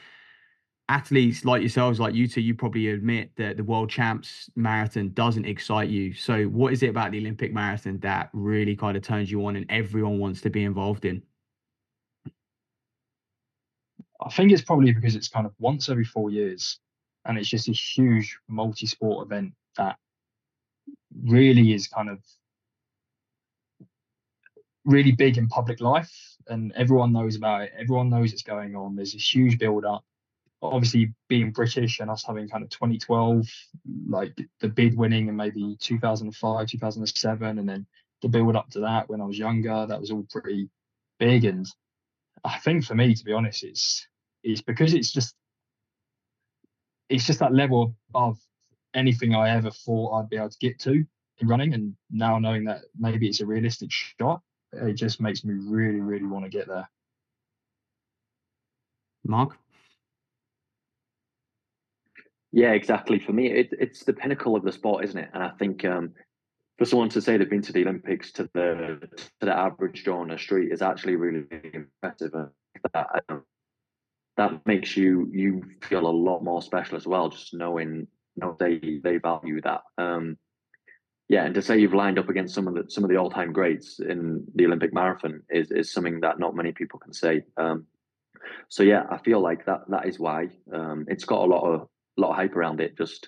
athletes 0.87 1.43
like 1.43 1.61
yourselves, 1.61 1.99
like 1.99 2.15
you 2.15 2.29
two, 2.29 2.39
you 2.39 2.55
probably 2.55 2.87
admit 2.87 3.35
that 3.35 3.57
the 3.57 3.63
world 3.65 3.89
champs 3.89 4.49
marathon 4.55 5.11
doesn't 5.11 5.43
excite 5.43 5.89
you. 5.89 6.13
So 6.13 6.45
what 6.45 6.71
is 6.71 6.81
it 6.81 6.91
about 6.91 7.11
the 7.11 7.17
Olympic 7.17 7.51
marathon 7.51 7.99
that 7.99 8.29
really 8.31 8.77
kind 8.77 8.95
of 8.95 9.03
turns 9.03 9.29
you 9.29 9.45
on 9.47 9.57
and 9.57 9.65
everyone 9.67 10.17
wants 10.17 10.39
to 10.39 10.49
be 10.49 10.63
involved 10.63 11.03
in? 11.03 11.21
I 14.21 14.29
think 14.31 14.53
it's 14.53 14.61
probably 14.61 14.93
because 14.93 15.17
it's 15.17 15.27
kind 15.27 15.45
of 15.45 15.51
once 15.59 15.89
every 15.89 16.05
four 16.05 16.29
years 16.29 16.79
and 17.29 17.37
it's 17.37 17.47
just 17.47 17.69
a 17.69 17.73
huge 17.73 18.39
multi-sport 18.47 19.27
event 19.27 19.53
that 19.77 19.97
really 21.23 21.73
is 21.73 21.87
kind 21.87 22.09
of 22.09 22.17
really 24.83 25.11
big 25.11 25.37
in 25.37 25.47
public 25.47 25.79
life 25.79 26.11
and 26.47 26.73
everyone 26.75 27.13
knows 27.13 27.35
about 27.35 27.61
it. 27.61 27.71
Everyone 27.77 28.09
knows 28.09 28.33
it's 28.33 28.41
going 28.41 28.75
on. 28.75 28.95
There's 28.95 29.13
a 29.13 29.19
huge 29.19 29.59
build 29.59 29.85
up 29.85 30.03
obviously 30.61 31.13
being 31.29 31.51
british 31.51 32.01
and 32.01 32.11
us 32.11 32.25
having 32.27 32.49
kind 32.49 32.65
of 32.65 32.69
2012 32.69 33.47
like 34.09 34.37
the 34.59 34.67
bid 34.67 34.97
winning 34.97 35.29
in 35.29 35.35
maybe 35.37 35.77
2005 35.79 36.67
2007 36.67 37.59
and 37.59 37.69
then 37.69 37.87
the 38.21 38.27
build 38.27 38.57
up 38.57 38.69
to 38.69 38.81
that 38.81 39.07
when 39.07 39.21
i 39.21 39.23
was 39.23 39.39
younger 39.39 39.85
that 39.87 40.01
was 40.01 40.11
all 40.11 40.25
pretty 40.29 40.69
big. 41.17 41.45
And 41.45 41.65
i 42.43 42.57
think 42.59 42.83
for 42.83 42.93
me 42.93 43.15
to 43.15 43.23
be 43.23 43.31
honest 43.31 43.63
it's 43.63 44.05
it's 44.43 44.61
because 44.61 44.93
it's 44.93 45.13
just 45.13 45.33
it's 47.09 47.25
just 47.25 47.39
that 47.39 47.53
level 47.53 47.95
above 48.09 48.37
anything 48.93 49.35
i 49.35 49.49
ever 49.49 49.71
thought 49.71 50.19
i'd 50.19 50.29
be 50.29 50.37
able 50.37 50.49
to 50.49 50.57
get 50.59 50.79
to 50.79 51.05
in 51.39 51.47
running 51.47 51.73
and 51.73 51.95
now 52.09 52.39
knowing 52.39 52.65
that 52.65 52.81
maybe 52.97 53.27
it's 53.27 53.41
a 53.41 53.45
realistic 53.45 53.91
shot 53.91 54.41
it 54.71 54.93
just 54.93 55.21
makes 55.21 55.43
me 55.43 55.55
really, 55.55 55.99
really 55.99 56.25
want 56.25 56.45
to 56.45 56.49
get 56.49 56.67
there. 56.67 56.89
Marc? 59.25 59.57
Yeah, 62.51 62.71
exactly. 62.71 63.19
For 63.19 63.31
me, 63.31 63.51
it, 63.51 63.69
it's 63.71 64.03
the 64.03 64.13
pinnacle 64.13 64.55
of 64.55 64.63
the 64.63 64.71
sport, 64.71 65.05
isn't 65.05 65.17
it? 65.17 65.29
And 65.33 65.43
I 65.43 65.49
think 65.59 65.85
um, 65.85 66.13
for 66.77 66.85
someone 66.85 67.09
to 67.09 67.21
say 67.21 67.37
they've 67.37 67.49
been 67.49 67.61
to 67.63 67.73
the 67.73 67.83
Olympics 67.83 68.31
to 68.33 68.49
the 68.53 68.99
to 69.39 69.45
the 69.45 69.55
average 69.55 70.03
Joe 70.03 70.19
on 70.19 70.29
the 70.29 70.37
street 70.37 70.71
is 70.71 70.81
actually 70.81 71.15
really 71.15 71.45
impressive. 71.73 72.33
And 72.33 72.49
that 72.93 73.23
um, 73.29 73.43
that 74.39 74.65
makes 74.65 74.95
you 74.95 75.29
you 75.33 75.61
feel 75.81 76.07
a 76.07 76.19
lot 76.27 76.41
more 76.45 76.61
special 76.61 76.95
as 76.95 77.05
well, 77.05 77.27
just 77.27 77.53
knowing 77.53 78.07
you 78.35 78.41
know 78.41 78.55
they 78.57 78.99
they 79.03 79.17
value 79.17 79.59
that. 79.61 79.81
Um, 79.97 80.37
yeah, 81.27 81.43
and 81.43 81.53
to 81.55 81.61
say 81.61 81.77
you've 81.77 81.93
lined 81.93 82.17
up 82.17 82.29
against 82.29 82.55
some 82.55 82.65
of 82.65 82.73
the 82.73 82.85
some 82.89 83.03
of 83.03 83.09
the 83.09 83.17
all 83.17 83.29
time 83.29 83.51
greats 83.51 83.99
in 83.99 84.45
the 84.55 84.65
Olympic 84.65 84.93
marathon 84.93 85.43
is 85.49 85.71
is 85.71 85.91
something 85.91 86.21
that 86.21 86.39
not 86.39 86.55
many 86.55 86.71
people 86.71 86.99
can 86.99 87.11
say. 87.11 87.43
Um, 87.57 87.85
so 88.69 88.81
yeah, 88.81 89.03
I 89.11 89.17
feel 89.17 89.41
like 89.41 89.65
that 89.65 89.81
that 89.89 90.07
is 90.07 90.19
why 90.19 90.47
um, 90.73 91.05
it's 91.09 91.25
got 91.25 91.41
a 91.41 91.51
lot 91.53 91.65
of 91.69 91.89
lot 92.15 92.29
of 92.29 92.37
hype 92.37 92.55
around 92.55 92.79
it. 92.79 92.97
Just 92.97 93.27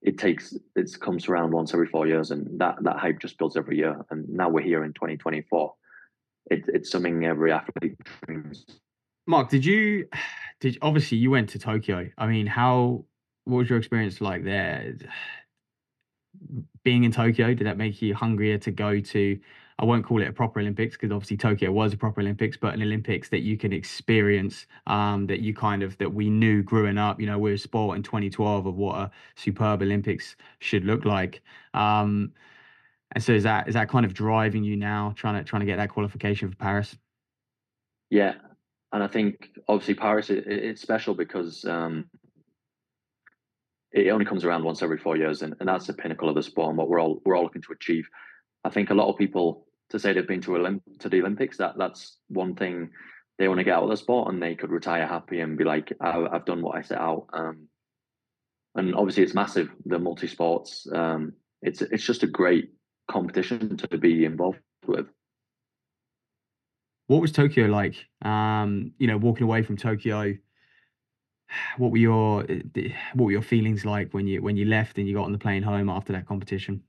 it 0.00 0.16
takes 0.16 0.56
it 0.76 0.90
comes 0.98 1.28
around 1.28 1.52
once 1.52 1.74
every 1.74 1.88
four 1.88 2.06
years, 2.06 2.30
and 2.30 2.58
that 2.58 2.76
that 2.84 2.96
hype 2.96 3.20
just 3.20 3.36
builds 3.36 3.58
every 3.58 3.76
year. 3.76 4.02
And 4.10 4.26
now 4.30 4.48
we're 4.48 4.62
here 4.62 4.82
in 4.82 4.94
2024. 4.94 5.74
It, 6.50 6.64
it's 6.68 6.90
something 6.90 7.26
every 7.26 7.52
athlete 7.52 7.98
dreams. 8.24 8.64
Marc, 9.28 9.50
did 9.50 9.64
you 9.64 10.08
did 10.60 10.76
obviously 10.82 11.18
you 11.18 11.30
went 11.30 11.50
to 11.50 11.58
Tokyo? 11.60 12.10
I 12.18 12.26
mean, 12.26 12.46
how 12.46 13.04
what 13.44 13.58
was 13.58 13.70
your 13.70 13.78
experience 13.78 14.20
like 14.20 14.42
there? 14.42 14.94
being 16.84 17.04
in 17.04 17.12
Tokyo, 17.12 17.54
did 17.54 17.66
that 17.66 17.76
make 17.76 18.00
you 18.00 18.14
hungrier 18.14 18.58
to 18.58 18.70
go 18.70 19.00
to? 19.00 19.38
I 19.80 19.84
won't 19.84 20.04
call 20.04 20.22
it 20.22 20.28
a 20.28 20.32
proper 20.32 20.60
Olympics 20.60 20.96
because 20.96 21.12
obviously 21.12 21.36
Tokyo 21.36 21.70
was 21.70 21.92
a 21.92 21.96
proper 21.96 22.20
Olympics, 22.20 22.56
but 22.56 22.74
an 22.74 22.82
Olympics 22.82 23.28
that 23.28 23.40
you 23.40 23.56
can 23.56 23.72
experience, 23.72 24.66
um, 24.86 25.26
that 25.26 25.40
you 25.40 25.54
kind 25.54 25.82
of 25.82 25.96
that 25.98 26.12
we 26.12 26.30
knew 26.30 26.62
growing 26.62 26.98
up. 26.98 27.20
You 27.20 27.26
know, 27.26 27.38
we 27.38 27.52
are 27.52 27.56
sport 27.58 27.96
in 27.96 28.02
2012 28.02 28.66
of 28.66 28.76
what 28.76 28.96
a 28.96 29.10
superb 29.36 29.82
Olympics 29.82 30.36
should 30.58 30.84
look 30.84 31.04
like. 31.04 31.42
Um, 31.74 32.32
and 33.12 33.22
so 33.22 33.32
is 33.32 33.44
that 33.44 33.68
is 33.68 33.74
that 33.74 33.88
kind 33.88 34.06
of 34.06 34.14
driving 34.14 34.64
you 34.64 34.76
now, 34.76 35.12
trying 35.16 35.36
to 35.36 35.44
trying 35.44 35.60
to 35.60 35.66
get 35.66 35.76
that 35.76 35.90
qualification 35.90 36.50
for 36.50 36.56
Paris? 36.56 36.96
Yeah, 38.10 38.34
and 38.92 39.02
I 39.02 39.06
think 39.06 39.50
obviously 39.68 39.94
Paris 39.94 40.30
it, 40.30 40.44
it's 40.46 40.82
special 40.82 41.14
because 41.14 41.64
um, 41.64 42.06
it 43.92 44.10
only 44.10 44.24
comes 44.24 44.44
around 44.44 44.64
once 44.64 44.82
every 44.82 44.98
four 44.98 45.16
years, 45.16 45.42
and, 45.42 45.54
and 45.60 45.68
that's 45.68 45.86
the 45.86 45.94
pinnacle 45.94 46.28
of 46.28 46.34
the 46.34 46.42
sport 46.42 46.70
and 46.70 46.78
what 46.78 46.88
we're 46.88 47.00
all 47.00 47.20
we're 47.24 47.36
all 47.36 47.44
looking 47.44 47.62
to 47.62 47.72
achieve. 47.72 48.08
I 48.64 48.70
think 48.70 48.90
a 48.90 48.94
lot 48.94 49.10
of 49.10 49.18
people 49.18 49.66
to 49.90 49.98
say 49.98 50.12
they've 50.12 50.26
been 50.26 50.42
to 50.42 50.50
Olymp- 50.50 50.98
to 51.00 51.08
the 51.08 51.20
Olympics 51.20 51.56
that 51.58 51.78
that's 51.78 52.18
one 52.28 52.54
thing 52.54 52.90
they 53.38 53.48
want 53.48 53.58
to 53.58 53.64
get 53.64 53.74
out 53.74 53.84
of 53.84 53.90
the 53.90 53.96
sport 53.96 54.32
and 54.32 54.42
they 54.42 54.54
could 54.54 54.70
retire 54.70 55.06
happy 55.06 55.40
and 55.40 55.56
be 55.56 55.64
like 55.64 55.92
I've 56.00 56.44
done 56.44 56.60
what 56.60 56.76
I 56.76 56.82
set 56.82 56.98
out. 56.98 57.26
Um, 57.32 57.68
and 58.74 58.94
obviously 58.94 59.22
it's 59.22 59.34
massive 59.34 59.70
the 59.86 59.98
multi 59.98 60.26
sports. 60.26 60.86
Um, 60.92 61.34
it's 61.62 61.82
it's 61.82 62.04
just 62.04 62.22
a 62.22 62.28
great 62.28 62.70
competition 63.10 63.76
to 63.76 63.98
be 63.98 64.24
involved 64.24 64.58
with. 64.86 65.06
What 67.08 67.20
was 67.20 67.32
Tokyo 67.32 67.66
like? 67.66 68.06
Um, 68.22 68.92
you 68.98 69.06
know, 69.06 69.16
walking 69.18 69.44
away 69.44 69.62
from 69.62 69.76
Tokyo 69.76 70.34
what 71.76 71.90
were 71.90 71.98
your 71.98 72.44
eh, 72.48 72.92
what 73.14 73.26
were 73.26 73.32
your 73.32 73.42
feelings 73.42 73.84
like 73.84 74.12
when 74.12 74.26
you 74.26 74.42
when 74.42 74.56
you 74.56 74.64
left 74.64 74.98
and 74.98 75.08
you 75.08 75.14
got 75.14 75.24
on 75.24 75.32
the 75.32 75.38
plane 75.38 75.62
home 75.62 75.88
after 75.88 76.12
that 76.12 76.26
competition? 76.26 76.82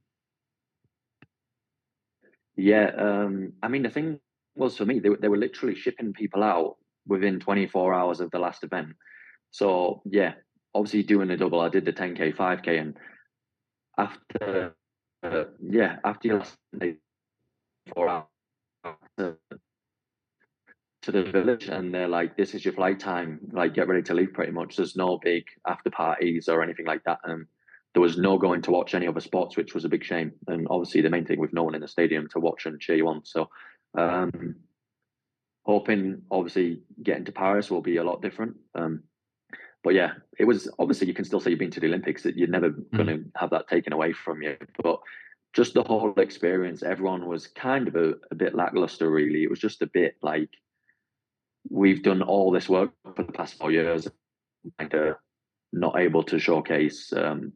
Yeah, 2.56 2.92
um, 2.98 3.54
I 3.64 3.68
mean 3.68 3.84
the 3.84 3.90
thing 3.90 4.20
was 4.56 4.78
for 4.78 4.86
me 4.86 5.00
they 5.00 5.10
they 5.22 5.28
were 5.28 5.38
literally 5.38 5.76
shipping 5.76 6.14
people 6.14 6.44
out 6.44 6.78
within 7.08 7.40
24 7.40 7.94
hours 7.94 8.20
of 8.20 8.30
the 8.32 8.40
last 8.40 8.64
event. 8.64 8.90
So 9.52 10.02
yeah, 10.06 10.34
obviously 10.74 11.04
doing 11.04 11.30
the 11.30 11.38
double, 11.38 11.62
I 11.62 11.70
did 11.70 11.86
the 11.86 11.94
10k, 11.94 12.36
5k, 12.36 12.82
and 12.82 12.98
after 13.98 14.76
uh, 15.24 15.44
yeah 15.62 15.98
after 16.04 16.28
your 16.28 16.40
last 16.40 16.58
four 17.94 18.10
hours 18.10 18.26
to 21.02 21.12
the 21.12 21.24
village 21.24 21.68
and 21.68 21.94
they're 21.94 22.08
like, 22.08 22.36
"This 22.36 22.54
is 22.54 22.64
your 22.66 22.74
flight 22.74 23.00
time. 23.00 23.40
Like, 23.52 23.74
get 23.74 23.88
ready 23.88 24.04
to 24.04 24.14
leave." 24.14 24.34
Pretty 24.34 24.52
much. 24.52 24.76
There's 24.76 24.96
no 24.96 25.20
big 25.22 25.46
after 25.68 25.90
parties 25.90 26.50
or 26.50 26.62
anything 26.62 26.86
like 26.86 27.04
that. 27.06 27.20
And 27.24 27.46
there 27.94 28.02
was 28.02 28.18
no 28.18 28.38
going 28.38 28.62
to 28.64 28.72
watch 28.72 28.94
any 28.94 29.08
other 29.08 29.20
sports, 29.20 29.58
which 29.58 29.74
was 29.74 29.86
a 29.86 29.90
big 29.90 30.04
shame. 30.04 30.34
And 30.48 30.68
obviously, 30.70 31.02
the 31.02 31.10
main 31.10 31.26
thing 31.26 31.40
with 31.40 31.54
no 31.54 31.64
one 31.64 31.76
in 31.76 31.82
the 31.82 31.88
stadium 31.88 32.28
to 32.32 32.40
watch 32.40 32.66
and 32.66 32.80
cheer 32.80 32.98
you 32.98 33.08
on. 33.08 33.26
So, 33.26 33.50
um, 33.98 34.56
hoping 35.64 36.22
obviously 36.32 36.82
getting 37.02 37.26
to 37.26 37.32
Paris 37.32 37.72
will 37.72 37.82
be 37.82 37.98
a 37.98 38.04
lot 38.04 38.22
different. 38.22 38.58
Um, 38.76 39.04
but 39.84 39.94
yeah, 39.94 40.12
it 40.38 40.46
was 40.46 40.70
obviously 40.78 41.08
you 41.08 41.14
can 41.14 41.26
still 41.26 41.40
say 41.40 41.52
you've 41.52 41.60
been 41.60 41.72
to 41.72 41.80
the 41.80 41.88
Olympics. 41.88 42.24
That 42.24 42.38
you're 42.38 42.48
never 42.48 42.72
mm. 42.72 42.92
going 42.96 43.08
to 43.08 43.24
have 43.38 43.52
that 43.52 43.68
taken 43.68 43.94
away 43.94 44.14
from 44.14 44.42
you. 44.42 44.58
But 44.84 45.00
just 45.54 45.74
the 45.74 45.84
whole 45.84 46.14
experience, 46.18 46.84
everyone 46.84 47.28
was 47.28 47.48
kind 47.48 47.88
of 47.88 47.96
a, 47.96 48.14
a 48.32 48.36
bit 48.36 48.56
lackluster, 48.56 49.10
really. 49.10 49.44
It 49.44 49.50
was 49.50 49.60
just 49.60 49.82
a 49.82 49.88
bit 49.88 50.16
like 50.22 50.50
we've 51.70 52.04
done 52.04 52.22
all 52.22 52.52
this 52.52 52.70
work 52.70 52.92
for 53.16 53.24
the 53.24 53.32
past 53.32 53.58
four 53.58 53.72
years, 53.72 54.08
kind 54.78 54.94
of 54.94 55.16
not 55.72 56.00
able 56.00 56.24
to 56.24 56.40
showcase 56.40 57.12
um, 57.14 57.54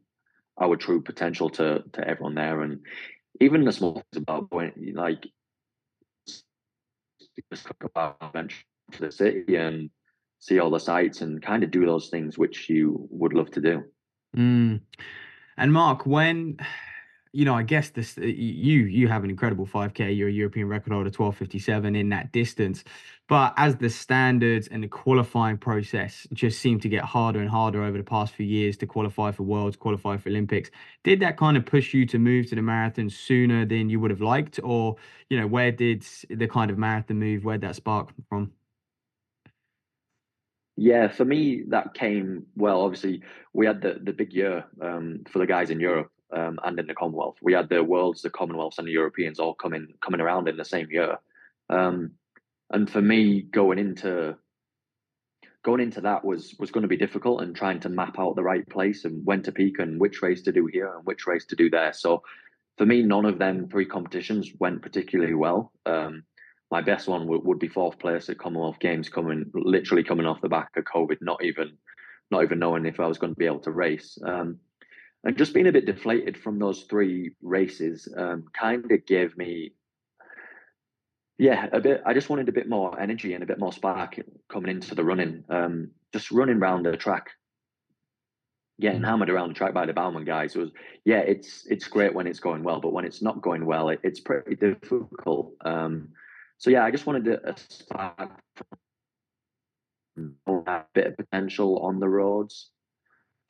our 0.60 0.76
true 0.76 1.02
potential 1.02 1.50
to 1.50 1.82
to 1.92 2.08
everyone 2.08 2.34
there, 2.34 2.62
and 2.62 2.80
even 3.40 3.64
the 3.64 3.72
small 3.72 3.94
things 3.94 4.22
about 4.22 4.50
going 4.50 4.92
like 4.94 5.26
just 7.52 7.66
about 7.80 8.20
to 8.92 9.00
the 9.00 9.10
city 9.10 9.56
and 9.56 9.90
see 10.38 10.58
all 10.58 10.70
the 10.70 10.78
sights 10.78 11.20
and 11.20 11.42
kind 11.42 11.64
of 11.64 11.70
do 11.70 11.86
those 11.86 12.08
things 12.08 12.36
which 12.36 12.68
you 12.68 13.08
would 13.10 13.32
love 13.32 13.50
to 13.50 13.60
do. 13.60 13.82
Mm. 14.36 14.80
And 15.56 15.72
Marc, 15.72 16.06
when 16.06 16.58
you 17.34 17.44
know, 17.44 17.54
I 17.54 17.64
guess 17.64 17.90
this 17.90 18.16
uh, 18.16 18.22
you 18.22 18.82
you 18.84 19.08
have 19.08 19.24
an 19.24 19.30
incredible 19.30 19.66
5K. 19.66 20.16
You're 20.16 20.28
a 20.28 20.32
European 20.32 20.68
record 20.68 20.92
holder, 20.92 21.10
12:57 21.10 21.96
in 21.98 22.08
that 22.10 22.30
distance. 22.30 22.84
But 23.28 23.54
as 23.56 23.76
the 23.76 23.90
standards 23.90 24.68
and 24.68 24.84
the 24.84 24.88
qualifying 24.88 25.58
process 25.58 26.28
just 26.32 26.60
seem 26.60 26.78
to 26.80 26.88
get 26.88 27.02
harder 27.02 27.40
and 27.40 27.50
harder 27.50 27.82
over 27.82 27.98
the 27.98 28.04
past 28.04 28.34
few 28.34 28.46
years 28.46 28.76
to 28.78 28.86
qualify 28.86 29.32
for 29.32 29.42
Worlds, 29.42 29.76
qualify 29.76 30.16
for 30.16 30.28
Olympics, 30.28 30.70
did 31.02 31.18
that 31.20 31.36
kind 31.36 31.56
of 31.56 31.66
push 31.66 31.92
you 31.92 32.06
to 32.06 32.18
move 32.18 32.46
to 32.50 32.54
the 32.54 32.62
marathon 32.62 33.10
sooner 33.10 33.64
than 33.66 33.90
you 33.90 33.98
would 33.98 34.12
have 34.12 34.20
liked, 34.20 34.60
or 34.62 34.94
you 35.28 35.38
know, 35.38 35.48
where 35.48 35.72
did 35.72 36.06
the 36.30 36.46
kind 36.46 36.70
of 36.70 36.78
marathon 36.78 37.18
move, 37.18 37.44
where 37.44 37.58
that 37.58 37.74
spark 37.74 38.12
from? 38.28 38.52
Yeah, 40.76 41.08
for 41.08 41.24
me 41.24 41.64
that 41.68 41.94
came 41.94 42.46
well. 42.54 42.82
Obviously, 42.82 43.22
we 43.52 43.66
had 43.66 43.80
the 43.82 43.98
the 44.00 44.12
big 44.12 44.32
year 44.32 44.64
um, 44.80 45.24
for 45.28 45.40
the 45.40 45.46
guys 45.46 45.70
in 45.70 45.80
Europe 45.80 46.12
um, 46.34 46.58
and 46.64 46.78
in 46.78 46.86
the 46.86 46.94
Commonwealth. 46.94 47.36
We 47.40 47.52
had 47.52 47.68
the 47.68 47.82
Worlds, 47.82 48.22
the 48.22 48.30
Commonwealths, 48.30 48.78
and 48.78 48.86
the 48.86 48.92
Europeans 48.92 49.38
all 49.38 49.54
coming 49.54 49.94
coming 50.00 50.20
around 50.20 50.48
in 50.48 50.56
the 50.56 50.64
same 50.64 50.88
year. 50.90 51.18
Um, 51.70 52.12
and 52.70 52.90
for 52.90 53.00
me, 53.00 53.42
going 53.42 53.78
into 53.78 54.36
going 55.64 55.80
into 55.80 56.02
that 56.02 56.24
was 56.24 56.54
was 56.58 56.70
going 56.70 56.82
to 56.82 56.88
be 56.88 56.96
difficult 56.96 57.42
and 57.42 57.54
trying 57.54 57.80
to 57.80 57.88
map 57.88 58.18
out 58.18 58.36
the 58.36 58.42
right 58.42 58.68
place 58.68 59.04
and 59.04 59.24
when 59.24 59.42
to 59.42 59.52
peak 59.52 59.78
and 59.78 60.00
which 60.00 60.22
race 60.22 60.42
to 60.42 60.52
do 60.52 60.66
here 60.66 60.94
and 60.94 61.06
which 61.06 61.26
race 61.26 61.46
to 61.46 61.56
do 61.56 61.70
there. 61.70 61.92
So 61.92 62.22
for 62.76 62.86
me, 62.86 63.02
none 63.02 63.24
of 63.24 63.38
them 63.38 63.68
three 63.68 63.86
competitions 63.86 64.50
went 64.58 64.82
particularly 64.82 65.34
well. 65.34 65.72
Um, 65.86 66.24
my 66.70 66.80
best 66.80 67.06
one 67.06 67.28
would, 67.28 67.44
would 67.44 67.60
be 67.60 67.68
fourth 67.68 67.98
place 68.00 68.28
at 68.28 68.38
Commonwealth 68.38 68.80
Games, 68.80 69.08
coming 69.08 69.50
literally 69.54 70.02
coming 70.02 70.26
off 70.26 70.40
the 70.40 70.48
back 70.48 70.70
of 70.76 70.84
COVID, 70.84 71.18
not 71.20 71.44
even 71.44 71.78
not 72.30 72.42
even 72.42 72.58
knowing 72.58 72.86
if 72.86 72.98
I 72.98 73.06
was 73.06 73.18
going 73.18 73.34
to 73.34 73.38
be 73.38 73.46
able 73.46 73.60
to 73.60 73.70
race. 73.70 74.18
Um, 74.24 74.58
and 75.24 75.38
just 75.38 75.54
being 75.54 75.66
a 75.66 75.72
bit 75.72 75.86
deflated 75.86 76.36
from 76.36 76.58
those 76.58 76.82
three 76.82 77.34
races 77.42 78.08
um, 78.16 78.44
kind 78.52 78.90
of 78.90 79.06
gave 79.06 79.36
me 79.36 79.72
yeah 81.38 81.66
a 81.72 81.80
bit 81.80 82.02
i 82.06 82.14
just 82.14 82.28
wanted 82.28 82.48
a 82.48 82.52
bit 82.52 82.68
more 82.68 82.98
energy 83.00 83.34
and 83.34 83.42
a 83.42 83.46
bit 83.46 83.58
more 83.58 83.72
spark 83.72 84.16
coming 84.48 84.70
into 84.70 84.94
the 84.94 85.04
running 85.04 85.42
um, 85.48 85.90
just 86.12 86.30
running 86.30 86.58
around 86.58 86.84
the 86.84 86.96
track 86.96 87.30
getting 88.80 89.02
mm. 89.02 89.06
hammered 89.06 89.30
around 89.30 89.48
the 89.48 89.54
track 89.54 89.72
by 89.72 89.86
the 89.86 89.92
Bowerman 89.92 90.24
guys 90.24 90.54
was 90.54 90.70
yeah 91.04 91.18
it's 91.18 91.66
it's 91.66 91.88
great 91.88 92.14
when 92.14 92.26
it's 92.26 92.40
going 92.40 92.62
well 92.62 92.80
but 92.80 92.92
when 92.92 93.04
it's 93.04 93.22
not 93.22 93.42
going 93.42 93.66
well 93.66 93.88
it, 93.88 94.00
it's 94.02 94.20
pretty 94.20 94.54
difficult 94.56 95.54
um, 95.64 96.08
so 96.58 96.70
yeah 96.70 96.84
i 96.84 96.90
just 96.90 97.06
wanted 97.06 97.26
a 97.26 97.54
spark 97.68 98.30
a 100.66 100.82
bit 100.94 101.08
of 101.08 101.16
potential 101.16 101.78
on 101.80 101.98
the 101.98 102.08
roads 102.08 102.70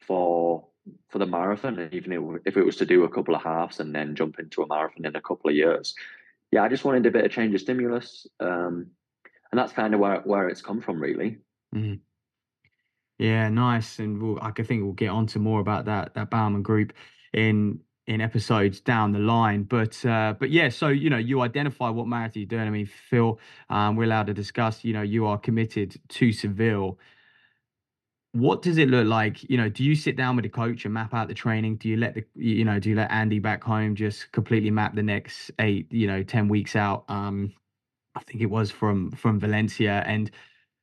for 0.06 0.66
for 1.08 1.18
the 1.18 1.26
marathon, 1.26 1.88
even 1.92 2.40
if 2.44 2.56
it 2.56 2.64
was 2.64 2.76
to 2.76 2.86
do 2.86 3.04
a 3.04 3.08
couple 3.08 3.34
of 3.34 3.42
halves 3.42 3.80
and 3.80 3.94
then 3.94 4.14
jump 4.14 4.38
into 4.38 4.62
a 4.62 4.66
marathon 4.66 5.06
in 5.06 5.16
a 5.16 5.20
couple 5.20 5.50
of 5.50 5.56
years, 5.56 5.94
yeah, 6.50 6.62
I 6.62 6.68
just 6.68 6.84
wanted 6.84 7.06
a 7.06 7.10
bit 7.10 7.24
of 7.24 7.30
change 7.30 7.54
of 7.54 7.60
stimulus, 7.60 8.26
um, 8.40 8.86
and 9.50 9.58
that's 9.58 9.72
kind 9.72 9.94
of 9.94 10.00
where 10.00 10.20
where 10.20 10.48
it's 10.48 10.62
come 10.62 10.80
from, 10.80 11.00
really. 11.00 11.38
Mm. 11.74 12.00
Yeah, 13.18 13.48
nice, 13.48 13.98
and 13.98 14.22
we'll, 14.22 14.38
I 14.40 14.50
think 14.50 14.82
we'll 14.82 14.92
get 14.92 15.08
on 15.08 15.26
to 15.28 15.38
more 15.38 15.60
about 15.60 15.86
that 15.86 16.14
that 16.14 16.30
Bowerman 16.30 16.62
group 16.62 16.92
in 17.32 17.80
in 18.06 18.20
episodes 18.20 18.80
down 18.80 19.12
the 19.12 19.18
line. 19.18 19.62
But 19.62 20.04
uh, 20.04 20.34
but 20.38 20.50
yeah, 20.50 20.68
so 20.68 20.88
you 20.88 21.10
know, 21.10 21.16
you 21.16 21.40
identify 21.40 21.88
what 21.90 22.06
marathon 22.06 22.42
you're 22.42 22.46
doing. 22.46 22.66
I 22.66 22.70
mean, 22.70 22.86
Phil, 22.86 23.38
um, 23.70 23.96
we're 23.96 24.04
allowed 24.04 24.26
to 24.26 24.34
discuss. 24.34 24.84
You 24.84 24.92
know, 24.92 25.02
you 25.02 25.26
are 25.26 25.38
committed 25.38 25.96
to 26.08 26.32
Seville 26.32 26.98
what 28.34 28.62
does 28.62 28.78
it 28.78 28.88
look 28.90 29.06
like? 29.06 29.48
You 29.48 29.56
know 29.56 29.68
do 29.68 29.84
you 29.84 29.94
sit 29.94 30.16
down 30.16 30.36
with 30.36 30.44
the 30.44 30.48
coach 30.48 30.84
and 30.84 30.92
map 30.94 31.14
out 31.14 31.28
the 31.28 31.34
training? 31.34 31.76
Do 31.76 31.88
you 31.88 31.96
let 31.96 32.14
the 32.14 32.24
you 32.34 32.64
know 32.64 32.80
do 32.80 32.90
you 32.90 32.96
let 32.96 33.10
andy 33.12 33.38
back 33.38 33.62
home 33.64 33.94
just 33.94 34.32
completely 34.32 34.70
map 34.72 34.96
the 34.96 35.04
next 35.04 35.52
eight 35.60 35.92
you 35.92 36.08
know 36.08 36.22
10 36.24 36.48
weeks 36.48 36.76
out? 36.76 37.04
Um 37.08 37.54
i 38.16 38.20
think 38.24 38.42
it 38.42 38.46
was 38.46 38.70
from 38.70 39.12
from 39.12 39.40
valencia. 39.40 40.02
And 40.06 40.30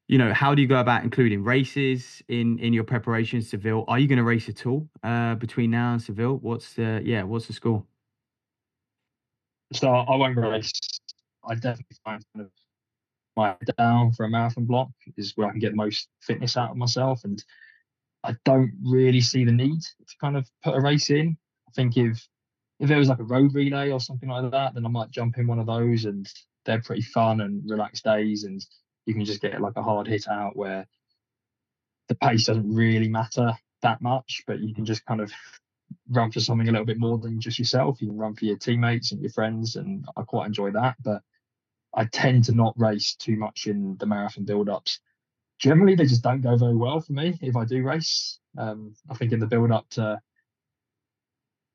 you 0.08 0.18
know 0.18 0.34
how 0.34 0.56
do 0.56 0.62
you 0.62 0.68
go 0.70 0.80
about 0.80 1.04
including 1.04 1.44
races 1.44 2.24
in 2.30 2.60
in 2.60 2.74
your 2.74 2.86
preparations 2.86 3.50
seville? 3.50 3.86
Are 3.90 4.00
you 4.00 4.08
going 4.08 4.20
to 4.20 4.26
race 4.26 4.50
at 4.50 4.66
all 4.66 4.90
uh 5.04 5.36
between 5.36 5.72
now 5.72 5.94
and 5.94 6.02
seville? 6.02 6.38
What's 6.42 6.76
the 6.76 7.02
yeah 7.06 7.24
what's 7.24 7.48
the 7.48 7.54
score? 7.54 7.86
So 9.74 9.90
i 9.90 10.16
won't 10.16 10.38
race. 10.38 10.72
I 11.46 11.56
definitely 11.56 11.98
find 12.06 12.24
kind 12.36 12.48
of 12.48 12.52
my 13.42 13.56
down 13.78 14.12
for 14.12 14.26
a 14.26 14.30
marathon 14.30 14.66
block 14.66 14.90
is 15.18 15.34
where 15.36 15.48
I 15.48 15.52
can 15.52 15.60
get 15.60 15.72
the 15.72 15.78
most 15.78 16.10
fitness 16.22 16.58
out 16.58 16.72
of 16.72 16.78
myself. 16.78 17.24
And 17.24 17.44
I 18.24 18.36
don't 18.46 18.74
really 18.84 19.22
see 19.22 19.46
the 19.46 19.52
need 19.52 19.82
to 19.82 20.16
kind 20.20 20.38
of 20.38 20.48
put 20.64 20.76
a 20.76 20.82
race 20.82 21.10
in. 21.10 21.38
I 21.68 21.72
think 21.72 21.98
if 21.98 22.28
if 22.80 22.90
it 22.90 22.98
was 22.98 23.10
like 23.10 23.20
a 23.20 23.24
road 23.24 23.54
relay 23.54 23.92
or 23.92 24.00
something 24.00 24.30
like 24.30 24.50
that, 24.52 24.74
then 24.74 24.86
I 24.86 24.90
might 24.90 25.12
jump 25.12 25.38
in 25.38 25.48
one 25.48 25.60
of 25.60 25.68
those 25.68 26.06
and 26.06 26.28
they're 26.66 26.82
pretty 26.82 27.04
fun 27.04 27.42
and 27.42 27.62
relaxed 27.70 28.04
days 28.04 28.44
and 28.44 28.66
you 29.06 29.14
can 29.14 29.26
just 29.26 29.42
get 29.42 29.62
like 29.62 29.76
a 29.76 29.84
hard 29.84 30.08
hit 30.08 30.28
out 30.28 30.56
where 30.56 30.88
the 32.08 32.16
pace 32.16 32.46
doesn't 32.46 32.74
really 32.74 33.08
matter 33.08 33.54
that 33.82 34.02
much, 34.02 34.44
but 34.48 34.60
you 34.60 34.74
can 34.74 34.86
just 34.86 35.06
kind 35.06 35.22
of 35.22 35.32
run 36.10 36.32
for 36.32 36.40
something 36.40 36.68
a 36.68 36.72
little 36.72 36.86
bit 36.86 37.00
more 37.00 37.18
than 37.18 37.40
just 37.40 37.60
yourself. 37.60 38.02
You 38.02 38.08
can 38.10 38.18
run 38.18 38.36
for 38.36 38.46
your 38.46 38.58
teammates 38.58 39.12
and 39.12 39.22
your 39.22 39.32
friends, 39.32 39.76
and 39.76 40.06
I 40.18 40.24
quite 40.24 40.48
enjoy 40.48 40.72
that. 40.72 40.96
But 41.04 41.22
I 41.94 42.06
tend 42.06 42.46
to 42.46 42.54
not 42.54 42.74
race 42.78 43.16
too 43.16 43.36
much 43.38 43.68
in 43.68 43.98
the 43.98 44.06
marathon 44.06 44.46
build-ups. 44.46 45.00
Generally, 45.60 45.96
they 45.96 46.06
just 46.06 46.24
don't 46.24 46.42
go 46.42 46.56
very 46.56 46.76
well 46.76 47.02
for 47.02 47.14
me 47.14 47.38
if 47.42 47.56
I 47.56 47.66
do 47.66 47.84
race. 47.84 48.40
Um, 48.58 48.96
I 49.10 49.16
think 49.16 49.32
in 49.32 49.40
the 49.40 49.48
build-up 49.48 49.90
to 49.92 50.20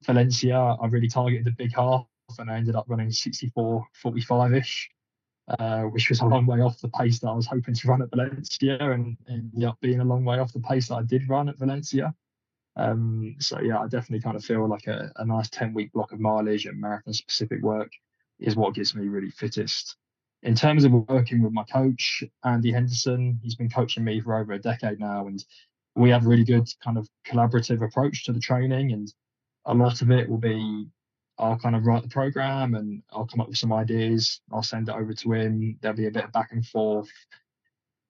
Valencia, 0.04 0.56
I 0.58 0.86
really 0.86 1.08
targeted 1.08 1.44
the 1.44 1.52
big 1.52 1.74
half, 1.74 2.06
and 2.38 2.50
I 2.50 2.56
ended 2.56 2.76
up 2.76 2.86
running 2.88 3.10
64, 3.10 3.86
45-ish, 4.04 4.90
uh, 5.58 5.82
which 5.82 6.08
was 6.08 6.20
a 6.20 6.26
long 6.26 6.46
way 6.46 6.60
off 6.60 6.80
the 6.80 6.88
pace 6.88 7.20
that 7.20 7.28
I 7.28 7.34
was 7.34 7.46
hoping 7.46 7.74
to 7.74 7.88
run 7.88 8.02
at 8.02 8.10
Valencia, 8.10 8.78
and 8.80 9.16
ended 9.28 9.64
up 9.64 9.78
being 9.80 10.00
a 10.00 10.04
long 10.04 10.24
way 10.24 10.38
off 10.38 10.52
the 10.52 10.60
pace 10.60 10.88
that 10.88 10.96
I 10.96 11.02
did 11.02 11.28
run 11.28 11.48
at 11.48 11.58
Valencia. 11.58 12.14
Um, 12.76 13.36
so 13.38 13.60
yeah, 13.60 13.78
I 13.78 13.84
definitely 13.84 14.20
kind 14.20 14.36
of 14.36 14.44
feel 14.44 14.68
like 14.68 14.86
a, 14.86 15.10
a 15.16 15.24
nice 15.24 15.48
10 15.50 15.72
week 15.72 15.92
block 15.92 16.12
of 16.12 16.20
mileage 16.20 16.66
and 16.66 16.78
marathon 16.78 17.14
specific 17.14 17.62
work 17.62 17.90
is 18.38 18.54
what 18.54 18.74
gets 18.74 18.94
me 18.94 19.08
really 19.08 19.30
fittest 19.30 19.96
in 20.42 20.54
terms 20.54 20.84
of 20.84 20.92
working 20.92 21.42
with 21.42 21.52
my 21.52 21.64
coach, 21.64 22.22
Andy 22.44 22.72
Henderson, 22.72 23.40
he's 23.42 23.54
been 23.54 23.70
coaching 23.70 24.04
me 24.04 24.20
for 24.20 24.38
over 24.38 24.52
a 24.52 24.58
decade 24.58 25.00
now, 25.00 25.26
and 25.26 25.44
we 25.94 26.10
have 26.10 26.24
a 26.24 26.28
really 26.28 26.44
good 26.44 26.68
kind 26.82 26.98
of 26.98 27.08
collaborative 27.26 27.82
approach 27.82 28.24
to 28.24 28.32
the 28.32 28.40
training. 28.40 28.92
And 28.92 29.12
a 29.64 29.74
lot 29.74 30.02
of 30.02 30.10
it 30.10 30.28
will 30.28 30.38
be 30.38 30.88
I'll 31.38 31.58
kind 31.58 31.76
of 31.76 31.84
write 31.84 32.02
the 32.02 32.08
program 32.08 32.74
and 32.74 33.02
I'll 33.10 33.26
come 33.26 33.40
up 33.40 33.48
with 33.48 33.58
some 33.58 33.72
ideas. 33.72 34.40
I'll 34.52 34.62
send 34.62 34.88
it 34.88 34.94
over 34.94 35.12
to 35.12 35.32
him. 35.32 35.78
There'll 35.80 35.96
be 35.96 36.06
a 36.06 36.10
bit 36.10 36.24
of 36.24 36.32
back 36.32 36.52
and 36.52 36.64
forth. 36.64 37.10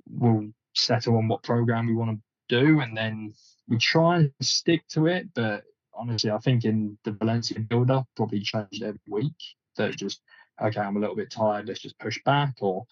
We'll 0.09 0.49
settle 0.75 1.17
on 1.17 1.29
what 1.29 1.43
program 1.43 1.87
we 1.87 1.95
want 1.95 2.19
to 2.19 2.21
do, 2.49 2.81
and 2.81 2.97
then 2.97 3.35
we 3.69 3.79
try 3.79 4.17
and 4.19 4.33
stick 4.41 4.87
to 4.91 5.07
it. 5.07 5.35
But 5.35 5.65
honestly, 5.93 6.31
I 6.31 6.39
think 6.39 6.65
in 6.65 6.97
the 7.05 7.13
Valencia 7.13 7.59
builder, 7.59 8.05
probably 8.15 8.41
changed 8.41 8.83
every 8.83 9.01
week. 9.09 9.35
That 9.77 9.97
just 9.97 10.21
okay, 10.61 10.81
I'm 10.81 10.97
a 10.97 11.01
little 11.01 11.17
bit 11.17 11.31
tired, 11.31 11.69
let's 11.69 11.81
just 11.81 11.99
push 11.99 12.19
back, 12.25 12.55
or 12.61 12.85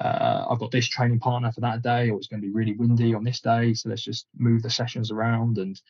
uh, 0.00 0.46
I've 0.48 0.58
got 0.58 0.70
this 0.70 0.88
training 0.88 1.20
partner 1.20 1.52
for 1.52 1.60
that 1.62 1.82
day, 1.82 2.10
or 2.10 2.18
it's 2.18 2.28
going 2.28 2.40
to 2.40 2.46
be 2.46 2.52
really 2.52 2.74
windy 2.74 3.14
on 3.14 3.24
this 3.24 3.40
day, 3.40 3.74
so 3.74 3.88
let's 3.88 4.02
just 4.02 4.26
move 4.36 4.62
the 4.62 4.70
sessions 4.70 5.10
around 5.10 5.58
and 5.58 5.80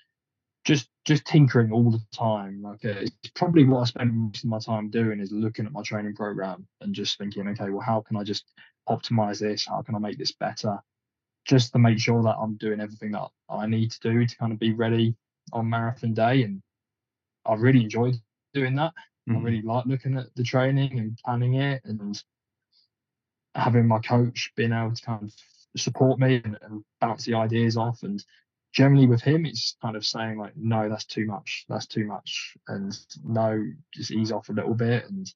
just 0.64 0.88
just 1.06 1.24
tinkering 1.24 1.72
all 1.72 1.90
the 1.90 2.00
time. 2.12 2.62
Like 2.62 2.84
uh, 2.84 3.00
it's 3.00 3.30
probably 3.34 3.64
what 3.64 3.80
I 3.80 3.84
spend 3.84 4.14
most 4.14 4.44
of 4.44 4.50
my 4.50 4.58
time 4.58 4.90
doing 4.90 5.20
is 5.20 5.32
looking 5.32 5.66
at 5.66 5.72
my 5.72 5.82
training 5.82 6.14
program 6.14 6.66
and 6.80 6.94
just 6.94 7.18
thinking, 7.18 7.48
okay, 7.48 7.70
well, 7.70 7.80
how 7.80 8.00
can 8.00 8.16
I 8.16 8.24
just 8.24 8.44
optimize 8.88 9.40
this? 9.40 9.66
How 9.66 9.82
can 9.82 9.94
I 9.94 9.98
make 9.98 10.18
this 10.18 10.32
better? 10.32 10.78
Just 11.46 11.72
to 11.72 11.78
make 11.78 11.98
sure 11.98 12.22
that 12.22 12.36
I'm 12.36 12.56
doing 12.56 12.80
everything 12.80 13.12
that 13.12 13.28
I 13.48 13.66
need 13.66 13.90
to 13.92 14.00
do 14.00 14.26
to 14.26 14.36
kind 14.36 14.52
of 14.52 14.58
be 14.58 14.72
ready 14.72 15.14
on 15.52 15.70
marathon 15.70 16.12
day. 16.12 16.42
And 16.42 16.62
I 17.46 17.54
really 17.54 17.82
enjoyed 17.82 18.16
doing 18.52 18.74
that. 18.76 18.92
Mm. 19.30 19.34
I 19.34 19.36
mm-hmm. 19.36 19.44
really 19.44 19.62
like 19.62 19.86
looking 19.86 20.16
at 20.16 20.34
the 20.34 20.42
training 20.42 20.98
and 20.98 21.18
planning 21.24 21.54
it 21.54 21.82
and 21.84 22.22
having 23.54 23.86
my 23.86 23.98
coach 24.00 24.52
being 24.56 24.72
able 24.72 24.94
to 24.94 25.02
kind 25.02 25.24
of 25.24 25.32
support 25.76 26.18
me 26.18 26.40
and, 26.44 26.58
and 26.62 26.84
bounce 27.00 27.24
the 27.24 27.34
ideas 27.34 27.76
off. 27.76 28.02
And 28.02 28.24
generally 28.72 29.06
with 29.06 29.22
him, 29.22 29.46
it's 29.46 29.76
kind 29.82 29.96
of 29.96 30.04
saying 30.04 30.38
like, 30.38 30.56
no, 30.56 30.88
that's 30.88 31.04
too 31.04 31.26
much, 31.26 31.64
that's 31.68 31.86
too 31.86 32.06
much, 32.06 32.56
and 32.68 32.96
no, 33.24 33.64
just 33.94 34.10
ease 34.10 34.32
off 34.32 34.48
a 34.48 34.52
little 34.52 34.74
bit. 34.74 35.08
And 35.08 35.32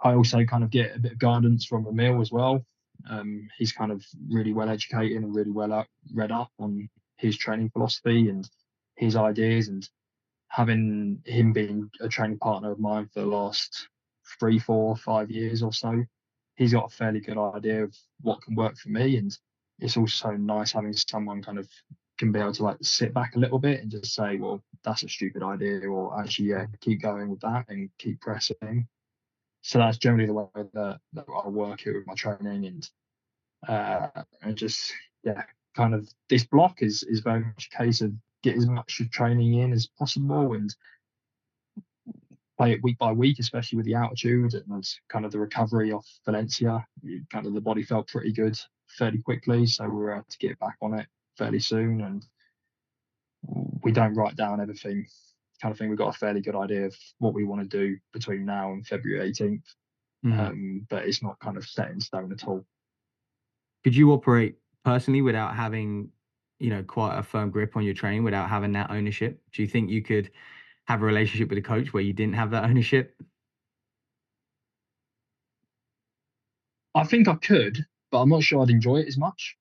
I 0.00 0.14
also 0.14 0.44
kind 0.44 0.64
of 0.64 0.70
get 0.70 0.96
a 0.96 1.00
bit 1.00 1.12
of 1.12 1.18
guidance 1.18 1.64
from 1.64 1.86
Emil 1.86 2.20
as 2.20 2.30
well. 2.30 2.64
Um, 3.08 3.48
he's 3.58 3.72
kind 3.72 3.92
of 3.92 4.04
really 4.28 4.52
well 4.52 4.68
educated 4.68 5.22
and 5.22 5.34
really 5.34 5.50
well 5.50 5.72
up, 5.72 5.88
read 6.14 6.32
up 6.32 6.50
on 6.58 6.88
his 7.16 7.36
training 7.36 7.70
philosophy 7.70 8.28
and 8.28 8.48
his 8.96 9.16
ideas, 9.16 9.68
and 9.68 9.88
having 10.48 11.20
him 11.24 11.52
being 11.52 11.90
a 12.00 12.08
training 12.08 12.38
partner 12.38 12.72
of 12.72 12.78
mine 12.78 13.08
for 13.12 13.20
the 13.20 13.26
last 13.26 13.88
three, 14.38 14.58
four, 14.58 14.96
five 14.96 15.30
years 15.30 15.62
or 15.62 15.72
so, 15.72 16.04
he's 16.56 16.72
got 16.72 16.92
a 16.92 16.96
fairly 16.96 17.20
good 17.20 17.38
idea 17.38 17.84
of 17.84 17.94
what 18.20 18.42
can 18.42 18.54
work 18.54 18.76
for 18.76 18.88
me 18.88 19.16
and 19.16 19.36
it's 19.78 19.96
also 19.96 20.30
nice 20.30 20.72
having 20.72 20.92
someone 20.92 21.42
kind 21.42 21.58
of 21.58 21.68
can 22.18 22.32
be 22.32 22.40
able 22.40 22.52
to 22.52 22.62
like 22.62 22.78
sit 22.80 23.12
back 23.12 23.36
a 23.36 23.38
little 23.38 23.58
bit 23.58 23.80
and 23.80 23.90
just 23.90 24.14
say, 24.14 24.36
well, 24.36 24.62
that's 24.84 25.02
a 25.02 25.08
stupid 25.08 25.42
idea, 25.42 25.80
or 25.86 26.18
actually, 26.18 26.48
yeah, 26.48 26.66
keep 26.80 27.02
going 27.02 27.28
with 27.28 27.40
that 27.40 27.66
and 27.68 27.90
keep 27.98 28.20
pressing. 28.20 28.86
So 29.62 29.78
that's 29.78 29.98
generally 29.98 30.26
the 30.26 30.32
way 30.32 30.46
that, 30.54 31.00
that 31.12 31.24
I 31.44 31.48
work 31.48 31.80
here 31.80 31.94
with 31.94 32.06
my 32.06 32.14
training 32.14 32.66
and 32.66 32.88
uh, 33.68 34.22
and 34.42 34.56
just 34.56 34.92
yeah, 35.24 35.42
kind 35.74 35.94
of 35.94 36.08
this 36.28 36.44
block 36.44 36.82
is 36.82 37.02
is 37.02 37.20
very 37.20 37.40
much 37.40 37.68
a 37.72 37.76
case 37.76 38.00
of 38.00 38.12
get 38.46 38.56
as 38.56 38.66
much 38.66 39.00
training 39.10 39.54
in 39.54 39.72
as 39.72 39.86
possible 39.86 40.52
and 40.52 40.74
play 42.56 42.72
it 42.72 42.82
week 42.82 42.98
by 42.98 43.12
week, 43.12 43.38
especially 43.38 43.76
with 43.76 43.86
the 43.86 43.94
altitude 43.94 44.54
and 44.54 44.88
kind 45.08 45.24
of 45.24 45.32
the 45.32 45.38
recovery 45.38 45.92
off 45.92 46.06
Valencia. 46.24 46.86
Kind 47.30 47.46
of 47.46 47.54
the 47.54 47.60
body 47.60 47.82
felt 47.82 48.08
pretty 48.08 48.32
good 48.32 48.58
fairly 48.88 49.18
quickly, 49.18 49.66
so 49.66 49.84
we 49.84 49.96
were 49.96 50.14
able 50.14 50.26
to 50.28 50.38
get 50.38 50.58
back 50.58 50.76
on 50.80 50.94
it 50.94 51.06
fairly 51.36 51.60
soon. 51.60 52.00
And 52.02 52.24
we 53.82 53.92
don't 53.92 54.14
write 54.14 54.36
down 54.36 54.60
everything, 54.60 55.06
kind 55.60 55.72
of 55.72 55.78
thing. 55.78 55.88
We've 55.88 55.98
got 55.98 56.14
a 56.14 56.18
fairly 56.18 56.40
good 56.40 56.56
idea 56.56 56.86
of 56.86 56.96
what 57.18 57.34
we 57.34 57.44
want 57.44 57.68
to 57.68 57.76
do 57.78 57.96
between 58.12 58.46
now 58.46 58.72
and 58.72 58.86
February 58.86 59.30
18th, 59.30 59.62
mm. 60.24 60.38
um, 60.38 60.86
but 60.88 61.04
it's 61.04 61.22
not 61.22 61.38
kind 61.40 61.56
of 61.56 61.66
set 61.66 61.90
in 61.90 62.00
stone 62.00 62.32
at 62.32 62.46
all. 62.46 62.64
Could 63.84 63.94
you 63.94 64.12
operate 64.12 64.56
personally 64.84 65.22
without 65.22 65.54
having, 65.54 66.10
you 66.58 66.70
know, 66.70 66.82
quite 66.82 67.18
a 67.18 67.22
firm 67.22 67.50
grip 67.50 67.76
on 67.76 67.84
your 67.84 67.94
training, 67.94 68.24
without 68.24 68.48
having 68.48 68.72
that 68.72 68.90
ownership? 68.90 69.40
Do 69.52 69.62
you 69.62 69.68
think 69.68 69.90
you 69.90 70.02
could 70.02 70.30
have 70.86 71.02
a 71.02 71.04
relationship 71.04 71.48
with 71.48 71.58
a 71.58 71.62
coach 71.62 71.92
where 71.92 72.02
you 72.02 72.12
didn't 72.12 72.34
have 72.34 72.50
that 72.52 72.64
ownership? 72.70 73.20
I 76.94 77.04
think 77.04 77.28
I 77.28 77.34
could, 77.34 77.84
but 78.10 78.22
I'm 78.22 78.30
not 78.30 78.42
sure 78.42 78.62
I'd 78.62 78.70
enjoy 78.70 78.96
it 78.98 79.08
as 79.08 79.18
much. 79.18 79.56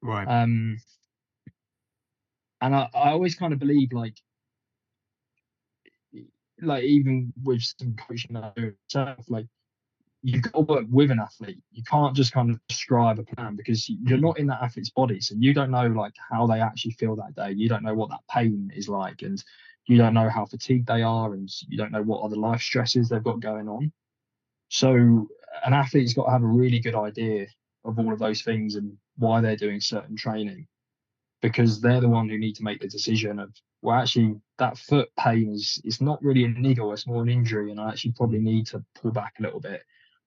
Right. 0.00 0.26
Um, 0.26 0.78
and 2.60 2.74
I, 2.74 2.88
I 2.94 3.10
always 3.10 3.34
kind 3.34 3.52
of 3.52 3.58
believe 3.58 3.92
like, 3.92 4.16
like 6.60 6.84
even 6.84 7.32
with 7.44 7.62
some 7.62 7.94
coaching 7.94 8.74
stuff, 8.88 9.18
like 9.28 9.46
you've 10.22 10.42
got 10.42 10.52
to 10.52 10.60
work 10.60 10.86
with 10.90 11.10
an 11.10 11.20
athlete. 11.20 11.58
You 11.72 11.82
can't 11.84 12.16
just 12.16 12.32
kind 12.32 12.50
of 12.50 12.60
describe 12.68 13.18
a 13.18 13.22
plan 13.22 13.56
because 13.56 13.88
you're 13.88 14.18
hmm. 14.18 14.24
not 14.24 14.38
in 14.38 14.46
that 14.48 14.62
athlete's 14.62 14.90
body, 14.90 15.20
so 15.20 15.34
you 15.38 15.54
don't 15.54 15.70
know 15.70 15.86
like 15.86 16.14
how 16.30 16.46
they 16.46 16.60
actually 16.60 16.92
feel 16.92 17.16
that 17.16 17.34
day. 17.34 17.52
You 17.52 17.68
don't 17.68 17.84
know 17.84 17.94
what 17.94 18.10
that 18.10 18.20
pain 18.30 18.70
is 18.74 18.88
like, 18.88 19.22
and 19.22 19.42
you 19.86 19.96
don't 19.96 20.14
know 20.14 20.28
how 20.28 20.46
fatigued 20.46 20.86
they 20.86 21.02
are, 21.02 21.32
and 21.34 21.48
you 21.68 21.78
don't 21.78 21.92
know 21.92 22.02
what 22.02 22.22
other 22.22 22.36
life 22.36 22.60
stresses 22.60 23.08
they've 23.08 23.22
got 23.22 23.40
going 23.40 23.68
on. 23.68 23.92
So 24.68 25.28
an 25.64 25.72
athlete's 25.72 26.14
got 26.14 26.26
to 26.26 26.32
have 26.32 26.42
a 26.42 26.46
really 26.46 26.78
good 26.78 26.94
idea 26.94 27.46
of 27.84 27.98
all 27.98 28.12
of 28.12 28.18
those 28.18 28.42
things 28.42 28.74
and 28.74 28.96
why 29.16 29.40
they're 29.40 29.56
doing 29.56 29.80
certain 29.80 30.16
training 30.16 30.66
because 31.40 31.80
they're 31.80 32.00
the 32.00 32.08
one 32.08 32.28
who 32.28 32.38
need 32.38 32.56
to 32.56 32.64
make 32.64 32.80
the 32.80 32.88
decision 32.88 33.38
of 33.38 33.52
well 33.82 33.96
actually 33.96 34.34
that 34.58 34.76
foot 34.76 35.08
pain 35.18 35.52
is 35.52 35.80
it's 35.84 36.00
not 36.00 36.22
really 36.22 36.44
a 36.44 36.48
niggle 36.48 36.92
it's 36.92 37.06
more 37.06 37.22
an 37.22 37.28
injury 37.28 37.70
and 37.70 37.80
i 37.80 37.88
actually 37.88 38.12
probably 38.12 38.40
need 38.40 38.66
to 38.66 38.84
pull 39.00 39.12
back 39.12 39.34
a 39.38 39.42
little 39.42 39.60
bit 39.60 39.82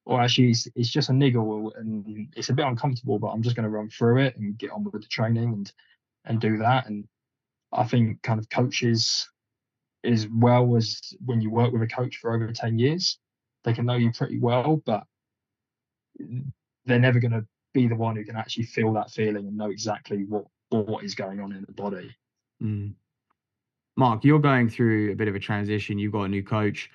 or 0.05 0.21
actually 0.21 0.49
it's, 0.49 0.67
it's 0.75 0.89
just 0.89 1.09
a 1.09 1.13
niggle 1.13 1.73
and 1.75 2.27
it's 2.35 2.49
a 2.49 2.53
bit 2.53 2.65
uncomfortable 2.65 3.19
but 3.19 3.27
i'm 3.27 3.41
just 3.41 3.55
going 3.55 3.63
to 3.63 3.69
run 3.69 3.89
through 3.89 4.19
it 4.19 4.35
and 4.37 4.57
get 4.57 4.71
on 4.71 4.83
with 4.83 5.01
the 5.01 5.07
training 5.07 5.53
and 5.53 5.71
and 6.25 6.39
do 6.39 6.57
that 6.57 6.87
and 6.87 7.07
i 7.71 7.83
think 7.83 8.21
kind 8.23 8.39
of 8.39 8.49
coaches 8.49 9.29
as 10.03 10.27
well 10.33 10.75
as 10.75 11.13
when 11.25 11.41
you 11.41 11.49
work 11.51 11.71
with 11.71 11.81
a 11.83 11.87
coach 11.87 12.17
for 12.17 12.33
over 12.33 12.51
10 12.51 12.79
years 12.79 13.19
they 13.63 13.73
can 13.73 13.85
know 13.85 13.95
you 13.95 14.11
pretty 14.11 14.39
well 14.39 14.81
but 14.85 15.03
they're 16.85 16.99
never 16.99 17.19
going 17.19 17.31
to 17.31 17.45
be 17.73 17.87
the 17.87 17.95
one 17.95 18.15
who 18.15 18.23
can 18.23 18.35
actually 18.35 18.65
feel 18.65 18.93
that 18.93 19.11
feeling 19.11 19.47
and 19.47 19.57
know 19.57 19.69
exactly 19.69 20.25
what 20.27 20.45
what 20.69 21.03
is 21.03 21.15
going 21.15 21.39
on 21.39 21.51
in 21.51 21.65
the 21.65 21.73
body. 21.73 22.15
Mm. 22.61 22.93
Marc, 23.97 24.23
you're 24.23 24.39
going 24.39 24.69
through 24.69 25.11
a 25.11 25.15
bit 25.15 25.27
of 25.27 25.35
a 25.35 25.39
transition. 25.39 25.99
You've 25.99 26.13
got 26.13 26.23
a 26.23 26.29
new 26.29 26.43
coach 26.43 26.89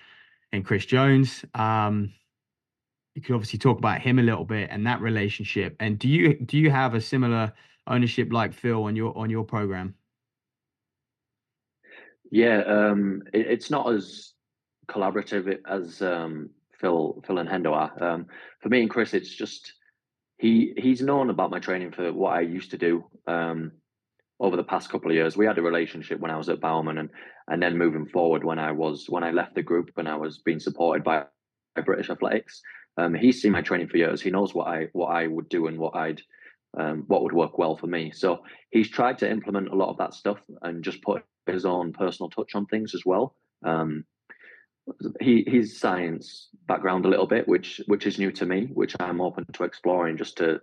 and 0.53 0.65
Chris 0.65 0.87
Jones. 0.87 1.45
Um, 1.55 2.13
you 3.17 3.23
could 3.23 3.35
obviously 3.35 3.59
talk 3.59 3.79
about 3.79 4.03
him 4.03 4.19
a 4.19 4.23
little 4.23 4.45
bit 4.45 4.69
and 4.71 4.87
that 4.87 5.01
relationship. 5.01 5.75
And 5.81 5.99
do 5.99 6.07
you 6.07 6.35
do 6.35 6.59
you 6.59 6.71
have 6.71 6.95
a 6.95 7.01
similar 7.01 7.53
ownership 7.87 8.31
like 8.31 8.53
Phil 8.53 8.85
on 8.85 8.95
your 8.95 9.17
on 9.17 9.31
your 9.31 9.43
program? 9.43 9.95
Yeah, 12.31 12.59
um, 12.67 13.23
it, 13.33 13.47
it's 13.47 13.71
not 13.71 13.91
as 13.91 14.35
collaborative 14.89 15.59
as 15.67 16.03
um, 16.03 16.51
Phil 16.79 17.23
Phil 17.27 17.39
and 17.39 17.49
Hendo 17.49 17.73
are. 17.73 18.05
Um, 18.05 18.27
for 18.61 18.69
me 18.69 18.83
and 18.83 18.91
Chris, 18.91 19.15
it's 19.15 19.35
just 19.35 19.73
he 20.37 20.75
he's 20.77 21.01
known 21.01 21.31
about 21.31 21.51
my 21.51 21.59
training 21.59 21.93
for 21.93 22.13
what 22.13 22.35
I 22.35 22.43
used 22.43 22.73
to 22.73 22.79
do 22.79 23.07
um, 23.27 23.73
over 24.39 24.57
the 24.57 24.63
past 24.63 24.91
couple 24.91 25.11
of 25.11 25.17
years. 25.17 25.39
We 25.39 25.47
had 25.47 25.57
a 25.57 25.63
relationship 25.63 26.21
when 26.21 26.31
I 26.31 26.37
was 26.37 26.51
at 26.51 26.61
Bowerman, 26.61 26.99
and 26.99 27.09
and 27.49 27.63
then 27.63 27.79
moving 27.79 28.05
forward 28.05 28.45
when 28.45 28.59
I 28.59 28.73
was 28.73 29.07
when 29.09 29.25
I 29.25 29.31
left 29.31 29.55
the 29.55 29.63
group 29.63 29.93
when 29.95 30.07
I 30.07 30.17
was 30.17 30.37
being 30.37 30.61
supported 30.61 31.03
by 31.03 31.25
British 31.83 32.11
Athletics. 32.11 32.61
Um, 32.99 33.15
he's 33.15 33.41
seen 33.41 33.53
my 33.53 33.63
training 33.63 33.89
for 33.89 33.97
years. 33.97 34.23
He 34.23 34.31
knows 34.31 34.55
what 34.55 34.69
I 34.69 34.89
what 34.93 35.09
I 35.09 35.27
would 35.27 35.49
do 35.49 35.67
and 35.67 35.79
what 35.79 35.95
I'd 35.95 36.23
um, 36.79 37.05
what 37.07 37.23
would 37.23 37.33
work 37.33 37.59
well 37.59 37.77
for 37.77 37.87
me. 37.87 38.11
So 38.15 38.43
he's 38.71 38.91
tried 38.91 39.19
to 39.19 39.31
implement 39.31 39.69
a 39.69 39.75
lot 39.75 39.91
of 39.91 39.99
that 39.99 40.15
stuff 40.15 40.39
and 40.63 40.85
just 40.85 41.03
put 41.03 41.25
his 41.47 41.65
own 41.65 41.93
personal 41.93 42.31
touch 42.31 42.55
on 42.55 42.67
things 42.67 42.95
as 42.95 43.05
well. 43.05 43.35
Um, 43.65 44.05
he 45.21 45.45
his 45.47 45.79
science 45.79 46.49
background 46.69 47.05
a 47.07 47.09
little 47.09 47.27
bit, 47.27 47.49
which 47.49 47.81
which 47.87 48.07
is 48.07 48.19
new 48.19 48.31
to 48.33 48.47
me, 48.47 48.69
which 48.73 48.95
I'm 49.01 49.21
open 49.21 49.45
to 49.53 49.65
exploring 49.65 50.17
just 50.17 50.37
to 50.39 50.61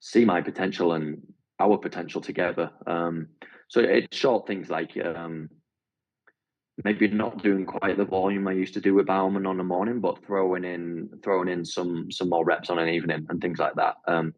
see 0.00 0.24
my 0.24 0.40
potential 0.40 0.92
and 0.92 1.22
our 1.58 1.78
potential 1.78 2.20
together. 2.20 2.70
Um, 2.86 3.28
so 3.68 3.80
it's 3.80 4.16
short 4.16 4.46
things 4.46 4.68
like 4.68 4.96
um, 5.02 5.48
maybe 6.84 7.08
not 7.08 7.42
doing 7.42 7.66
quite 7.66 7.96
the 7.96 8.04
volume 8.04 8.48
I 8.48 8.52
used 8.52 8.74
to 8.74 8.80
do 8.80 8.94
with 8.94 9.06
Bowerman 9.06 9.46
on 9.46 9.58
the 9.58 9.64
morning, 9.64 10.00
but 10.00 10.24
throwing 10.24 10.64
in 10.64 11.10
throwing 11.22 11.48
in 11.48 11.64
some 11.64 12.10
some 12.10 12.28
more 12.28 12.44
reps 12.44 12.70
on 12.70 12.78
an 12.78 12.88
evening 12.88 13.26
and 13.28 13.40
things 13.40 13.58
like 13.58 13.74
that. 13.74 13.96
Um, 14.06 14.34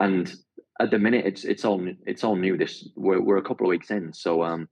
and 0.00 0.34
at 0.80 0.90
the 0.90 0.98
minute, 0.98 1.24
it's 1.24 1.44
it's 1.44 1.64
all 1.64 1.86
it's 2.06 2.24
all 2.24 2.36
new. 2.36 2.56
This 2.56 2.88
we're 2.96 3.20
we're 3.20 3.38
a 3.38 3.42
couple 3.42 3.66
of 3.66 3.70
weeks 3.70 3.90
in, 3.90 4.12
so 4.12 4.42
um, 4.42 4.68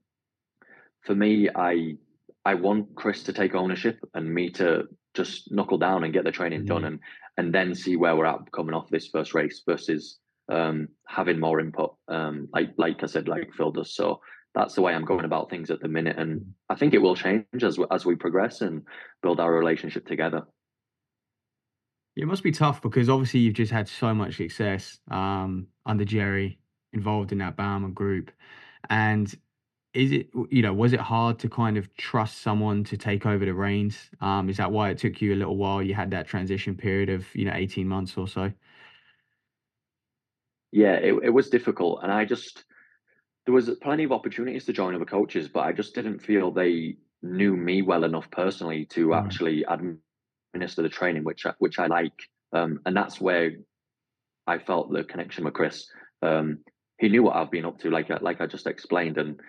for 1.01 1.15
me, 1.15 1.49
I 1.55 1.97
I 2.45 2.55
want 2.55 2.95
Chris 2.95 3.23
to 3.23 3.33
take 3.33 3.55
ownership 3.55 3.99
and 4.13 4.33
me 4.33 4.49
to 4.51 4.87
just 5.13 5.51
knuckle 5.51 5.77
down 5.77 6.03
and 6.03 6.13
get 6.13 6.23
the 6.23 6.31
training 6.31 6.65
done 6.65 6.85
and 6.85 6.99
and 7.37 7.53
then 7.53 7.73
see 7.73 7.95
where 7.95 8.15
we're 8.15 8.25
at 8.25 8.51
coming 8.51 8.75
off 8.75 8.89
this 8.89 9.07
first 9.07 9.33
race 9.33 9.61
versus 9.65 10.19
um, 10.49 10.89
having 11.07 11.39
more 11.39 11.59
input. 11.59 11.95
Um, 12.07 12.49
like 12.53 12.73
like 12.77 13.01
I 13.01 13.07
said, 13.07 13.27
like 13.27 13.53
Phil 13.53 13.71
does. 13.71 13.95
So 13.95 14.19
that's 14.55 14.75
the 14.75 14.81
way 14.81 14.93
I'm 14.93 15.05
going 15.05 15.25
about 15.25 15.49
things 15.49 15.71
at 15.71 15.81
the 15.81 15.87
minute, 15.87 16.17
and. 16.17 16.53
I 16.69 16.75
think 16.75 16.95
it 16.95 16.99
will 17.03 17.15
change 17.15 17.45
as 17.61 17.77
as 17.91 18.03
we 18.03 18.15
progress 18.15 18.61
and 18.61 18.81
build 19.21 19.39
our 19.39 19.53
relationship 19.53 20.07
together. 20.07 20.41
It 22.15 22.25
must 22.25 22.41
be 22.41 22.51
tough 22.51 22.81
because 22.81 23.09
obviously 23.09 23.41
you've 23.41 23.53
just 23.53 23.71
had 23.71 23.87
so 23.87 24.13
much 24.13 24.37
success 24.37 24.97
um, 25.11 25.67
under 25.85 26.03
Jerry, 26.03 26.57
involved 26.93 27.31
in 27.31 27.37
that 27.39 27.55
Bowerman 27.55 27.93
group, 27.93 28.31
and 28.89 29.31
is 29.93 30.11
it 30.11 30.29
you 30.49 30.63
know 30.63 30.73
was 30.73 30.93
it 30.93 30.99
hard 30.99 31.37
to 31.39 31.49
kind 31.49 31.77
of 31.77 31.95
trust 31.95 32.41
someone 32.41 32.83
to 32.85 32.97
take 32.97 33.27
over 33.27 33.45
the 33.45 33.53
reins 33.53 34.09
um 34.21 34.49
is 34.49 34.57
that 34.57 34.71
why 34.71 34.89
it 34.89 34.97
took 34.97 35.21
you 35.21 35.35
a 35.35 35.37
little 35.37 35.55
while 35.55 35.83
you 35.83 35.93
had 35.93 36.09
that 36.09 36.25
transition 36.25 36.75
period 36.75 37.09
of 37.09 37.27
you 37.35 37.45
know 37.45 37.53
18 37.53 37.87
months 37.87 38.17
or 38.17 38.27
so 38.27 38.51
yeah 40.71 40.93
it, 40.93 41.13
it 41.21 41.29
was 41.29 41.51
difficult 41.51 41.99
and 42.01 42.11
i 42.11 42.25
just 42.25 42.63
there 43.45 43.53
was 43.53 43.69
plenty 43.81 44.03
of 44.03 44.11
opportunities 44.11 44.65
to 44.65 44.73
join 44.73 44.95
other 44.95 45.05
coaches 45.05 45.47
but 45.47 45.61
i 45.61 45.71
just 45.71 45.95
didn't 45.95 46.19
feel 46.19 46.51
they 46.51 46.95
knew 47.21 47.55
me 47.55 47.81
well 47.81 48.03
enough 48.03 48.29
personally 48.31 48.85
to 48.85 49.07
mm. 49.07 49.17
actually 49.23 49.65
administer 49.69 50.81
the 50.81 50.89
training 50.89 51.23
which 51.23 51.45
I, 51.45 51.53
which 51.59 51.79
i 51.79 51.87
like 51.87 52.13
um 52.53 52.79
and 52.85 52.95
that's 52.95 53.19
where 53.19 53.51
i 54.47 54.57
felt 54.57 54.91
the 54.91 55.03
connection 55.03 55.45
with 55.45 55.53
chris 55.53 55.87
um 56.21 56.59
he 56.97 57.09
knew 57.09 57.23
what 57.23 57.35
i've 57.35 57.51
been 57.51 57.65
up 57.65 57.79
to 57.79 57.89
like 57.89 58.09
like 58.21 58.41
i 58.41 58.45
just 58.45 58.67
explained 58.67 59.17
and 59.17 59.39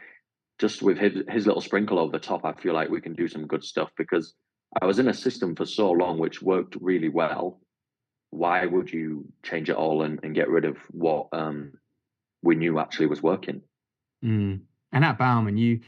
just 0.59 0.83
with 0.83 0.99
his, 0.99 1.23
his 1.29 1.47
little 1.47 1.61
sprinkle 1.61 1.99
over 1.99 2.13
the 2.13 2.19
top, 2.19 2.45
I 2.45 2.53
feel 2.53 2.75
like 2.75 2.89
we 2.89 3.01
can 3.01 3.15
do 3.15 3.29
some 3.29 3.47
good 3.47 3.65
stuff 3.65 3.91
because 3.97 4.35
I 4.81 4.87
was 4.87 4.99
in 4.99 5.09
a 5.09 5.15
system 5.15 5.57
for 5.57 5.67
so 5.67 5.91
long 5.91 6.19
which 6.19 6.43
worked 6.43 6.77
really 6.81 7.09
well. 7.09 7.61
Why 8.31 8.67
would 8.67 8.93
you 8.93 9.27
change 9.45 9.71
it 9.71 9.77
all 9.77 10.03
and, 10.03 10.21
and 10.23 10.35
get 10.35 10.49
rid 10.49 10.65
of 10.65 10.77
what 10.91 11.29
um, 11.33 11.73
we 12.43 12.57
knew 12.57 12.79
actually 12.79 13.07
was 13.07 13.23
working? 13.23 13.63
Mm. 14.25 14.63
And 14.93 15.05
at 15.05 15.19
Bowerman, 15.19 15.57
you 15.57 15.81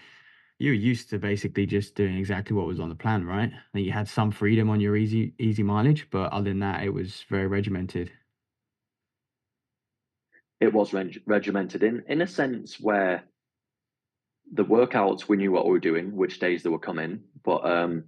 you 0.58 0.70
were 0.70 0.74
used 0.74 1.10
to 1.10 1.18
basically 1.18 1.66
just 1.66 1.94
doing 1.94 2.16
exactly 2.16 2.56
what 2.56 2.66
was 2.66 2.80
on 2.80 2.88
the 2.88 2.94
plan, 2.94 3.26
right? 3.26 3.52
Think 3.72 3.86
you 3.86 3.92
had 3.92 4.08
some 4.08 4.30
freedom 4.30 4.70
on 4.70 4.80
your 4.80 4.96
easy 4.96 5.34
easy 5.38 5.62
mileage, 5.62 6.08
but 6.10 6.32
other 6.32 6.50
than 6.50 6.60
that, 6.60 6.84
it 6.84 6.90
was 6.90 7.24
very 7.28 7.46
regimented. 7.46 8.10
It 10.60 10.72
was 10.72 10.92
reg- 10.92 11.22
regimented 11.26 11.82
in 11.82 12.04
in 12.08 12.22
a 12.22 12.26
sense 12.26 12.80
where 12.80 13.24
the 14.52 14.64
workouts 14.64 15.28
we 15.28 15.36
knew 15.36 15.52
what 15.52 15.64
we 15.64 15.72
were 15.72 15.80
doing, 15.80 16.14
which 16.14 16.38
days 16.38 16.62
they 16.62 16.70
were 16.70 16.78
coming, 16.78 17.20
but 17.44 17.68
um, 17.68 18.04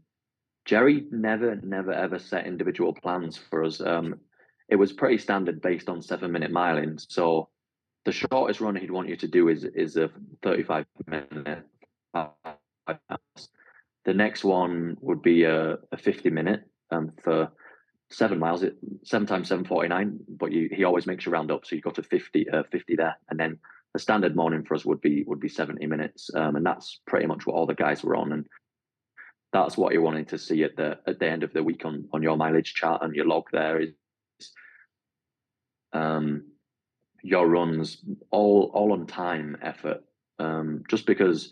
Jerry 0.65 1.07
never, 1.11 1.57
never, 1.57 1.93
ever 1.93 2.19
set 2.19 2.47
individual 2.47 2.93
plans 2.93 3.37
for 3.37 3.65
us. 3.65 3.81
Um, 3.81 4.21
it 4.69 4.77
was 4.77 4.93
pretty 4.93 5.19
standard 5.19 5.61
based 5.61 5.89
on 5.89 6.01
seven 6.03 6.31
minute 6.31 6.53
miling. 6.53 7.05
So 7.11 7.49
the 8.05 8.13
shortest 8.13 8.61
run 8.61 8.77
he'd 8.77 8.91
want 8.91 9.09
you 9.09 9.17
to 9.17 9.29
do 9.29 9.49
is 9.49 9.65
is 9.65 9.97
a 9.97 10.11
35 10.43 10.87
minute. 11.07 11.65
The 14.05 14.15
next 14.15 14.45
one 14.45 14.97
would 15.01 15.21
be 15.21 15.45
a, 15.45 15.77
a 15.93 15.97
50 15.99 16.31
minute 16.31 16.63
um, 16.91 17.13
for 17.23 17.51
seven 18.11 18.39
miles, 18.39 18.65
seven 19.05 19.27
times 19.27 19.49
749, 19.49 20.19
but 20.29 20.53
you, 20.53 20.69
he 20.73 20.85
always 20.85 21.07
makes 21.07 21.27
you 21.27 21.33
round 21.33 21.51
up. 21.51 21.67
So 21.67 21.77
you 21.77 21.83
go 21.83 21.91
to 21.91 22.03
50, 22.03 22.49
uh, 22.51 22.63
50 22.73 22.97
there. 22.97 23.17
And 23.29 23.39
then 23.39 23.59
the 23.93 23.99
standard 23.99 24.35
morning 24.35 24.65
for 24.65 24.75
us 24.75 24.85
would 24.85 25.01
be, 25.01 25.25
would 25.27 25.41
be 25.41 25.49
70 25.49 25.85
minutes. 25.87 26.31
Um, 26.35 26.57
and 26.57 26.65
that's 26.65 27.01
pretty 27.07 27.27
much 27.27 27.47
what 27.47 27.55
all 27.55 27.67
the 27.67 27.75
guys 27.75 28.03
were 28.03 28.17
on. 28.17 28.33
And 28.33 28.47
that's 29.53 29.77
what 29.77 29.93
you're 29.93 30.03
wanting 30.03 30.27
to 30.27 30.39
see 30.39 30.63
at 30.63 30.77
the, 30.77 30.99
at 31.07 31.19
the 31.19 31.29
end 31.29 31.43
of 31.43 31.53
the 31.53 31.63
week 31.63 31.85
on, 31.85 32.09
on 32.13 32.23
your 32.23 32.37
mileage 32.37 32.75
chart 32.75 33.03
and 33.03 33.15
your 33.15 33.27
log 33.27 33.45
there 33.53 33.81
is, 33.81 33.91
um, 35.93 36.45
your 37.29 37.47
runs 37.49 38.03
all 38.31 38.71
all 38.75 38.93
on 38.93 39.07
time 39.07 39.57
effort. 39.63 40.03
Um, 40.39 40.85
just 40.89 41.05
because 41.05 41.51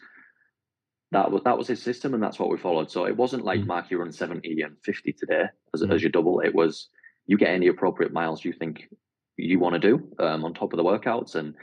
that 1.13 1.31
was 1.31 1.43
that 1.45 1.59
was 1.59 1.69
his 1.69 1.83
system 1.83 2.15
and 2.15 2.23
that's 2.23 2.39
what 2.39 2.49
we 2.49 2.57
followed. 2.57 2.91
So 2.91 3.07
it 3.07 3.17
wasn't 3.17 3.45
like 3.45 3.61
mm. 3.61 3.67
Marc, 3.67 3.91
you 3.91 3.99
run 3.99 4.13
70 4.13 4.63
and 4.63 4.77
50 4.85 5.13
today 5.13 5.45
as, 5.75 5.83
mm. 5.83 5.95
as 5.95 6.03
your 6.03 6.11
double. 6.11 6.41
It 6.41 6.55
was 6.55 6.89
you 7.27 7.37
get 7.37 7.51
any 7.51 7.67
appropriate 7.69 8.13
miles 8.13 8.45
you 8.45 8.53
think 8.53 8.89
you 9.37 9.59
want 9.59 9.75
to 9.75 9.89
do 9.91 10.09
um, 10.19 10.45
on 10.45 10.55
top 10.55 10.73
of 10.73 10.79
the 10.79 10.85
workouts. 10.85 11.35
And 11.35 11.55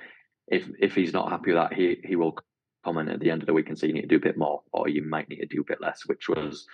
if 0.48 0.68
if 0.80 0.94
he's 0.96 1.14
not 1.14 1.30
happy 1.30 1.52
with 1.52 1.62
that, 1.62 1.74
he 1.74 1.98
he 2.04 2.16
will 2.16 2.38
comment 2.86 3.10
at 3.10 3.20
the 3.20 3.32
end 3.32 3.42
of 3.42 3.48
the 3.48 3.54
week 3.54 3.70
and 3.70 3.80
say 3.80 3.88
you 3.88 3.94
need 3.94 4.02
to 4.02 4.08
do 4.08 4.18
a 4.18 4.28
bit 4.28 4.38
more 4.38 4.62
or 4.74 4.90
you 4.90 5.02
might 5.02 5.30
need 5.30 5.38
to 5.38 5.46
do 5.46 5.62
a 5.62 5.66
bit 5.72 5.82
less, 5.82 6.02
which 6.06 6.28
was 6.28 6.66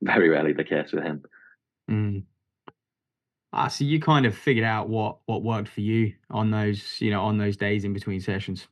very 0.00 0.28
rarely 0.28 0.52
the 0.52 0.64
case 0.64 0.92
with 0.92 1.04
him. 1.04 1.22
Mm. 1.90 2.22
Ah, 3.52 3.68
so 3.68 3.84
you 3.84 4.00
kind 4.00 4.26
of 4.26 4.36
figured 4.36 4.64
out 4.64 4.88
what 4.88 5.18
what 5.26 5.42
worked 5.42 5.68
for 5.68 5.80
you 5.80 6.14
on 6.30 6.50
those, 6.50 7.00
you 7.00 7.10
know, 7.10 7.22
on 7.22 7.38
those 7.38 7.56
days 7.56 7.84
in 7.84 7.92
between 7.92 8.20
sessions. 8.20 8.68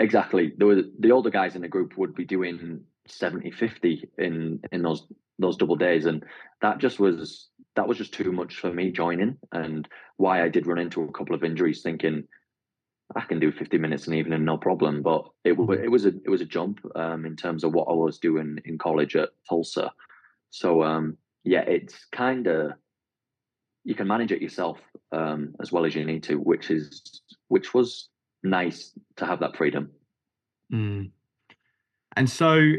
Exactly. 0.00 0.52
There 0.56 0.66
were 0.66 0.82
the 0.98 1.12
older 1.12 1.30
guys 1.30 1.54
in 1.54 1.62
the 1.62 1.68
group 1.68 1.96
would 1.96 2.14
be 2.14 2.24
doing 2.24 2.80
70, 3.06 3.50
50 3.50 4.08
in 4.18 4.60
in 4.72 4.82
those 4.82 5.06
those 5.38 5.56
double 5.56 5.76
days, 5.76 6.06
and 6.06 6.24
that 6.60 6.78
just 6.78 6.98
was 6.98 7.48
that 7.76 7.86
was 7.86 7.98
just 7.98 8.12
too 8.12 8.32
much 8.32 8.56
for 8.56 8.72
me 8.72 8.90
joining, 8.90 9.36
and 9.52 9.86
why 10.16 10.42
I 10.42 10.48
did 10.48 10.66
run 10.66 10.78
into 10.78 11.02
a 11.02 11.12
couple 11.12 11.34
of 11.34 11.44
injuries, 11.44 11.82
thinking 11.82 12.24
I 13.14 13.22
can 13.22 13.40
do 13.40 13.50
50 13.50 13.78
minutes 13.78 14.06
an 14.06 14.14
evening, 14.14 14.44
no 14.44 14.56
problem. 14.56 15.02
But 15.02 15.24
it 15.44 15.56
mm-hmm. 15.56 15.84
it 15.84 15.90
was 15.90 16.06
a 16.06 16.08
it 16.08 16.30
was 16.30 16.40
a 16.40 16.46
jump 16.46 16.80
um, 16.96 17.26
in 17.26 17.36
terms 17.36 17.62
of 17.62 17.74
what 17.74 17.88
I 17.88 17.92
was 17.92 18.18
doing 18.18 18.58
in 18.64 18.78
college 18.78 19.16
at 19.16 19.30
Tulsa. 19.48 19.92
So 20.50 20.82
um, 20.82 21.16
yeah, 21.44 21.62
it's 21.62 22.06
kind 22.12 22.46
of 22.46 22.72
you 23.84 23.94
can 23.94 24.06
manage 24.06 24.32
it 24.32 24.42
yourself 24.42 24.78
um, 25.12 25.54
as 25.60 25.72
well 25.72 25.84
as 25.84 25.94
you 25.94 26.04
need 26.04 26.22
to, 26.24 26.36
which 26.36 26.70
is 26.70 27.22
which 27.48 27.74
was 27.74 28.08
nice 28.42 28.92
to 29.16 29.26
have 29.26 29.40
that 29.40 29.56
freedom. 29.56 29.90
Mm. 30.72 31.10
And 32.16 32.28
so, 32.28 32.72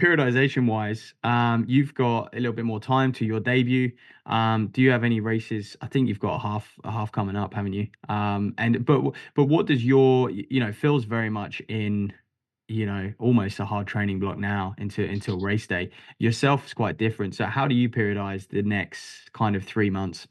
periodization 0.00 0.66
wise, 0.66 1.14
um, 1.24 1.64
you've 1.68 1.94
got 1.94 2.34
a 2.34 2.36
little 2.36 2.52
bit 2.52 2.64
more 2.64 2.80
time 2.80 3.12
to 3.12 3.24
your 3.24 3.40
debut. 3.40 3.92
Um, 4.26 4.68
do 4.68 4.82
you 4.82 4.90
have 4.90 5.04
any 5.04 5.20
races? 5.20 5.76
I 5.80 5.86
think 5.86 6.08
you've 6.08 6.20
got 6.20 6.36
a 6.36 6.38
half 6.38 6.72
a 6.84 6.90
half 6.90 7.12
coming 7.12 7.36
up, 7.36 7.54
haven't 7.54 7.72
you? 7.72 7.88
Um, 8.08 8.54
and 8.58 8.84
but 8.84 9.02
but 9.34 9.44
what 9.44 9.66
does 9.66 9.84
your 9.84 10.30
you 10.30 10.60
know 10.60 10.72
feels 10.72 11.04
very 11.04 11.30
much 11.30 11.60
in 11.68 12.12
you 12.72 12.86
know 12.86 13.12
almost 13.18 13.60
a 13.60 13.64
hard 13.64 13.86
training 13.86 14.18
block 14.18 14.38
now 14.38 14.74
into 14.78 15.04
until 15.04 15.38
race 15.38 15.66
day. 15.66 15.90
Yourself 16.18 16.66
is 16.66 16.74
quite 16.74 16.96
different. 16.96 17.34
So 17.34 17.44
how 17.44 17.68
do 17.68 17.74
you 17.74 17.88
periodize 17.88 18.48
the 18.48 18.62
next 18.62 19.32
kind 19.32 19.54
of 19.54 19.64
three 19.64 19.90
months? 19.90 20.26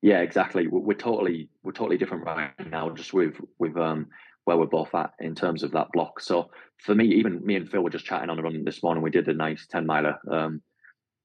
Yeah 0.00 0.20
exactly. 0.20 0.66
We're, 0.68 0.80
we're 0.80 0.94
totally 0.94 1.48
we're 1.62 1.72
totally 1.72 1.98
different 1.98 2.24
right 2.24 2.52
now 2.70 2.90
just 2.90 3.12
with 3.12 3.34
with 3.58 3.76
um 3.76 4.08
where 4.44 4.56
we're 4.56 4.66
both 4.66 4.94
at 4.94 5.12
in 5.20 5.34
terms 5.34 5.62
of 5.62 5.72
that 5.72 5.88
block. 5.92 6.20
So 6.20 6.50
for 6.78 6.94
me 6.94 7.06
even 7.06 7.44
me 7.44 7.56
and 7.56 7.68
phil 7.68 7.82
were 7.82 7.90
just 7.90 8.04
chatting 8.04 8.30
on 8.30 8.36
the 8.36 8.42
run 8.42 8.64
this 8.64 8.82
morning. 8.82 9.02
We 9.02 9.10
did 9.10 9.28
a 9.28 9.34
nice 9.34 9.66
10 9.66 9.86
miler 9.86 10.18
um 10.30 10.62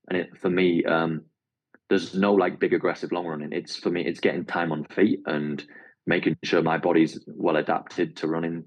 and 0.09 0.19
it 0.19 0.37
for 0.37 0.49
me 0.49 0.83
um 0.85 1.23
there's 1.89 2.13
no 2.13 2.33
like 2.33 2.59
big 2.59 2.73
aggressive 2.73 3.11
long 3.11 3.25
running. 3.27 3.53
It's 3.53 3.77
for 3.77 3.89
me 3.89 4.05
it's 4.05 4.19
getting 4.19 4.45
time 4.45 4.71
on 4.71 4.83
feet 4.85 5.21
and 5.25 5.63
making 6.07 6.37
sure 6.43 6.63
my 6.63 6.77
body's 6.77 7.19
well 7.27 7.57
adapted 7.57 8.15
to 8.17 8.27
running 8.27 8.63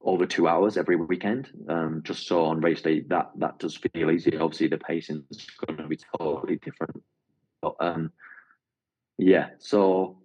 over 0.00 0.26
two 0.26 0.48
hours 0.48 0.76
every 0.76 0.96
weekend. 0.96 1.50
Um, 1.68 2.02
just 2.04 2.26
so 2.26 2.44
on 2.44 2.60
race 2.60 2.80
day 2.80 3.00
that 3.08 3.30
that 3.36 3.58
does 3.58 3.76
feel 3.76 4.10
easy. 4.10 4.36
Obviously, 4.36 4.68
the 4.68 4.78
pacing 4.78 5.24
is 5.30 5.46
going 5.66 5.76
to 5.78 5.88
be 5.88 5.98
totally 6.18 6.56
different. 6.56 7.02
But 7.60 7.74
um, 7.80 8.12
yeah, 9.18 9.50
so 9.58 10.18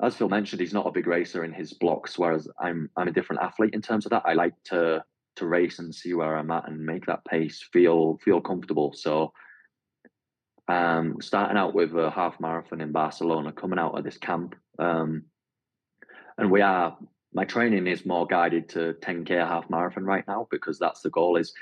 as 0.00 0.16
Phil 0.16 0.28
mentioned, 0.28 0.60
he's 0.60 0.72
not 0.72 0.86
a 0.86 0.92
big 0.92 1.06
racer 1.06 1.44
in 1.44 1.52
his 1.52 1.74
blocks, 1.74 2.18
whereas 2.18 2.48
I'm 2.58 2.88
I'm 2.96 3.08
a 3.08 3.12
different 3.12 3.42
athlete 3.42 3.74
in 3.74 3.82
terms 3.82 4.06
of 4.06 4.10
that. 4.10 4.22
I 4.24 4.32
like 4.32 4.54
to 4.66 5.04
to 5.36 5.46
race 5.46 5.78
and 5.78 5.94
see 5.94 6.14
where 6.14 6.36
I'm 6.36 6.50
at 6.50 6.68
and 6.68 6.84
make 6.84 7.06
that 7.06 7.24
pace 7.24 7.66
feel 7.72 8.18
feel 8.24 8.40
comfortable. 8.40 8.92
So 8.94 9.32
um, 10.68 11.16
starting 11.20 11.56
out 11.56 11.74
with 11.74 11.96
a 11.96 12.10
half 12.10 12.38
marathon 12.40 12.80
in 12.80 12.92
Barcelona, 12.92 13.52
coming 13.52 13.78
out 13.78 13.98
of 13.98 14.04
this 14.04 14.18
camp, 14.18 14.54
um, 14.78 15.24
and 16.40 16.50
we 16.50 16.60
are 16.60 16.96
my 17.32 17.44
training 17.44 17.86
is 17.86 18.04
more 18.04 18.26
guided 18.26 18.68
to 18.70 18.94
10k 19.00 19.30
half 19.46 19.70
marathon 19.70 20.04
right 20.04 20.24
now 20.26 20.48
because 20.50 20.78
that's 20.78 21.00
the 21.02 21.10
goal 21.10 21.36
is 21.36 21.52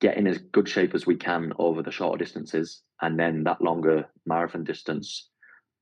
get 0.00 0.16
in 0.16 0.26
as 0.26 0.38
good 0.38 0.68
shape 0.68 0.94
as 0.94 1.06
we 1.06 1.14
can 1.14 1.52
over 1.58 1.82
the 1.82 1.92
shorter 1.92 2.18
distances. 2.18 2.82
And 3.02 3.18
then 3.18 3.44
that 3.44 3.60
longer 3.60 4.06
marathon 4.26 4.64
distance 4.64 5.28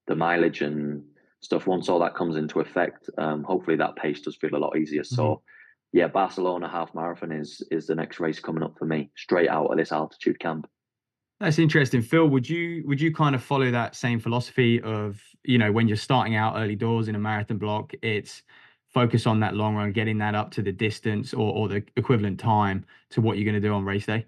the 0.08 0.16
mileage 0.16 0.62
and 0.62 1.04
stuff 1.40 1.66
once 1.66 1.88
all 1.88 2.00
that 2.00 2.16
comes 2.16 2.36
into 2.36 2.60
effect 2.60 3.08
um, 3.18 3.44
hopefully 3.44 3.76
that 3.76 3.94
pace 3.94 4.20
does 4.20 4.36
feel 4.36 4.54
a 4.54 4.58
lot 4.58 4.76
easier. 4.76 5.02
Mm-hmm. 5.02 5.14
so 5.14 5.42
yeah 5.92 6.08
barcelona 6.08 6.68
half 6.68 6.94
marathon 6.94 7.30
is 7.30 7.62
is 7.70 7.86
the 7.86 7.94
next 7.94 8.18
race 8.18 8.40
coming 8.40 8.62
up 8.62 8.74
for 8.78 8.86
me 8.86 9.10
straight 9.16 9.48
out 9.48 9.66
of 9.66 9.76
this 9.76 9.92
altitude 9.92 10.40
camp 10.40 10.66
that's 11.40 11.58
interesting, 11.58 12.02
Phil. 12.02 12.26
Would 12.28 12.48
you 12.48 12.82
would 12.86 13.00
you 13.00 13.14
kind 13.14 13.34
of 13.34 13.42
follow 13.42 13.70
that 13.70 13.94
same 13.94 14.18
philosophy 14.18 14.80
of 14.82 15.20
you 15.44 15.58
know 15.58 15.70
when 15.70 15.86
you're 15.86 15.96
starting 15.96 16.34
out 16.34 16.56
early 16.56 16.74
doors 16.74 17.08
in 17.08 17.14
a 17.14 17.18
marathon 17.18 17.58
block, 17.58 17.92
it's 18.02 18.42
focus 18.88 19.26
on 19.26 19.40
that 19.40 19.54
long 19.54 19.76
run, 19.76 19.92
getting 19.92 20.18
that 20.18 20.34
up 20.34 20.50
to 20.52 20.62
the 20.62 20.72
distance 20.72 21.32
or 21.32 21.52
or 21.52 21.68
the 21.68 21.84
equivalent 21.96 22.40
time 22.40 22.84
to 23.10 23.20
what 23.20 23.36
you're 23.36 23.44
going 23.44 23.60
to 23.60 23.66
do 23.66 23.72
on 23.72 23.84
race 23.84 24.06
day? 24.06 24.26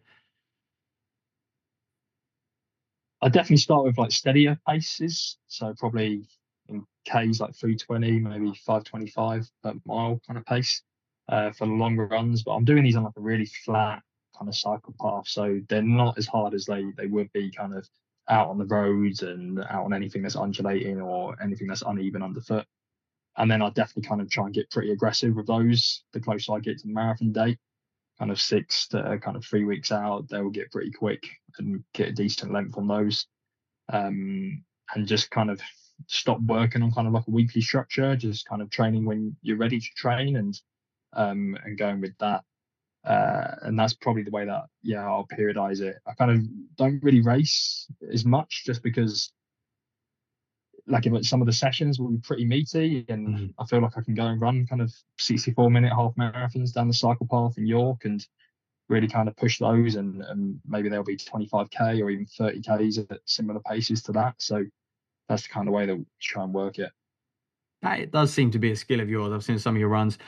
I 3.22 3.28
definitely 3.28 3.58
start 3.58 3.84
with 3.84 3.98
like 3.98 4.12
steadier 4.12 4.58
paces, 4.66 5.36
so 5.48 5.74
probably 5.78 6.22
in 6.68 6.86
K's 7.04 7.40
like 7.40 7.54
320, 7.54 8.20
maybe 8.20 8.54
525 8.54 9.50
per 9.62 9.74
mile 9.84 10.20
kind 10.26 10.38
of 10.38 10.46
pace 10.46 10.82
uh, 11.28 11.50
for 11.50 11.66
the 11.66 11.72
longer 11.72 12.06
runs. 12.06 12.44
But 12.44 12.52
I'm 12.52 12.64
doing 12.64 12.84
these 12.84 12.96
on 12.96 13.02
like 13.02 13.16
a 13.16 13.20
really 13.20 13.46
flat 13.46 14.02
kind 14.40 14.48
of 14.48 14.56
cycle 14.56 14.94
path, 15.00 15.28
so 15.28 15.60
they're 15.68 15.82
not 15.82 16.18
as 16.18 16.26
hard 16.26 16.54
as 16.54 16.64
they 16.64 16.84
they 16.96 17.06
would 17.06 17.30
be 17.32 17.50
kind 17.50 17.74
of 17.74 17.86
out 18.28 18.48
on 18.48 18.58
the 18.58 18.64
roads 18.66 19.22
and 19.22 19.60
out 19.60 19.84
on 19.84 19.92
anything 19.92 20.22
that's 20.22 20.36
undulating 20.36 21.00
or 21.00 21.36
anything 21.42 21.68
that's 21.68 21.82
uneven 21.82 22.22
underfoot. 22.22 22.64
And 23.36 23.50
then 23.50 23.62
I 23.62 23.70
definitely 23.70 24.08
kind 24.08 24.20
of 24.20 24.30
try 24.30 24.46
and 24.46 24.54
get 24.54 24.70
pretty 24.70 24.92
aggressive 24.92 25.34
with 25.34 25.46
those. 25.46 26.04
The 26.12 26.20
closer 26.20 26.54
I 26.54 26.60
get 26.60 26.78
to 26.78 26.86
the 26.86 26.92
marathon 26.92 27.32
date, 27.32 27.58
kind 28.18 28.30
of 28.30 28.40
six 28.40 28.88
to 28.88 29.18
kind 29.22 29.36
of 29.36 29.44
three 29.44 29.64
weeks 29.64 29.92
out, 29.92 30.28
they 30.28 30.40
will 30.40 30.50
get 30.50 30.72
pretty 30.72 30.90
quick 30.90 31.26
and 31.58 31.84
get 31.94 32.08
a 32.08 32.12
decent 32.12 32.52
length 32.52 32.76
on 32.76 32.86
those. 32.86 33.26
Um, 33.92 34.64
and 34.94 35.06
just 35.06 35.30
kind 35.30 35.50
of 35.50 35.60
stop 36.06 36.40
working 36.40 36.82
on 36.82 36.92
kind 36.92 37.06
of 37.06 37.12
like 37.12 37.26
a 37.26 37.30
weekly 37.30 37.60
structure, 37.60 38.16
just 38.16 38.46
kind 38.46 38.62
of 38.62 38.70
training 38.70 39.04
when 39.04 39.36
you're 39.42 39.56
ready 39.56 39.78
to 39.80 39.88
train 39.96 40.36
and 40.36 40.60
um, 41.12 41.56
and 41.64 41.78
going 41.78 42.00
with 42.00 42.16
that. 42.18 42.44
Uh, 43.04 43.54
and 43.62 43.78
that's 43.78 43.94
probably 43.94 44.22
the 44.22 44.30
way 44.30 44.44
that 44.44 44.64
yeah 44.82 45.06
I'll 45.06 45.26
periodize 45.26 45.80
it. 45.80 45.96
I 46.06 46.12
kind 46.14 46.30
of 46.30 46.76
don't 46.76 47.02
really 47.02 47.22
race 47.22 47.86
as 48.12 48.24
much 48.24 48.64
just 48.66 48.82
because 48.82 49.32
like 50.86 51.04
some 51.22 51.40
of 51.40 51.46
the 51.46 51.52
sessions 51.52 51.98
will 51.98 52.08
be 52.08 52.18
pretty 52.18 52.44
meaty 52.44 53.04
and 53.08 53.28
mm-hmm. 53.28 53.46
I 53.58 53.64
feel 53.66 53.80
like 53.80 53.96
I 53.96 54.02
can 54.02 54.14
go 54.14 54.26
and 54.26 54.40
run 54.40 54.66
kind 54.66 54.82
of 54.82 54.92
64 55.18 55.70
minute 55.70 55.92
half 55.94 56.14
marathons 56.16 56.72
down 56.72 56.88
the 56.88 56.94
cycle 56.94 57.26
path 57.30 57.56
in 57.58 57.66
York 57.66 58.04
and 58.04 58.26
really 58.88 59.08
kind 59.08 59.28
of 59.28 59.36
push 59.36 59.58
those 59.58 59.94
and, 59.94 60.22
and 60.22 60.60
maybe 60.66 60.88
they'll 60.88 61.04
be 61.04 61.16
25k 61.16 62.02
or 62.02 62.10
even 62.10 62.26
30k's 62.26 62.98
at 62.98 63.20
similar 63.24 63.60
paces 63.60 64.02
to 64.02 64.12
that. 64.12 64.34
So 64.38 64.64
that's 65.28 65.44
the 65.44 65.50
kind 65.50 65.68
of 65.68 65.74
way 65.74 65.86
that 65.86 65.96
we 65.96 66.04
try 66.20 66.42
and 66.42 66.52
work 66.52 66.78
it. 66.78 66.90
That 67.82 68.10
does 68.10 68.32
seem 68.32 68.50
to 68.50 68.58
be 68.58 68.70
a 68.70 68.76
skill 68.76 69.00
of 69.00 69.08
yours. 69.08 69.32
I've 69.32 69.44
seen 69.44 69.58
some 69.58 69.74
of 69.74 69.80
your 69.80 69.88
runs 69.88 70.18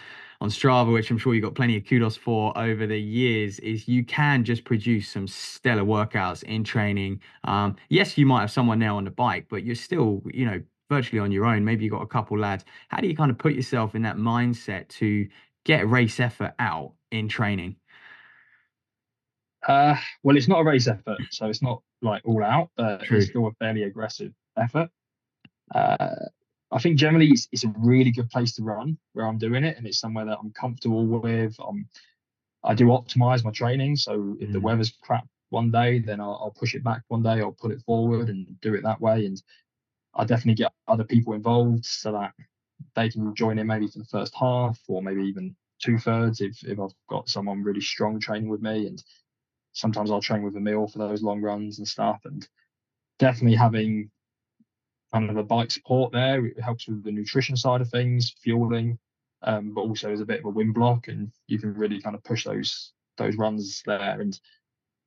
on 0.41 0.49
Strava, 0.49 0.93
which 0.93 1.11
I'm 1.11 1.19
sure 1.19 1.35
you 1.35 1.41
got 1.41 1.55
plenty 1.55 1.77
of 1.77 1.87
kudos 1.87 2.17
for 2.17 2.57
over 2.59 2.87
the 2.87 2.99
years, 2.99 3.59
is 3.61 3.87
you 3.87 4.05
can 4.05 4.43
just 4.43 4.65
produce 4.65 5.09
some 5.09 5.29
stellar 5.29 5.85
workouts 5.85 6.43
in 6.43 6.65
training. 6.65 7.21
Um, 7.45 7.77
yes, 7.91 8.19
you 8.19 8.27
might 8.27 8.41
have 8.41 8.51
someone 8.51 8.79
there 8.79 8.91
on 8.91 9.05
the 9.05 9.11
bike, 9.11 9.47
but 9.49 9.65
you're 9.65 9.75
still, 9.75 10.23
you 10.33 10.45
know, 10.45 10.61
virtually 10.91 11.21
on 11.21 11.31
your 11.31 11.45
own. 11.45 11.65
Maybe 11.65 11.85
you've 11.85 11.93
got 11.93 12.03
a 12.03 12.07
couple 12.07 12.39
lads. 12.39 12.65
How 12.89 12.99
do 12.99 13.07
you 13.07 13.17
kind 13.17 13.31
of 13.31 13.39
put 13.39 13.55
yourself 13.55 13.95
in 13.95 14.03
that 14.03 14.17
mindset 14.17 14.89
to 14.89 15.29
get 15.65 15.89
race 15.89 16.19
effort 16.19 16.55
out 16.59 16.93
in 17.13 17.29
training? 17.29 17.77
Uh, 19.67 19.95
well, 20.25 20.37
it's 20.37 20.49
not 20.49 20.61
a 20.61 20.65
race 20.65 20.89
effort, 20.89 21.19
so 21.31 21.47
it's 21.47 21.63
not 21.63 21.83
like 22.03 22.23
all 22.25 22.43
out, 22.43 22.71
but 22.77 23.03
True. 23.03 23.19
it's 23.19 23.29
still 23.29 23.47
a 23.47 23.53
fairly 23.61 23.85
aggressive 23.85 24.33
effort. 24.57 24.91
Uh, 25.73 26.17
I 26.73 26.79
think 26.79 26.97
generally 26.97 27.29
it's, 27.29 27.49
it's 27.53 27.65
a 27.65 27.75
really 27.77 28.11
good 28.11 28.31
place 28.31 28.55
to 28.55 28.63
run 28.63 28.97
where 29.13 29.27
I'm 29.27 29.39
doing 29.39 29.63
it, 29.63 29.77
and 29.77 29.87
it's 29.87 29.99
somewhere 29.99 30.25
that 30.25 30.39
I'm 30.43 30.53
comfortable 30.53 31.07
with. 31.07 31.55
Um, 31.61 31.87
I 32.65 32.75
do 32.75 32.87
optimize 32.87 33.45
my 33.45 33.51
training, 33.51 33.97
so 33.97 34.37
if 34.41 34.49
mm. 34.49 34.53
the 34.53 34.61
weather's 34.61 34.97
crap 35.03 35.27
one 35.51 35.71
day, 35.71 35.99
then 35.99 36.21
I'll, 36.21 36.41
I'll, 36.43 36.55
push 36.59 36.75
it 36.75 36.83
back 36.83 37.03
one 37.09 37.23
day. 37.23 37.41
I'll 37.41 37.53
put 37.53 37.73
it 37.73 37.83
forward 37.83 38.31
and 38.31 38.59
do 38.63 38.75
it 38.75 38.83
that 38.85 39.01
way, 39.01 39.27
and 39.27 39.41
I 40.15 40.25
definitely 40.25 40.55
get 40.55 40.73
other 40.89 41.05
people 41.05 41.35
involved 41.35 41.85
so 41.85 42.13
that 42.13 42.33
they 42.97 43.11
can 43.11 43.35
join 43.35 43.59
in 43.59 43.67
maybe 43.67 43.87
for 43.87 43.99
the 43.99 44.05
first 44.07 44.35
half 44.35 44.79
or 44.89 45.03
maybe 45.03 45.23
even 45.23 45.55
two 45.81 45.99
thirds 45.99 46.41
if 46.41 46.63
if 46.65 46.81
I've 46.81 46.95
got 47.09 47.29
someone 47.29 47.63
really 47.63 47.81
strong 47.83 48.19
training 48.19 48.49
with 48.49 48.63
me, 48.63 48.87
and 48.87 49.03
sometimes 49.73 50.11
I'll 50.11 50.23
train 50.23 50.43
with 50.43 50.57
Emil 50.57 50.89
for 50.89 50.99
those 50.99 51.23
long 51.23 51.43
runs 51.43 51.79
and 51.79 51.87
stuff, 51.87 52.23
and 52.25 52.49
definitely 53.19 53.57
having 53.57 54.11
kind 55.13 55.31
of 55.31 55.37
a 55.37 55.43
bike 55.43 55.71
support 55.71 56.13
there. 56.13 56.47
It 56.47 56.61
helps 56.61 56.89
with 56.89 57.05
the 57.05 57.13
nutrition 57.13 57.57
side 57.57 57.81
of 57.81 57.89
things, 57.89 58.35
fueling, 58.43 58.99
um, 59.43 59.75
but 59.75 59.83
also 59.83 60.11
as 60.11 60.21
a 60.21 60.27
bit 60.27 60.41
of 60.41 60.47
a 60.47 60.51
wind 60.51 60.75
block, 60.75 61.09
and 61.09 61.31
you 61.47 61.59
can 61.59 61.75
really 61.75 62.01
kind 62.01 62.17
of 62.17 62.25
push 62.25 62.45
those 62.45 62.93
those 63.19 63.37
runs 63.37 63.83
there. 63.87 64.21
And 64.21 64.39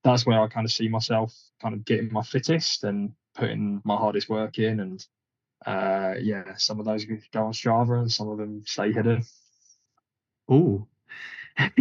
that's 0.03 0.26
where 0.26 0.41
I 0.41 0.47
kind 0.47 0.66
of 0.66 0.72
see 0.72 0.88
myself 0.88 1.34
kind 1.62 1.74
of 1.74 1.84
getting 1.86 2.12
my 2.12 2.22
fittest 2.22 2.84
and 2.84 3.14
putting 3.34 3.82
my 3.84 3.95
hardest 3.95 4.30
work 4.30 4.60
in. 4.60 4.80
And 4.80 5.06
uh, 5.66 6.16
yeah, 6.20 6.56
some 6.58 6.80
of 6.80 6.86
those 6.86 7.06
go 7.06 7.45
on 7.45 7.53
Strava, 7.53 7.99
and 7.99 8.12
some 8.12 8.30
of 8.30 8.38
them 8.38 8.64
stay 8.66 8.91
hidden. 8.91 9.24
Oh, 10.47 10.88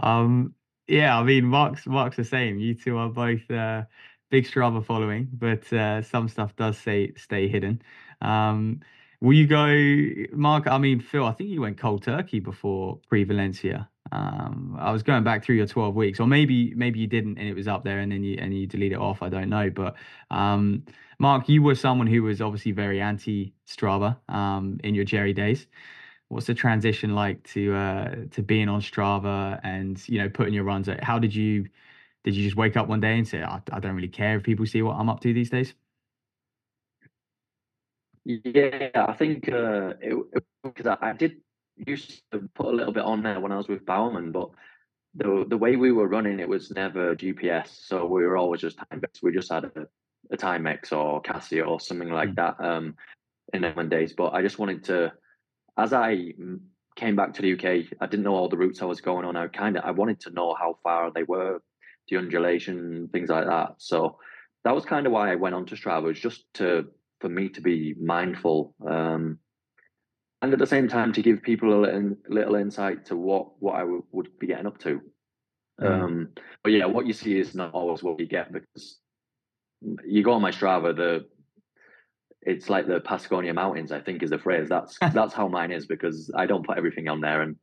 um, 0.00 0.54
yeah. 0.88 1.16
I 1.16 1.22
mean, 1.22 1.44
Marc's 1.44 1.86
Marc's 1.86 2.16
the 2.16 2.24
same. 2.24 2.58
You 2.58 2.74
two 2.74 2.96
are 2.96 3.08
both. 3.08 3.48
Uh, 3.50 3.84
big 4.30 4.46
Strava 4.46 4.84
following, 4.84 5.28
but 5.32 5.70
uh, 5.72 6.02
some 6.02 6.28
stuff 6.28 6.54
does 6.56 6.78
stay 6.78 7.12
stay 7.16 7.48
hidden. 7.48 7.82
Um, 8.20 8.80
will 9.20 9.34
you 9.34 9.46
go, 9.46 10.36
Marc? 10.36 10.66
I 10.66 10.78
mean, 10.78 11.00
Phil, 11.00 11.24
I 11.24 11.32
think 11.32 11.50
you 11.50 11.60
went 11.60 11.78
cold 11.78 12.02
turkey 12.02 12.40
before 12.40 12.98
pre 13.08 13.24
Valencia. 13.24 13.88
Um, 14.10 14.76
I 14.78 14.90
was 14.90 15.02
going 15.02 15.22
back 15.22 15.44
through 15.44 15.56
your 15.56 15.66
12 15.66 15.94
weeks, 15.94 16.20
or 16.20 16.26
maybe 16.26 16.74
maybe 16.74 16.98
you 16.98 17.06
didn't, 17.06 17.38
and 17.38 17.48
it 17.48 17.54
was 17.54 17.68
up 17.68 17.84
there, 17.84 17.98
and 17.98 18.10
then 18.10 18.22
you 18.24 18.38
and 18.40 18.54
you 18.56 18.66
delete 18.66 18.92
it 18.92 18.98
off. 18.98 19.22
I 19.22 19.28
don't 19.28 19.48
know, 19.48 19.70
but 19.70 19.94
um, 20.30 20.84
Marc, 21.18 21.48
you 21.48 21.62
were 21.62 21.74
someone 21.74 22.06
who 22.06 22.22
was 22.22 22.40
obviously 22.40 22.72
very 22.72 23.00
anti 23.00 23.52
Strava 23.66 24.16
um, 24.28 24.80
in 24.84 24.94
your 24.94 25.04
Jerry 25.04 25.32
days. 25.32 25.66
What's 26.28 26.46
the 26.46 26.54
transition 26.54 27.14
like 27.14 27.42
to 27.52 27.74
uh, 27.74 28.14
to 28.32 28.42
being 28.42 28.68
on 28.68 28.80
Strava 28.80 29.60
and 29.62 30.02
you 30.08 30.18
know 30.18 30.28
putting 30.28 30.54
your 30.54 30.64
runs? 30.64 30.88
How 31.02 31.18
did 31.18 31.34
you 31.34 31.66
did 32.24 32.34
you 32.34 32.44
just 32.44 32.56
wake 32.56 32.76
up 32.76 32.88
one 32.88 33.00
day 33.00 33.16
and 33.16 33.26
say, 33.26 33.42
I, 33.42 33.60
I 33.72 33.80
don't 33.80 33.94
really 33.94 34.08
care 34.08 34.36
if 34.36 34.42
people 34.42 34.66
see 34.66 34.82
what 34.82 34.96
I'm 34.96 35.08
up 35.08 35.20
to 35.20 35.32
these 35.32 35.50
days? 35.50 35.74
Yeah, 38.24 38.90
I 38.94 39.14
think 39.14 39.50
uh, 39.50 39.94
because 40.62 40.86
I, 40.86 40.98
I, 41.00 41.12
did 41.14 41.36
used 41.86 42.22
to 42.32 42.48
put 42.54 42.66
a 42.66 42.76
little 42.76 42.92
bit 42.92 43.04
on 43.04 43.22
there 43.22 43.40
when 43.40 43.52
I 43.52 43.56
was 43.56 43.68
with 43.68 43.86
Bowerman, 43.86 44.32
but 44.32 44.50
the 45.14 45.46
the 45.48 45.56
way 45.56 45.76
we 45.76 45.92
were 45.92 46.08
running, 46.08 46.38
it 46.38 46.48
was 46.48 46.70
never 46.70 47.16
GPS, 47.16 47.68
so 47.68 48.04
we 48.04 48.26
were 48.26 48.36
always 48.36 48.60
just 48.60 48.76
time 48.76 49.00
based. 49.00 49.22
We 49.22 49.32
just 49.32 49.50
had 49.50 49.64
a, 49.64 49.86
a 50.30 50.36
Timex 50.36 50.92
or 50.92 51.22
Casio 51.22 51.68
or 51.68 51.80
something 51.80 52.10
like 52.10 52.30
mm. 52.30 52.36
that 52.36 52.62
um, 52.62 52.96
in 53.54 53.62
them 53.62 53.88
days. 53.88 54.12
But 54.12 54.34
I 54.34 54.42
just 54.42 54.58
wanted 54.58 54.84
to, 54.84 55.12
as 55.78 55.94
I 55.94 56.34
came 56.96 57.16
back 57.16 57.32
to 57.34 57.42
the 57.42 57.54
UK, 57.54 57.86
I 58.00 58.06
didn't 58.06 58.24
know 58.24 58.34
all 58.34 58.50
the 58.50 58.58
routes 58.58 58.82
I 58.82 58.84
was 58.84 59.00
going 59.00 59.24
on. 59.24 59.36
I 59.36 59.46
kind 59.46 59.78
of 59.78 59.84
I 59.84 59.92
wanted 59.92 60.20
to 60.20 60.30
know 60.30 60.54
how 60.54 60.78
far 60.82 61.10
they 61.10 61.22
were 61.22 61.62
the 62.08 62.16
undulation, 62.16 63.08
things 63.12 63.30
like 63.30 63.46
that. 63.46 63.74
So 63.78 64.18
that 64.64 64.74
was 64.74 64.84
kind 64.84 65.06
of 65.06 65.12
why 65.12 65.32
I 65.32 65.36
went 65.36 65.54
on 65.54 65.66
to 65.66 65.74
Strava, 65.74 66.04
was 66.04 66.20
just 66.20 66.44
to 66.54 66.88
for 67.20 67.28
me 67.28 67.48
to 67.50 67.60
be 67.60 67.94
mindful, 68.00 68.74
um, 68.86 69.38
and 70.40 70.52
at 70.52 70.58
the 70.58 70.66
same 70.66 70.88
time 70.88 71.12
to 71.12 71.22
give 71.22 71.42
people 71.42 71.74
a 71.74 71.80
little, 71.80 72.16
little 72.28 72.54
insight 72.54 73.06
to 73.06 73.16
what 73.16 73.60
what 73.60 73.74
I 73.74 73.80
w- 73.80 74.04
would 74.12 74.38
be 74.38 74.46
getting 74.46 74.66
up 74.66 74.78
to. 74.80 75.00
Mm. 75.80 76.02
Um, 76.02 76.28
but 76.62 76.72
yeah, 76.72 76.86
what 76.86 77.06
you 77.06 77.12
see 77.12 77.38
is 77.38 77.54
not 77.54 77.72
always 77.72 78.02
what 78.02 78.20
you 78.20 78.26
get 78.26 78.52
because 78.52 78.98
you 80.04 80.22
go 80.22 80.32
on 80.32 80.42
my 80.42 80.50
Strava, 80.50 80.94
the 80.94 81.26
it's 82.42 82.70
like 82.70 82.86
the 82.86 83.00
Patagonia 83.00 83.52
Mountains, 83.52 83.92
I 83.92 84.00
think 84.00 84.22
is 84.22 84.30
the 84.30 84.38
phrase. 84.38 84.68
That's 84.68 84.98
that's 85.12 85.34
how 85.34 85.48
mine 85.48 85.72
is 85.72 85.86
because 85.86 86.30
I 86.34 86.46
don't 86.46 86.66
put 86.66 86.78
everything 86.78 87.08
on 87.08 87.20
there 87.20 87.42
and 87.42 87.56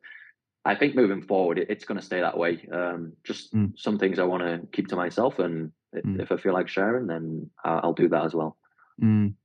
I 0.65 0.73
think 0.75 0.95
moving 0.95 1.21
forward, 1.21 1.59
it, 1.59 1.69
it's 1.69 1.85
going 1.85 1.99
to 1.99 2.05
stay 2.05 2.19
that 2.19 2.37
way. 2.37 2.67
Um, 2.71 3.13
just 3.23 3.53
mm. 3.53 3.71
some 3.77 3.99
things 3.99 4.17
I 4.17 4.23
want 4.23 4.43
to 4.43 4.67
keep 4.71 4.87
to 4.87 4.95
myself, 4.95 5.37
and 5.37 5.71
mm. 5.95 6.19
if 6.19 6.31
I 6.31 6.37
feel 6.37 6.53
like 6.53 6.67
sharing, 6.67 7.05
then 7.05 7.49
I'll, 7.63 7.81
I'll 7.83 7.93
do 7.93 8.09
that 8.09 8.25
as 8.25 8.33
well. 8.33 8.57
Mm. 9.01 9.35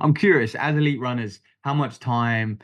I'm 0.00 0.14
curious, 0.14 0.54
as 0.54 0.76
elite 0.76 1.00
runners, 1.00 1.40
how 1.62 1.74
much 1.74 1.98
time 1.98 2.60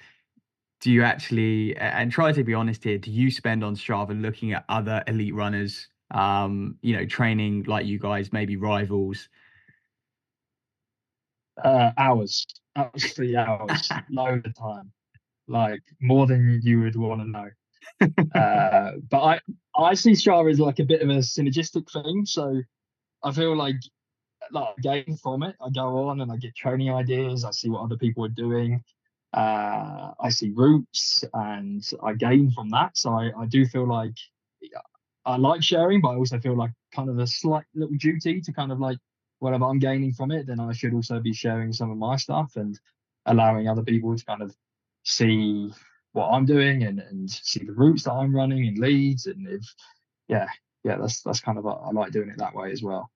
do 0.81 0.93
you 0.93 1.03
actually, 1.03 1.77
and 1.77 2.13
try 2.13 2.31
to 2.31 2.45
be 2.45 2.55
honest 2.55 2.85
here, 2.85 2.99
do 2.99 3.11
you 3.11 3.31
spend 3.31 3.65
on 3.65 3.75
Strava 3.75 4.21
looking 4.21 4.53
at 4.53 4.65
other 4.69 5.03
elite 5.09 5.35
runners? 5.35 5.89
Um, 6.13 6.77
you 6.83 6.97
know, 6.97 7.07
training 7.07 7.65
like 7.65 7.87
you 7.87 7.99
guys, 7.99 8.33
maybe 8.33 8.57
rivals. 8.57 9.29
Uh, 11.63 11.91
hours, 11.99 12.47
absolutely 12.77 13.37
hours, 13.37 13.89
load 14.11 14.47
of 14.47 14.55
time, 14.57 14.93
like 15.49 15.81
more 16.01 16.27
than 16.27 16.61
you 16.63 16.81
would 16.81 16.95
want 16.95 17.21
to 17.21 17.29
know 17.29 17.49
uh, 18.35 18.93
but 19.11 19.21
I 19.21 19.41
I 19.77 19.95
see 19.95 20.13
Strava 20.13 20.51
as 20.51 20.61
like 20.61 20.79
a 20.79 20.85
bit 20.85 21.03
of 21.03 21.09
a 21.09 21.19
synergistic 21.19 21.91
thing. 21.91 22.25
So 22.27 22.61
I 23.23 23.33
feel 23.33 23.57
like 23.57 23.77
like 24.53 24.75
I 24.79 24.81
gain 24.81 25.17
from 25.17 25.43
it. 25.43 25.57
I 25.61 25.71
go 25.71 26.09
on 26.09 26.21
and 26.21 26.31
I 26.31 26.37
get 26.37 26.55
training 26.55 26.91
ideas. 26.91 27.45
I 27.45 27.51
see 27.51 27.71
what 27.71 27.83
other 27.83 27.97
people 27.97 28.25
are 28.25 28.29
doing. 28.29 28.83
Uh, 29.33 30.13
I 30.21 30.29
see 30.29 30.53
routes 30.55 31.25
and 31.33 31.83
I 32.03 32.15
gain 32.15 32.51
from 32.53 32.69
that. 32.71 32.97
So 32.97 33.11
I, 33.11 33.33
I 33.37 33.47
do 33.47 33.67
feel 33.67 33.89
like 33.89 34.15
I 35.27 35.37
like 35.37 35.63
sharing, 35.63 36.01
but 36.01 36.11
I 36.11 36.17
also 36.17 36.39
feel 36.39 36.57
like 36.57 36.71
kind 36.95 37.09
of 37.09 37.19
a 37.19 37.27
slight 37.27 37.65
little 37.75 37.97
duty 37.97 38.41
to 38.43 38.53
kind 38.53 38.71
of 38.71 38.79
like 38.79 38.99
whatever 39.39 39.65
I'm 39.65 39.79
gaining 39.79 40.13
from 40.13 40.31
it, 40.31 40.47
then 40.47 40.61
I 40.61 40.73
should 40.73 40.95
also 40.95 41.21
be 41.21 41.33
sharing 41.33 41.73
some 41.73 41.91
of 41.91 41.97
my 41.97 42.17
stuff 42.17 42.53
and 42.57 42.79
allowing 43.27 43.69
other 43.69 43.83
people 43.83 44.17
to 44.17 44.25
kind 44.25 44.43
of 44.43 44.55
see 45.03 45.73
what 46.15 46.29
I'm 46.29 46.47
doing 46.47 46.85
and, 46.85 47.01
and 47.01 47.31
see 47.31 47.65
the 47.65 47.73
routes 47.73 48.05
that 48.05 48.13
I'm 48.13 48.35
running 48.35 48.67
and 48.67 48.79
leads 48.79 49.27
and 49.27 49.47
if 49.49 49.63
yeah 50.29 50.47
yeah 50.85 50.97
that's 50.97 51.21
that's 51.23 51.41
kind 51.41 51.59
of 51.59 51.67
I 51.67 51.91
like 51.91 52.13
doing 52.13 52.31
it 52.31 52.39
that 52.39 52.55
way 52.55 52.73
as 52.73 52.83
well. 52.83 53.11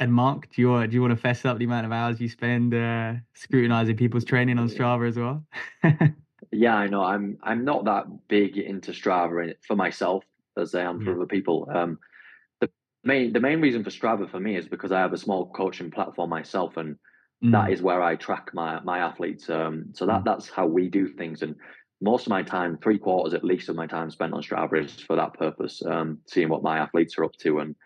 And 0.00 0.12
Marc, 0.12 0.50
do 0.50 0.62
you 0.62 0.86
do 0.86 0.94
you 0.94 1.00
want 1.02 1.12
to 1.12 1.20
fess 1.20 1.44
up 1.44 1.58
the 1.58 1.64
amount 1.64 1.86
of 1.86 1.92
hours 1.92 2.20
you 2.20 2.28
spend 2.28 2.74
uh, 2.74 3.14
scrutinizing 3.34 3.96
people's 3.96 4.24
training 4.24 4.58
on 4.58 4.68
Strava 4.68 5.06
as 5.06 5.18
well? 5.18 5.44
yeah, 6.50 6.74
I 6.74 6.86
know. 6.88 7.04
I'm 7.04 7.38
I'm 7.42 7.64
not 7.64 7.84
that 7.84 8.06
big 8.26 8.56
into 8.56 8.92
Strava 8.92 9.54
for 9.60 9.76
myself 9.76 10.24
as 10.56 10.74
I 10.74 10.82
am 10.82 11.04
for 11.04 11.10
yeah. 11.10 11.16
other 11.16 11.26
people. 11.26 11.68
Um, 11.72 11.98
the 12.62 12.70
main 13.04 13.34
the 13.34 13.40
main 13.40 13.60
reason 13.60 13.84
for 13.84 13.90
Strava 13.90 14.28
for 14.30 14.40
me 14.40 14.56
is 14.56 14.66
because 14.66 14.90
I 14.90 15.00
have 15.00 15.12
a 15.12 15.18
small 15.18 15.50
coaching 15.50 15.90
platform 15.90 16.30
myself, 16.30 16.78
and 16.78 16.96
Mm. 17.44 17.52
That 17.52 17.72
is 17.72 17.82
where 17.82 18.02
I 18.02 18.16
track 18.16 18.50
my 18.52 18.80
my 18.80 18.98
athletes. 18.98 19.48
Um, 19.48 19.86
so 19.94 20.06
that 20.06 20.20
mm. 20.20 20.24
that's 20.24 20.48
how 20.48 20.66
we 20.66 20.88
do 20.88 21.08
things. 21.08 21.42
And 21.42 21.56
most 22.00 22.26
of 22.26 22.30
my 22.30 22.42
time, 22.42 22.78
three 22.82 22.98
quarters 22.98 23.34
at 23.34 23.44
least 23.44 23.68
of 23.68 23.76
my 23.76 23.86
time 23.86 24.10
spent 24.10 24.32
on 24.32 24.42
Strava 24.42 24.84
is 24.84 24.94
for 25.00 25.16
that 25.16 25.34
purpose, 25.34 25.82
um, 25.84 26.18
seeing 26.26 26.48
what 26.48 26.62
my 26.62 26.78
athletes 26.78 27.18
are 27.18 27.24
up 27.24 27.36
to 27.38 27.58
and 27.60 27.76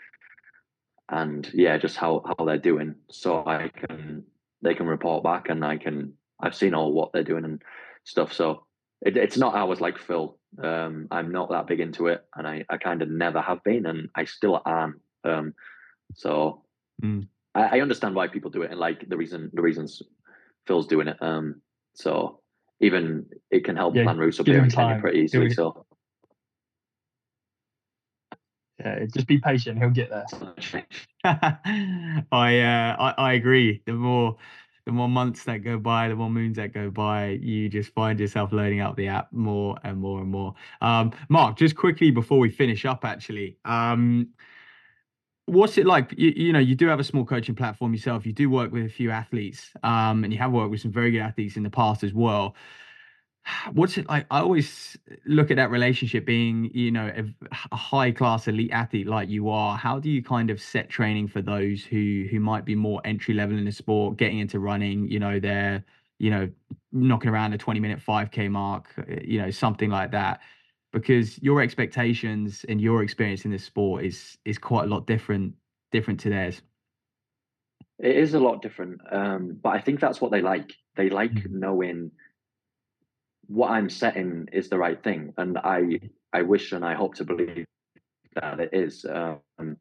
and 1.10 1.50
yeah, 1.52 1.76
just 1.76 1.96
how 1.96 2.22
how 2.26 2.44
they're 2.44 2.58
doing. 2.58 2.94
So 3.10 3.44
I 3.46 3.68
can 3.68 4.24
they 4.62 4.74
can 4.74 4.86
report 4.86 5.22
back 5.22 5.48
and 5.48 5.64
I 5.64 5.76
can 5.76 6.14
I've 6.40 6.54
seen 6.54 6.74
all 6.74 6.92
what 6.92 7.12
they're 7.12 7.22
doing 7.22 7.44
and 7.44 7.62
stuff. 8.04 8.32
So 8.32 8.66
it, 9.04 9.16
it's 9.16 9.36
not 9.36 9.54
hours 9.54 9.80
like 9.80 9.98
Phil. 9.98 10.38
Um, 10.62 11.08
I'm 11.10 11.32
not 11.32 11.50
that 11.50 11.66
big 11.66 11.80
into 11.80 12.06
it, 12.08 12.24
and 12.36 12.46
I, 12.46 12.64
I 12.68 12.76
kind 12.76 13.02
of 13.02 13.10
never 13.10 13.40
have 13.40 13.62
been, 13.64 13.86
and 13.86 14.08
I 14.14 14.24
still 14.24 14.62
am. 14.64 15.00
Um, 15.24 15.54
so 16.14 16.62
mm. 17.02 17.26
I, 17.54 17.78
I 17.78 17.80
understand 17.80 18.14
why 18.14 18.28
people 18.28 18.50
do 18.50 18.62
it 18.62 18.70
and 18.70 18.80
like 18.80 19.08
the 19.08 19.16
reason 19.16 19.50
the 19.52 19.62
reasons 19.62 20.02
Phil's 20.66 20.86
doing 20.86 21.08
it. 21.08 21.16
Um, 21.20 21.60
so 21.94 22.40
even 22.80 23.26
it 23.50 23.64
can 23.64 23.76
help 23.76 23.94
yeah, 23.94 24.04
plan 24.04 24.18
routes 24.18 24.40
up 24.40 24.46
here 24.46 24.62
in 24.62 24.70
Kenya 24.70 24.98
pretty 25.00 25.20
easily. 25.20 25.50
So 25.50 25.86
yeah, 28.78 29.04
just 29.12 29.26
be 29.26 29.38
patient. 29.38 29.78
He'll 29.78 29.90
get 29.90 30.10
there. 30.10 30.26
I, 32.32 32.60
uh, 32.60 32.96
I 32.98 33.14
I 33.16 33.32
agree. 33.34 33.82
The 33.86 33.92
more 33.92 34.36
the 34.86 34.92
more 34.92 35.08
months 35.08 35.44
that 35.44 35.58
go 35.58 35.78
by, 35.78 36.08
the 36.08 36.16
more 36.16 36.28
moons 36.28 36.56
that 36.56 36.74
go 36.74 36.90
by, 36.90 37.38
you 37.40 37.68
just 37.68 37.90
find 37.94 38.20
yourself 38.20 38.52
loading 38.52 38.80
up 38.80 38.96
the 38.96 39.08
app 39.08 39.32
more 39.32 39.78
and 39.82 39.98
more 39.98 40.20
and 40.20 40.30
more. 40.30 40.54
Um, 40.82 41.12
Marc, 41.28 41.56
just 41.56 41.74
quickly 41.74 42.10
before 42.10 42.38
we 42.38 42.50
finish 42.50 42.84
up, 42.84 43.04
actually, 43.04 43.56
um, 43.64 44.28
what's 45.46 45.78
it 45.78 45.86
like? 45.86 46.14
You, 46.16 46.32
you, 46.36 46.52
know, 46.52 46.58
you 46.58 46.74
do 46.74 46.86
have 46.88 47.00
a 47.00 47.04
small 47.04 47.24
coaching 47.24 47.54
platform 47.54 47.92
yourself. 47.92 48.26
You 48.26 48.32
do 48.32 48.50
work 48.50 48.72
with 48.72 48.84
a 48.84 48.88
few 48.88 49.10
athletes, 49.10 49.70
um, 49.82 50.24
and 50.24 50.32
you 50.32 50.38
have 50.38 50.52
worked 50.52 50.70
with 50.70 50.80
some 50.80 50.92
very 50.92 51.10
good 51.10 51.20
athletes 51.20 51.56
in 51.56 51.62
the 51.62 51.70
past 51.70 52.02
as 52.02 52.12
well 52.14 52.54
what's 53.72 53.98
it 53.98 54.08
like? 54.08 54.26
I 54.30 54.40
always 54.40 54.96
look 55.26 55.50
at 55.50 55.56
that 55.56 55.70
relationship 55.70 56.24
being, 56.24 56.70
you 56.74 56.90
know, 56.90 57.10
a, 57.14 57.24
a 57.72 57.76
high 57.76 58.10
class 58.10 58.48
elite 58.48 58.72
athlete 58.72 59.06
like 59.06 59.28
you 59.28 59.48
are. 59.48 59.76
How 59.76 59.98
do 59.98 60.10
you 60.10 60.22
kind 60.22 60.50
of 60.50 60.60
set 60.60 60.88
training 60.88 61.28
for 61.28 61.42
those 61.42 61.84
who 61.84 62.26
who 62.30 62.40
might 62.40 62.64
be 62.64 62.74
more 62.74 63.00
entry 63.04 63.34
level 63.34 63.56
in 63.56 63.64
the 63.64 63.72
sport, 63.72 64.16
getting 64.16 64.38
into 64.38 64.58
running? 64.58 65.08
You 65.08 65.20
know, 65.20 65.40
they're 65.40 65.84
you 66.18 66.30
know 66.30 66.50
knocking 66.92 67.30
around 67.30 67.52
the 67.52 67.58
twenty 67.58 67.80
minute 67.80 68.00
five 68.00 68.30
k 68.30 68.48
mark, 68.48 68.88
uh, 68.98 69.02
you 69.22 69.40
know, 69.40 69.50
something 69.50 69.90
like 69.90 70.12
that. 70.12 70.40
Because 70.94 71.42
your 71.42 71.60
expectations 71.60 72.64
and 72.68 72.80
your 72.80 73.02
experience 73.02 73.44
in 73.44 73.50
this 73.50 73.64
sport 73.64 74.04
is 74.04 74.38
is 74.44 74.58
quite 74.58 74.84
a 74.84 74.88
lot 74.88 75.06
different 75.06 75.54
different 75.92 76.20
to 76.20 76.30
theirs. 76.30 76.62
It 77.98 78.16
is 78.16 78.34
a 78.34 78.40
lot 78.40 78.62
different, 78.62 79.00
um, 79.10 79.58
but 79.60 79.70
I 79.70 79.80
think 79.80 80.00
that's 80.00 80.20
what 80.20 80.30
they 80.30 80.40
like. 80.40 80.72
They 80.96 81.10
like 81.10 81.32
mm-hmm. 81.32 81.58
knowing 81.58 82.10
what 83.46 83.70
I'm 83.70 83.90
setting 83.90 84.48
is 84.52 84.68
the 84.68 84.78
right 84.78 85.02
thing, 85.02 85.34
and 85.36 85.58
I 85.58 86.00
I 86.32 86.42
wish 86.42 86.72
and 86.72 86.84
I 86.84 86.94
hope 86.94 87.16
to 87.16 87.24
believe 87.24 87.66
that 88.34 88.60
it 88.60 88.70
is. 88.72 89.04
Um, 89.04 89.76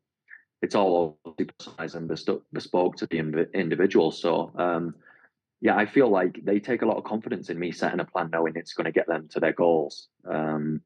it's 0.63 0.75
all 0.75 1.19
personalized 1.35 1.95
and 1.95 2.07
bespoke 2.53 2.95
to 2.97 3.05
the 3.05 3.47
individual. 3.53 4.11
So 4.11 4.51
um, 4.55 4.95
yeah, 5.59 5.75
I 5.75 5.85
feel 5.85 6.09
like 6.09 6.39
they 6.43 6.59
take 6.59 6.81
a 6.81 6.85
lot 6.85 6.97
of 6.97 7.03
confidence 7.03 7.49
in 7.49 7.59
me 7.59 7.71
setting 7.71 7.99
a 7.99 8.05
plan, 8.05 8.29
knowing 8.31 8.53
it's 8.55 8.73
going 8.73 8.85
to 8.85 8.91
get 8.91 9.07
them 9.07 9.27
to 9.29 9.39
their 9.39 9.53
goals. 9.53 10.07
Um, 10.29 10.81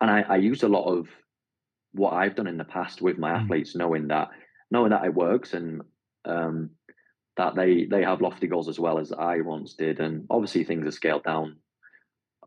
and 0.00 0.10
I, 0.10 0.22
I 0.22 0.36
use 0.36 0.62
a 0.62 0.68
lot 0.68 0.86
of 0.86 1.08
what 1.92 2.12
I've 2.12 2.34
done 2.34 2.46
in 2.46 2.58
the 2.58 2.64
past 2.64 3.00
with 3.00 3.18
my 3.18 3.32
mm. 3.32 3.42
athletes, 3.42 3.76
knowing 3.76 4.08
that 4.08 4.30
knowing 4.70 4.90
that 4.90 5.04
it 5.04 5.14
works 5.14 5.54
and 5.54 5.82
um, 6.24 6.70
that 7.36 7.54
they 7.54 7.84
they 7.84 8.02
have 8.02 8.20
lofty 8.20 8.46
goals 8.46 8.68
as 8.68 8.78
well 8.78 8.98
as 8.98 9.12
I 9.12 9.40
once 9.40 9.74
did, 9.74 10.00
and 10.00 10.26
obviously 10.30 10.64
things 10.64 10.86
are 10.86 10.92
scaled 10.92 11.24
down 11.24 11.56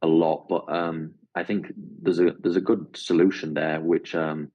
a 0.02 0.08
lot. 0.08 0.48
But 0.50 0.72
um, 0.72 1.14
I 1.36 1.44
think 1.44 1.68
there's 1.78 2.20
a 2.20 2.34
there's 2.40 2.56
a 2.56 2.62
good 2.62 2.96
solution 2.96 3.54
there, 3.54 3.80
which 3.82 4.16
um, 4.16 4.52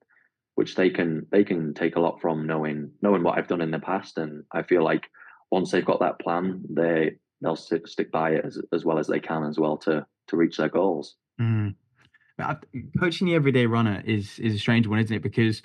which 0.55 0.74
they 0.74 0.90
can 0.90 1.26
they 1.30 1.45
can 1.45 1.74
take 1.74 1.97
a 1.97 2.01
lot 2.01 2.20
from 2.20 2.47
knowing 2.47 2.93
knowing 3.01 3.22
what 3.22 3.38
I've 3.38 3.49
done 3.49 3.61
in 3.61 3.70
the 3.70 3.78
past, 3.78 4.18
and 4.18 4.45
I 4.53 4.62
feel 4.62 4.84
like 4.84 5.09
once 5.51 5.70
they've 5.70 5.84
got 5.84 6.01
that 6.01 6.20
plan, 6.20 6.62
they 6.68 7.16
they'll 7.40 7.57
stick 7.57 7.86
stick 7.86 8.11
by 8.11 8.32
it 8.32 8.45
as 8.45 8.59
as 8.72 8.84
well 8.84 8.99
as 8.99 9.07
they 9.07 9.20
can 9.20 9.45
as 9.45 9.59
well 9.59 9.76
to 9.78 10.07
to 10.28 10.36
reach 10.36 10.57
their 10.57 10.68
goals. 10.68 11.16
Mm. 11.40 11.74
Coaching 12.98 13.28
the 13.28 13.34
everyday 13.34 13.66
runner 13.66 14.02
is 14.04 14.38
is 14.38 14.54
a 14.54 14.58
strange 14.58 14.86
one, 14.86 14.98
isn't 14.98 15.14
it? 15.14 15.22
Because 15.22 15.62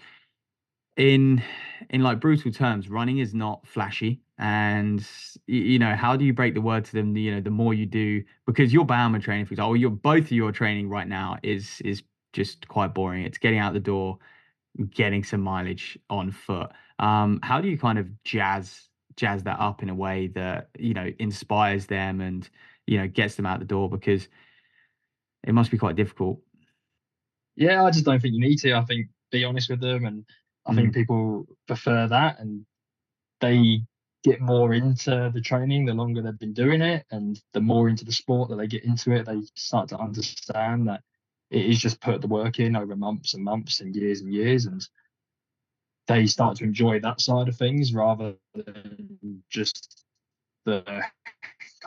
in 0.97 1.41
in 1.89 2.01
like 2.01 2.20
brutal 2.20 2.51
terms, 2.51 2.89
running 2.89 3.20
is 3.20 3.34
not 3.34 3.65
flashy. 3.68 4.22
And 4.39 5.07
you 5.47 5.80
know 5.80 5.95
how 5.95 6.15
do 6.15 6.26
you 6.26 6.34
break 6.34 6.53
the 6.53 6.61
word 6.61 6.86
to 6.86 6.93
them 6.93 7.15
you 7.18 7.34
know 7.34 7.41
the 7.41 7.49
more 7.49 7.74
you 7.74 7.86
do? 7.86 8.24
Because 8.45 8.74
your 8.74 8.86
Bowerman 8.86 9.22
training 9.22 9.45
for 9.45 9.53
example 9.53 9.76
your 9.76 9.89
both 9.89 10.26
of 10.26 10.32
your 10.32 10.51
training 10.51 10.89
right 10.89 11.07
now 11.07 11.38
is 11.43 11.82
is 11.84 12.03
just 12.34 12.68
quite 12.68 12.93
boring. 12.93 13.24
It's 13.24 13.38
getting 13.38 13.59
out 13.59 13.74
the 13.74 13.80
door 13.80 14.20
getting 14.91 15.24
some 15.24 15.41
mileage 15.41 15.97
on 16.09 16.32
foot. 16.32 16.70
Um 16.99 17.39
how 17.41 17.61
do 17.61 17.68
you 17.68 17.78
kind 17.78 17.97
of 17.97 18.07
jazz 18.24 18.89
jazz 19.15 19.43
that 19.43 19.59
up 19.59 19.82
in 19.82 19.89
a 19.89 19.95
way 19.95 20.28
that 20.28 20.70
you 20.78 20.93
know 20.93 21.11
inspires 21.18 21.88
them 21.88 22.22
and 22.22 22.47
you 22.86 22.99
know 22.99 23.07
gets 23.07 23.36
them 23.36 23.45
out 23.47 23.59
the 23.59 23.65
door? 23.65 23.89
Because 23.89 24.28
it 25.43 25.53
must 25.53 25.72
be 25.72 25.78
quite 25.78 25.95
difficult 25.95 26.41
yeah 27.58 27.84
i 27.84 27.91
just 27.91 28.05
don't 28.05 28.22
think 28.22 28.34
you 28.34 28.39
need 28.39 28.58
to 28.58 28.74
i 28.74 28.84
think 28.86 29.08
be 29.32 29.43
honest 29.43 29.70
with 29.70 29.82
them 29.82 30.05
and 30.05 30.24
i 30.66 30.72
mm. 30.72 30.76
think 30.76 30.93
people 30.93 31.45
prefer 31.68 32.08
that 32.08 32.39
and 32.39 32.66
they 33.41 33.82
get 34.24 34.41
more 34.41 34.74
into 34.74 35.32
the 35.34 35.41
training 35.41 35.86
the 35.86 35.93
longer 35.93 36.22
they've 36.22 36.39
been 36.39 36.53
doing 36.53 36.82
it 36.82 37.05
and 37.12 37.41
the 37.53 37.62
more 37.62 37.89
into 37.89 38.05
the 38.05 38.12
sport 38.12 38.49
that 38.49 38.55
they 38.55 38.68
get 38.68 38.86
into 38.86 39.12
it 39.12 39.26
they 39.26 39.41
start 39.55 39.89
to 39.89 39.97
understand 39.97 40.88
that 40.88 41.01
it 41.49 41.66
is 41.66 41.80
just 41.80 42.01
put 42.01 42.22
the 42.22 42.28
work 42.28 42.60
in 42.60 42.76
over 42.76 42.95
months 42.95 43.34
and 43.34 43.43
months 43.43 43.80
and 43.80 43.95
years 43.95 44.22
and 44.22 44.34
years 44.34 44.66
and 44.66 44.88
they 46.08 46.26
start 46.26 46.58
to 46.58 46.64
enjoy 46.64 46.99
that 46.99 47.20
side 47.22 47.47
of 47.47 47.55
things 47.55 47.93
rather 47.93 48.34
than 48.55 49.43
just 49.49 50.05
the 50.66 51.03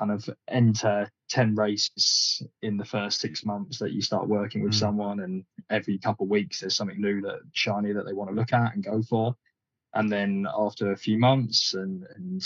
kind 0.00 0.12
of 0.12 0.28
enter 0.48 1.10
10 1.28 1.54
races 1.54 2.42
in 2.62 2.76
the 2.76 2.84
first 2.84 3.20
six 3.20 3.44
months 3.44 3.78
that 3.78 3.92
you 3.92 4.00
start 4.00 4.26
working 4.26 4.62
with 4.62 4.72
mm. 4.72 4.78
someone 4.78 5.20
and 5.20 5.44
every 5.70 5.98
couple 5.98 6.24
of 6.24 6.30
weeks 6.30 6.60
there's 6.60 6.74
something 6.74 7.00
new 7.00 7.20
that 7.20 7.40
shiny 7.52 7.92
that 7.92 8.06
they 8.06 8.14
want 8.14 8.30
to 8.30 8.34
look 8.34 8.52
at 8.52 8.74
and 8.74 8.84
go 8.84 9.02
for. 9.02 9.36
And 9.94 10.10
then 10.10 10.46
after 10.56 10.92
a 10.92 10.96
few 10.96 11.18
months 11.18 11.74
and, 11.74 12.04
and 12.16 12.42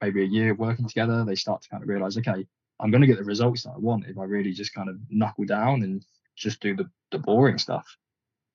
maybe 0.00 0.22
a 0.22 0.26
year 0.26 0.52
of 0.52 0.58
working 0.58 0.86
together 0.86 1.24
they 1.24 1.34
start 1.34 1.62
to 1.62 1.68
kind 1.68 1.82
of 1.82 1.88
realize 1.88 2.16
okay 2.16 2.46
i'm 2.78 2.92
going 2.92 3.00
to 3.00 3.06
get 3.06 3.18
the 3.18 3.24
results 3.24 3.64
that 3.64 3.70
i 3.70 3.78
want 3.78 4.06
if 4.06 4.16
i 4.16 4.22
really 4.22 4.52
just 4.52 4.72
kind 4.72 4.88
of 4.88 4.96
knuckle 5.10 5.44
down 5.44 5.82
and 5.82 6.04
just 6.36 6.60
do 6.60 6.76
the, 6.76 6.88
the 7.10 7.18
boring 7.18 7.58
stuff. 7.58 7.96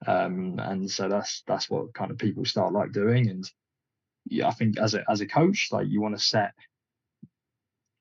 Um, 0.05 0.59
and 0.59 0.89
so 0.89 1.09
that's 1.09 1.43
that's 1.47 1.69
what 1.69 1.93
kind 1.93 2.11
of 2.11 2.17
people 2.17 2.45
start 2.45 2.71
like 2.71 2.91
doing. 2.91 3.29
And 3.29 3.49
yeah 4.29 4.47
i 4.47 4.51
think 4.51 4.77
as 4.79 4.93
a 4.93 5.03
as 5.09 5.21
a 5.21 5.27
coach 5.27 5.69
like 5.71 5.87
you 5.87 6.01
want 6.01 6.17
to 6.17 6.23
set 6.23 6.53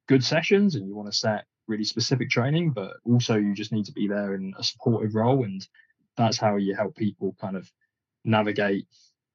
good 0.07 0.25
sessions 0.25 0.75
and 0.75 0.87
you 0.87 0.95
want 0.95 1.11
to 1.11 1.17
set 1.17 1.45
really 1.69 1.85
specific 1.85 2.31
training 2.31 2.71
but 2.71 2.95
also 3.05 3.37
you 3.37 3.55
just 3.55 3.73
need 3.73 3.85
to 3.85 3.93
be 3.93 4.07
there 4.07 4.35
in 4.35 4.55
a 4.59 4.63
supportive 4.63 5.15
role 5.15 5.45
and 5.45 5.67
that's 6.17 6.39
how 6.39 6.57
you 6.57 6.75
help 6.75 6.95
people 6.97 7.35
kind 7.41 7.57
of 7.57 7.71
navigate 8.25 8.87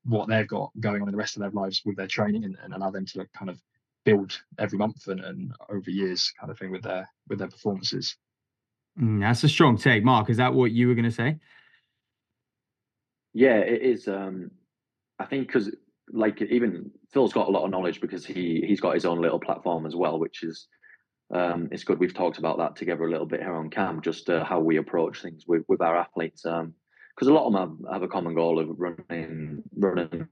what 0.05 0.27
they've 0.27 0.47
got 0.47 0.71
going 0.79 1.01
on 1.01 1.07
in 1.07 1.11
the 1.11 1.17
rest 1.17 1.35
of 1.35 1.41
their 1.41 1.51
lives 1.51 1.81
with 1.85 1.95
their 1.95 2.07
training 2.07 2.43
and, 2.43 2.57
and 2.63 2.73
allow 2.73 2.89
them 2.89 3.05
to 3.05 3.25
kind 3.37 3.49
of 3.49 3.61
build 4.03 4.41
every 4.57 4.77
month 4.77 5.07
and, 5.07 5.19
and 5.19 5.53
over 5.69 5.89
years 5.89 6.33
kind 6.39 6.51
of 6.51 6.57
thing 6.57 6.71
with 6.71 6.83
their 6.83 7.07
with 7.27 7.39
their 7.39 7.47
performances. 7.47 8.17
Mm, 8.99 9.21
that's 9.21 9.43
a 9.43 9.49
strong 9.49 9.77
take, 9.77 10.03
Marc. 10.03 10.29
Is 10.29 10.37
that 10.37 10.53
what 10.53 10.71
you 10.71 10.87
were 10.87 10.95
going 10.95 11.05
to 11.05 11.11
say? 11.11 11.37
Yeah, 13.33 13.57
it 13.57 13.81
is. 13.81 14.07
Um, 14.07 14.51
I 15.19 15.25
think 15.25 15.47
because 15.47 15.69
like 16.13 16.41
even 16.41 16.91
Phil's 17.11 17.33
got 17.33 17.47
a 17.47 17.51
lot 17.51 17.65
of 17.65 17.71
knowledge 17.71 18.01
because 18.01 18.25
he 18.25 18.63
he's 18.67 18.81
got 18.81 18.93
his 18.93 19.05
own 19.05 19.21
little 19.21 19.39
platform 19.39 19.85
as 19.85 19.95
well, 19.95 20.19
which 20.19 20.43
is 20.43 20.67
um, 21.33 21.69
it's 21.71 21.83
good. 21.83 21.99
We've 21.99 22.13
talked 22.13 22.37
about 22.37 22.57
that 22.57 22.75
together 22.75 23.05
a 23.05 23.11
little 23.11 23.25
bit 23.25 23.41
here 23.41 23.55
on 23.55 23.69
Cam, 23.69 24.01
just 24.01 24.29
uh, 24.29 24.43
how 24.43 24.59
we 24.59 24.77
approach 24.77 25.21
things 25.21 25.45
with 25.47 25.63
with 25.67 25.81
our 25.81 25.97
athletes. 25.97 26.45
Um, 26.45 26.73
because 27.15 27.27
a 27.27 27.33
lot 27.33 27.45
of 27.45 27.53
them 27.53 27.85
have, 27.85 27.93
have, 27.93 28.03
a 28.03 28.07
common 28.07 28.33
goal 28.33 28.57
of 28.57 28.69
running 28.79 29.63
running 29.75 30.27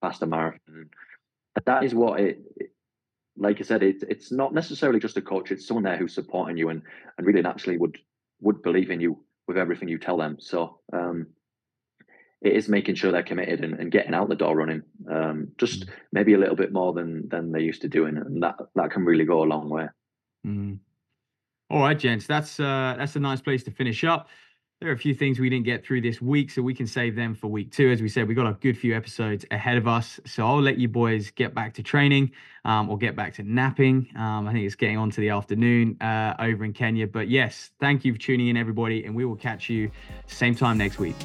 faster 0.00 0.26
marathon. 0.26 0.88
That 1.66 1.84
is 1.84 1.94
what 1.94 2.20
it, 2.20 2.40
like 3.36 3.60
I 3.60 3.62
said, 3.62 3.82
it, 3.82 4.04
it's 4.08 4.32
not 4.32 4.54
necessarily 4.54 5.00
just 5.00 5.16
a 5.16 5.22
coach; 5.22 5.50
it's 5.50 5.66
someone 5.66 5.84
there 5.84 5.96
who's 5.96 6.14
supporting 6.14 6.56
you 6.56 6.68
and 6.68 6.82
and 7.18 7.26
really 7.26 7.42
naturally 7.42 7.78
would 7.78 7.98
would 8.40 8.62
believe 8.62 8.90
in 8.90 9.00
you 9.00 9.24
with 9.48 9.56
everything 9.56 9.88
you 9.88 9.98
tell 9.98 10.16
them. 10.16 10.36
So 10.40 10.80
um, 10.92 11.28
it 12.42 12.52
is 12.54 12.68
making 12.68 12.96
sure 12.96 13.12
they're 13.12 13.22
committed 13.22 13.64
and, 13.64 13.74
and 13.74 13.92
getting 13.92 14.14
out 14.14 14.28
the 14.28 14.34
door 14.34 14.56
running, 14.56 14.82
um, 15.10 15.48
just 15.58 15.86
mm. 15.86 15.92
maybe 16.12 16.34
a 16.34 16.38
little 16.38 16.56
bit 16.56 16.72
more 16.72 16.92
than 16.92 17.28
than 17.28 17.52
they 17.52 17.60
used 17.60 17.82
to 17.82 17.88
doing, 17.88 18.16
and 18.16 18.42
that 18.42 18.56
that 18.74 18.90
can 18.90 19.04
really 19.04 19.24
go 19.24 19.42
a 19.42 19.44
long 19.44 19.68
way. 19.68 19.86
Mm. 20.46 20.78
All 21.70 21.80
right, 21.80 21.98
gents, 21.98 22.26
that's 22.26 22.58
uh, 22.58 22.94
that's 22.98 23.16
a 23.16 23.20
nice 23.20 23.40
place 23.40 23.62
to 23.64 23.70
finish 23.70 24.04
up 24.04 24.28
there 24.82 24.90
are 24.90 24.94
a 24.94 24.98
few 24.98 25.14
things 25.14 25.38
we 25.38 25.48
didn't 25.48 25.64
get 25.64 25.84
through 25.86 26.00
this 26.00 26.20
week, 26.20 26.50
so 26.50 26.60
we 26.60 26.74
can 26.74 26.88
save 26.88 27.14
them 27.14 27.36
for 27.36 27.46
week 27.46 27.70
two. 27.70 27.90
As 27.92 28.02
we 28.02 28.08
said, 28.08 28.26
we 28.26 28.34
got 28.34 28.48
a 28.48 28.54
good 28.54 28.76
few 28.76 28.96
episodes 28.96 29.46
ahead 29.52 29.78
of 29.78 29.86
us. 29.86 30.18
So 30.26 30.44
I'll 30.44 30.60
let 30.60 30.76
you 30.76 30.88
boys 30.88 31.30
get 31.30 31.54
back 31.54 31.72
to 31.74 31.84
training 31.84 32.32
um, 32.64 32.90
or 32.90 32.98
get 32.98 33.14
back 33.14 33.32
to 33.34 33.44
napping. 33.44 34.08
Um, 34.16 34.48
I 34.48 34.52
think 34.52 34.64
it's 34.66 34.74
getting 34.74 34.98
on 34.98 35.10
to 35.10 35.20
the 35.20 35.28
afternoon 35.28 35.96
uh, 36.00 36.34
over 36.40 36.64
in 36.64 36.72
Kenya. 36.72 37.06
But 37.06 37.28
yes, 37.28 37.70
thank 37.78 38.04
you 38.04 38.12
for 38.12 38.18
tuning 38.18 38.48
in, 38.48 38.56
everybody, 38.56 39.04
and 39.04 39.14
we 39.14 39.24
will 39.24 39.36
catch 39.36 39.70
you 39.70 39.88
same 40.26 40.54
time 40.54 40.78
next 40.78 40.98
week. 40.98 41.16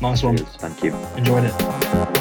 Nice 0.00 0.22
one. 0.22 0.36
Thank 0.36 0.84
you. 0.84 0.94
Enjoyed 1.16 1.44
it. 1.44 2.19